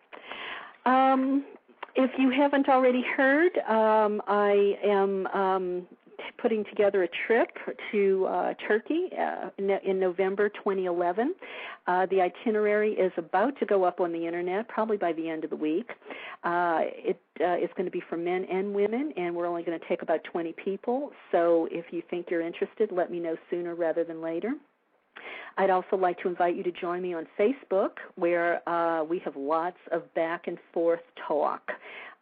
[0.86, 1.44] Um,
[1.96, 5.88] if you haven't already heard, um, I am um,
[6.38, 7.50] putting together a trip
[7.92, 11.34] to uh, Turkey uh, in, November 2011.
[11.88, 15.44] Uh, the itinerary is about to go up on the internet, probably by the end
[15.44, 15.92] of the week.
[16.44, 19.80] Uh, it uh, is going to be for men and women, and we're only going
[19.80, 21.12] to take about 20 people.
[21.32, 24.54] So if you think you're interested, let me know sooner rather than later.
[25.58, 29.36] I'd also like to invite you to join me on Facebook, where uh, we have
[29.36, 31.72] lots of back and forth talk.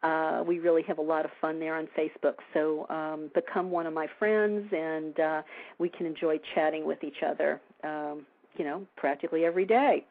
[0.03, 2.35] Uh, we really have a lot of fun there on Facebook.
[2.53, 5.41] So um, become one of my friends, and uh,
[5.77, 7.61] we can enjoy chatting with each other.
[7.83, 8.25] Um,
[8.57, 10.05] you know, practically every day.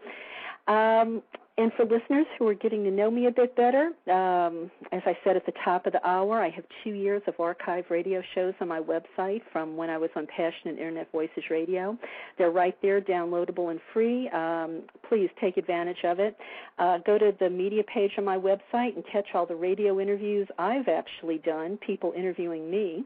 [0.66, 1.22] Um,
[1.58, 5.16] and for listeners who are getting to know me a bit better, um, as I
[5.24, 8.54] said at the top of the hour, I have two years of archive radio shows
[8.60, 11.98] on my website from when I was on Passionate Internet Voices Radio.
[12.38, 14.28] They're right there, downloadable and free.
[14.30, 16.36] Um, please take advantage of it.
[16.78, 20.48] Uh, go to the media page on my website and catch all the radio interviews
[20.58, 23.04] I've actually done, people interviewing me.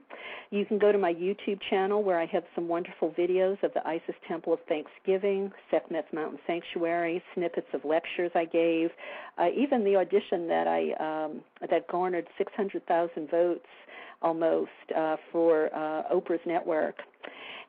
[0.50, 3.84] You can go to my YouTube channel where I have some wonderful videos of the
[3.86, 8.90] Isis Temple of Thanksgiving, Sekhmet's Mountain Sanctuary, snippets of lectures I gave,
[9.38, 10.92] uh, even the audition that I
[11.24, 13.66] um, that garnered 600,000 votes
[14.22, 16.96] almost uh, for uh, Oprah's network.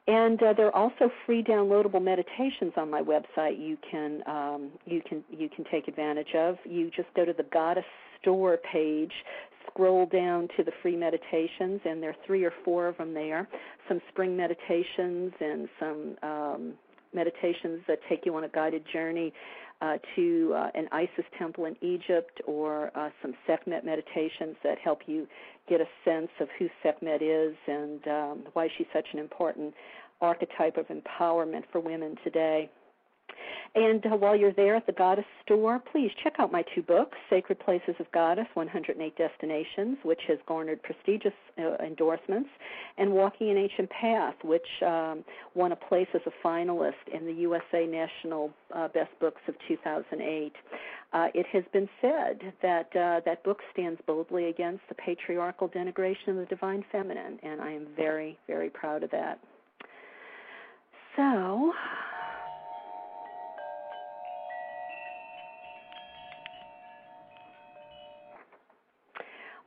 [0.08, 3.60] And uh, there are also free downloadable meditations on my website.
[3.60, 6.58] You can um, you can you can take advantage of.
[6.64, 7.86] You just go to the Goddess
[8.22, 9.12] Store page,
[9.68, 13.48] scroll down to the free meditations, and there are three or four of them there.
[13.88, 16.74] Some spring meditations and some um,
[17.12, 19.34] meditations that take you on a guided journey
[19.82, 25.02] uh, to uh, an Isis temple in Egypt or uh, some Sekhmet meditations that help
[25.06, 25.28] you
[25.68, 29.74] get a sense of who Sekhmet is and um, why she's such an important
[30.22, 32.70] archetype of empowerment for women today.
[33.76, 37.18] And uh, while you're there at the Goddess store, please check out my two books,
[37.30, 42.50] Sacred Places of Goddess 108 Destinations, which has garnered prestigious uh, endorsements,
[42.98, 45.26] and Walking an Ancient Path, which um,
[45.56, 50.54] won a place as a finalist in the USA National uh, Best Books of 2008.
[51.12, 56.30] Uh, it has been said that uh, that book stands boldly against the patriarchal denigration
[56.30, 59.40] of the divine feminine, and I am very, very proud of that.
[61.18, 61.74] So,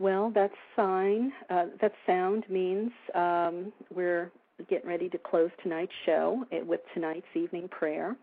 [0.01, 4.31] Well, that sign, uh, that sound means um, we're
[4.70, 8.16] getting ready to close tonight's show with tonight's evening prayer.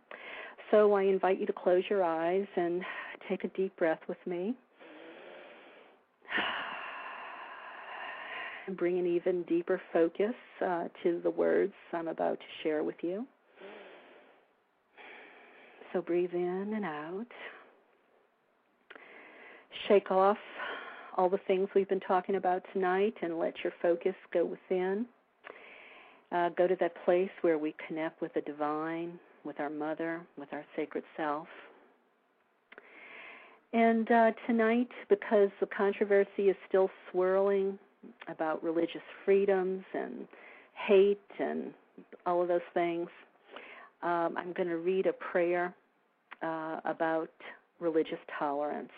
[0.71, 2.81] So I invite you to close your eyes and
[3.27, 4.55] take a deep breath with me.
[8.67, 12.95] And bring an even deeper focus uh, to the words I'm about to share with
[13.03, 13.27] you.
[15.93, 17.27] So breathe in and out.
[19.87, 20.39] Shake off
[21.15, 25.05] all the things we've been talking about tonight and let your focus go within.
[26.31, 30.49] Uh, go to that place where we connect with the divine, with our mother, with
[30.51, 31.47] our sacred self.
[33.73, 37.77] And uh, tonight, because the controversy is still swirling
[38.27, 40.27] about religious freedoms and
[40.87, 41.73] hate and
[42.25, 43.07] all of those things,
[44.01, 45.73] um, I'm going to read a prayer
[46.41, 47.29] uh, about
[47.79, 48.91] religious tolerance.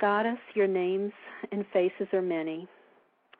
[0.00, 1.12] Goddess, your names
[1.50, 2.68] and faces are many.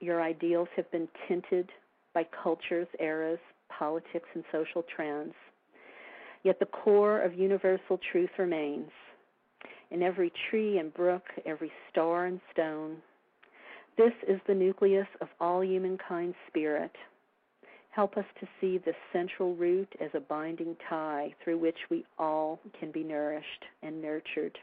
[0.01, 1.71] Your ideals have been tinted
[2.15, 5.35] by cultures, eras, politics, and social trends.
[6.43, 8.91] Yet the core of universal truth remains.
[9.93, 12.97] In every tree and brook, every star and stone,
[13.97, 16.93] this is the nucleus of all humankind's spirit.
[17.91, 22.59] Help us to see the central root as a binding tie through which we all
[22.79, 24.59] can be nourished and nurtured.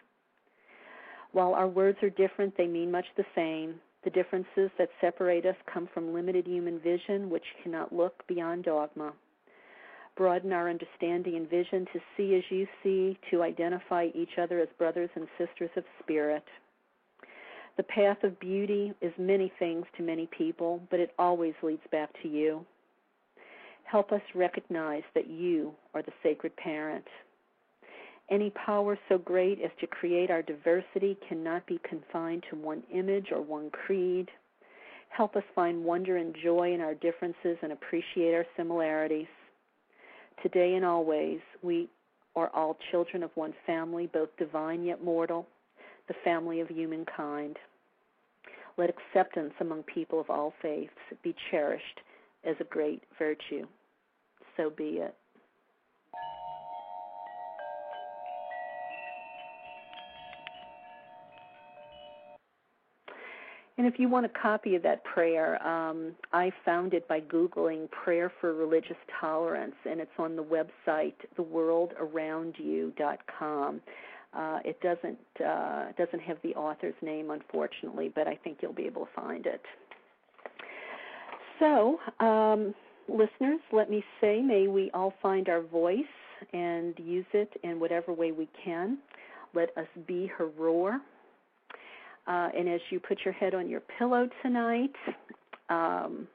[1.36, 3.82] While our words are different, they mean much the same.
[4.06, 9.12] The differences that separate us come from limited human vision, which cannot look beyond dogma.
[10.16, 14.70] Broaden our understanding and vision to see as you see, to identify each other as
[14.78, 16.45] brothers and sisters of spirit.
[17.76, 22.12] The path of beauty is many things to many people, but it always leads back
[22.22, 22.66] to you.
[23.84, 27.03] Help us recognize that you are the sacred parent.
[28.30, 33.27] Any power so great as to create our diversity cannot be confined to one image
[33.31, 34.30] or one creed.
[35.10, 39.27] Help us find wonder and joy in our differences and appreciate our similarities.
[40.41, 41.88] Today and always, we
[42.35, 45.47] are all children of one family, both divine yet mortal,
[46.07, 47.57] the family of humankind.
[48.77, 50.93] Let acceptance among people of all faiths
[51.23, 52.02] be cherished
[52.43, 53.65] as a great virtue.
[54.57, 55.15] So be it.
[63.77, 67.91] And if you want a copy of that prayer, um, I found it by Googling
[67.91, 73.81] Prayer for Religious Tolerance, and it's on the website theworldaroundyou.com.
[74.34, 78.85] Uh, it doesn't uh, doesn't have the author's name, unfortunately, but I think you'll be
[78.85, 79.61] able to find it.
[81.60, 82.76] So, um,
[83.07, 86.03] listeners, let me say, may we all find our voice
[86.53, 88.99] and use it in whatever way we can.
[89.53, 90.99] Let us be her roar
[92.27, 94.95] uh, and as you put your head on your pillow tonight,
[95.69, 96.27] um,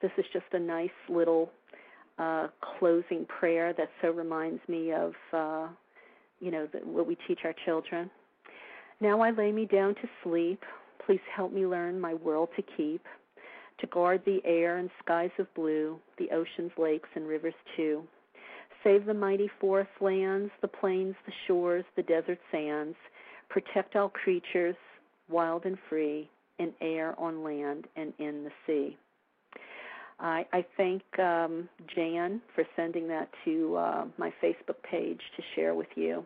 [0.00, 1.50] this is just a nice little
[2.18, 5.68] uh, closing prayer that so reminds me of, uh,
[6.40, 8.10] you know, the, what we teach our children.
[9.00, 10.62] Now I lay me down to sleep.
[11.04, 13.04] Please help me learn my world to keep,
[13.80, 18.02] to guard the air and skies of blue, the oceans, lakes, and rivers too.
[18.84, 22.96] Save the mighty forest lands, the plains, the shores, the desert sands.
[23.48, 24.76] Protect all creatures,
[25.28, 26.28] wild and free,
[26.58, 28.96] in air, on land, and in the sea.
[30.20, 35.74] I, I thank um, Jan for sending that to uh, my Facebook page to share
[35.74, 36.24] with you.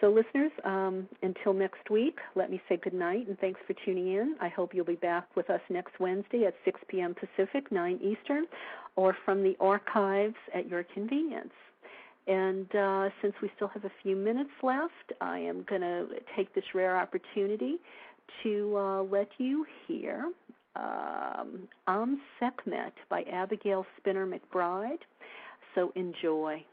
[0.00, 4.14] So, listeners, um, until next week, let me say good night and thanks for tuning
[4.14, 4.34] in.
[4.40, 7.14] I hope you'll be back with us next Wednesday at 6 p.m.
[7.14, 8.46] Pacific, 9 Eastern,
[8.96, 11.52] or from the archives at your convenience.
[12.26, 16.54] And uh, since we still have a few minutes left, I am going to take
[16.54, 17.76] this rare opportunity
[18.42, 20.30] to uh, let you hear
[20.76, 25.00] um, Am Sekhmet by Abigail Spinner McBride.
[25.74, 26.64] So enjoy.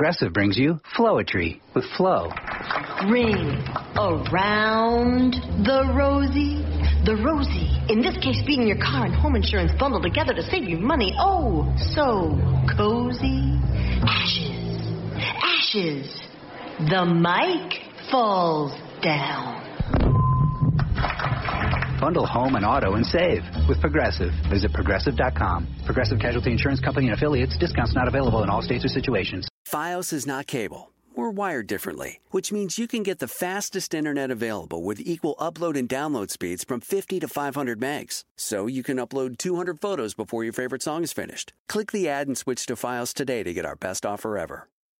[0.00, 2.30] Progressive brings you Flowetry with Flow.
[3.10, 3.62] Ring
[3.98, 6.64] around the rosy.
[7.04, 10.64] The rosy, in this case being your car and home insurance bundled together to save
[10.64, 11.12] you money.
[11.18, 12.32] Oh, so
[12.74, 13.60] cozy.
[14.08, 14.88] Ashes.
[15.44, 16.08] Ashes.
[16.88, 18.72] The mic falls
[19.02, 19.60] down.
[22.00, 24.32] Bundle home and auto and save with Progressive.
[24.48, 25.68] Visit progressive.com.
[25.84, 27.58] Progressive Casualty Insurance Company and affiliates.
[27.58, 29.49] Discounts not available in all states or situations.
[29.70, 30.92] Fios is not cable.
[31.14, 35.76] We're wired differently, which means you can get the fastest internet available with equal upload
[35.78, 38.24] and download speeds from 50 to 500 megs.
[38.36, 41.52] So you can upload 200 photos before your favorite song is finished.
[41.68, 44.66] Click the ad and switch to Fios today to get our best offer ever.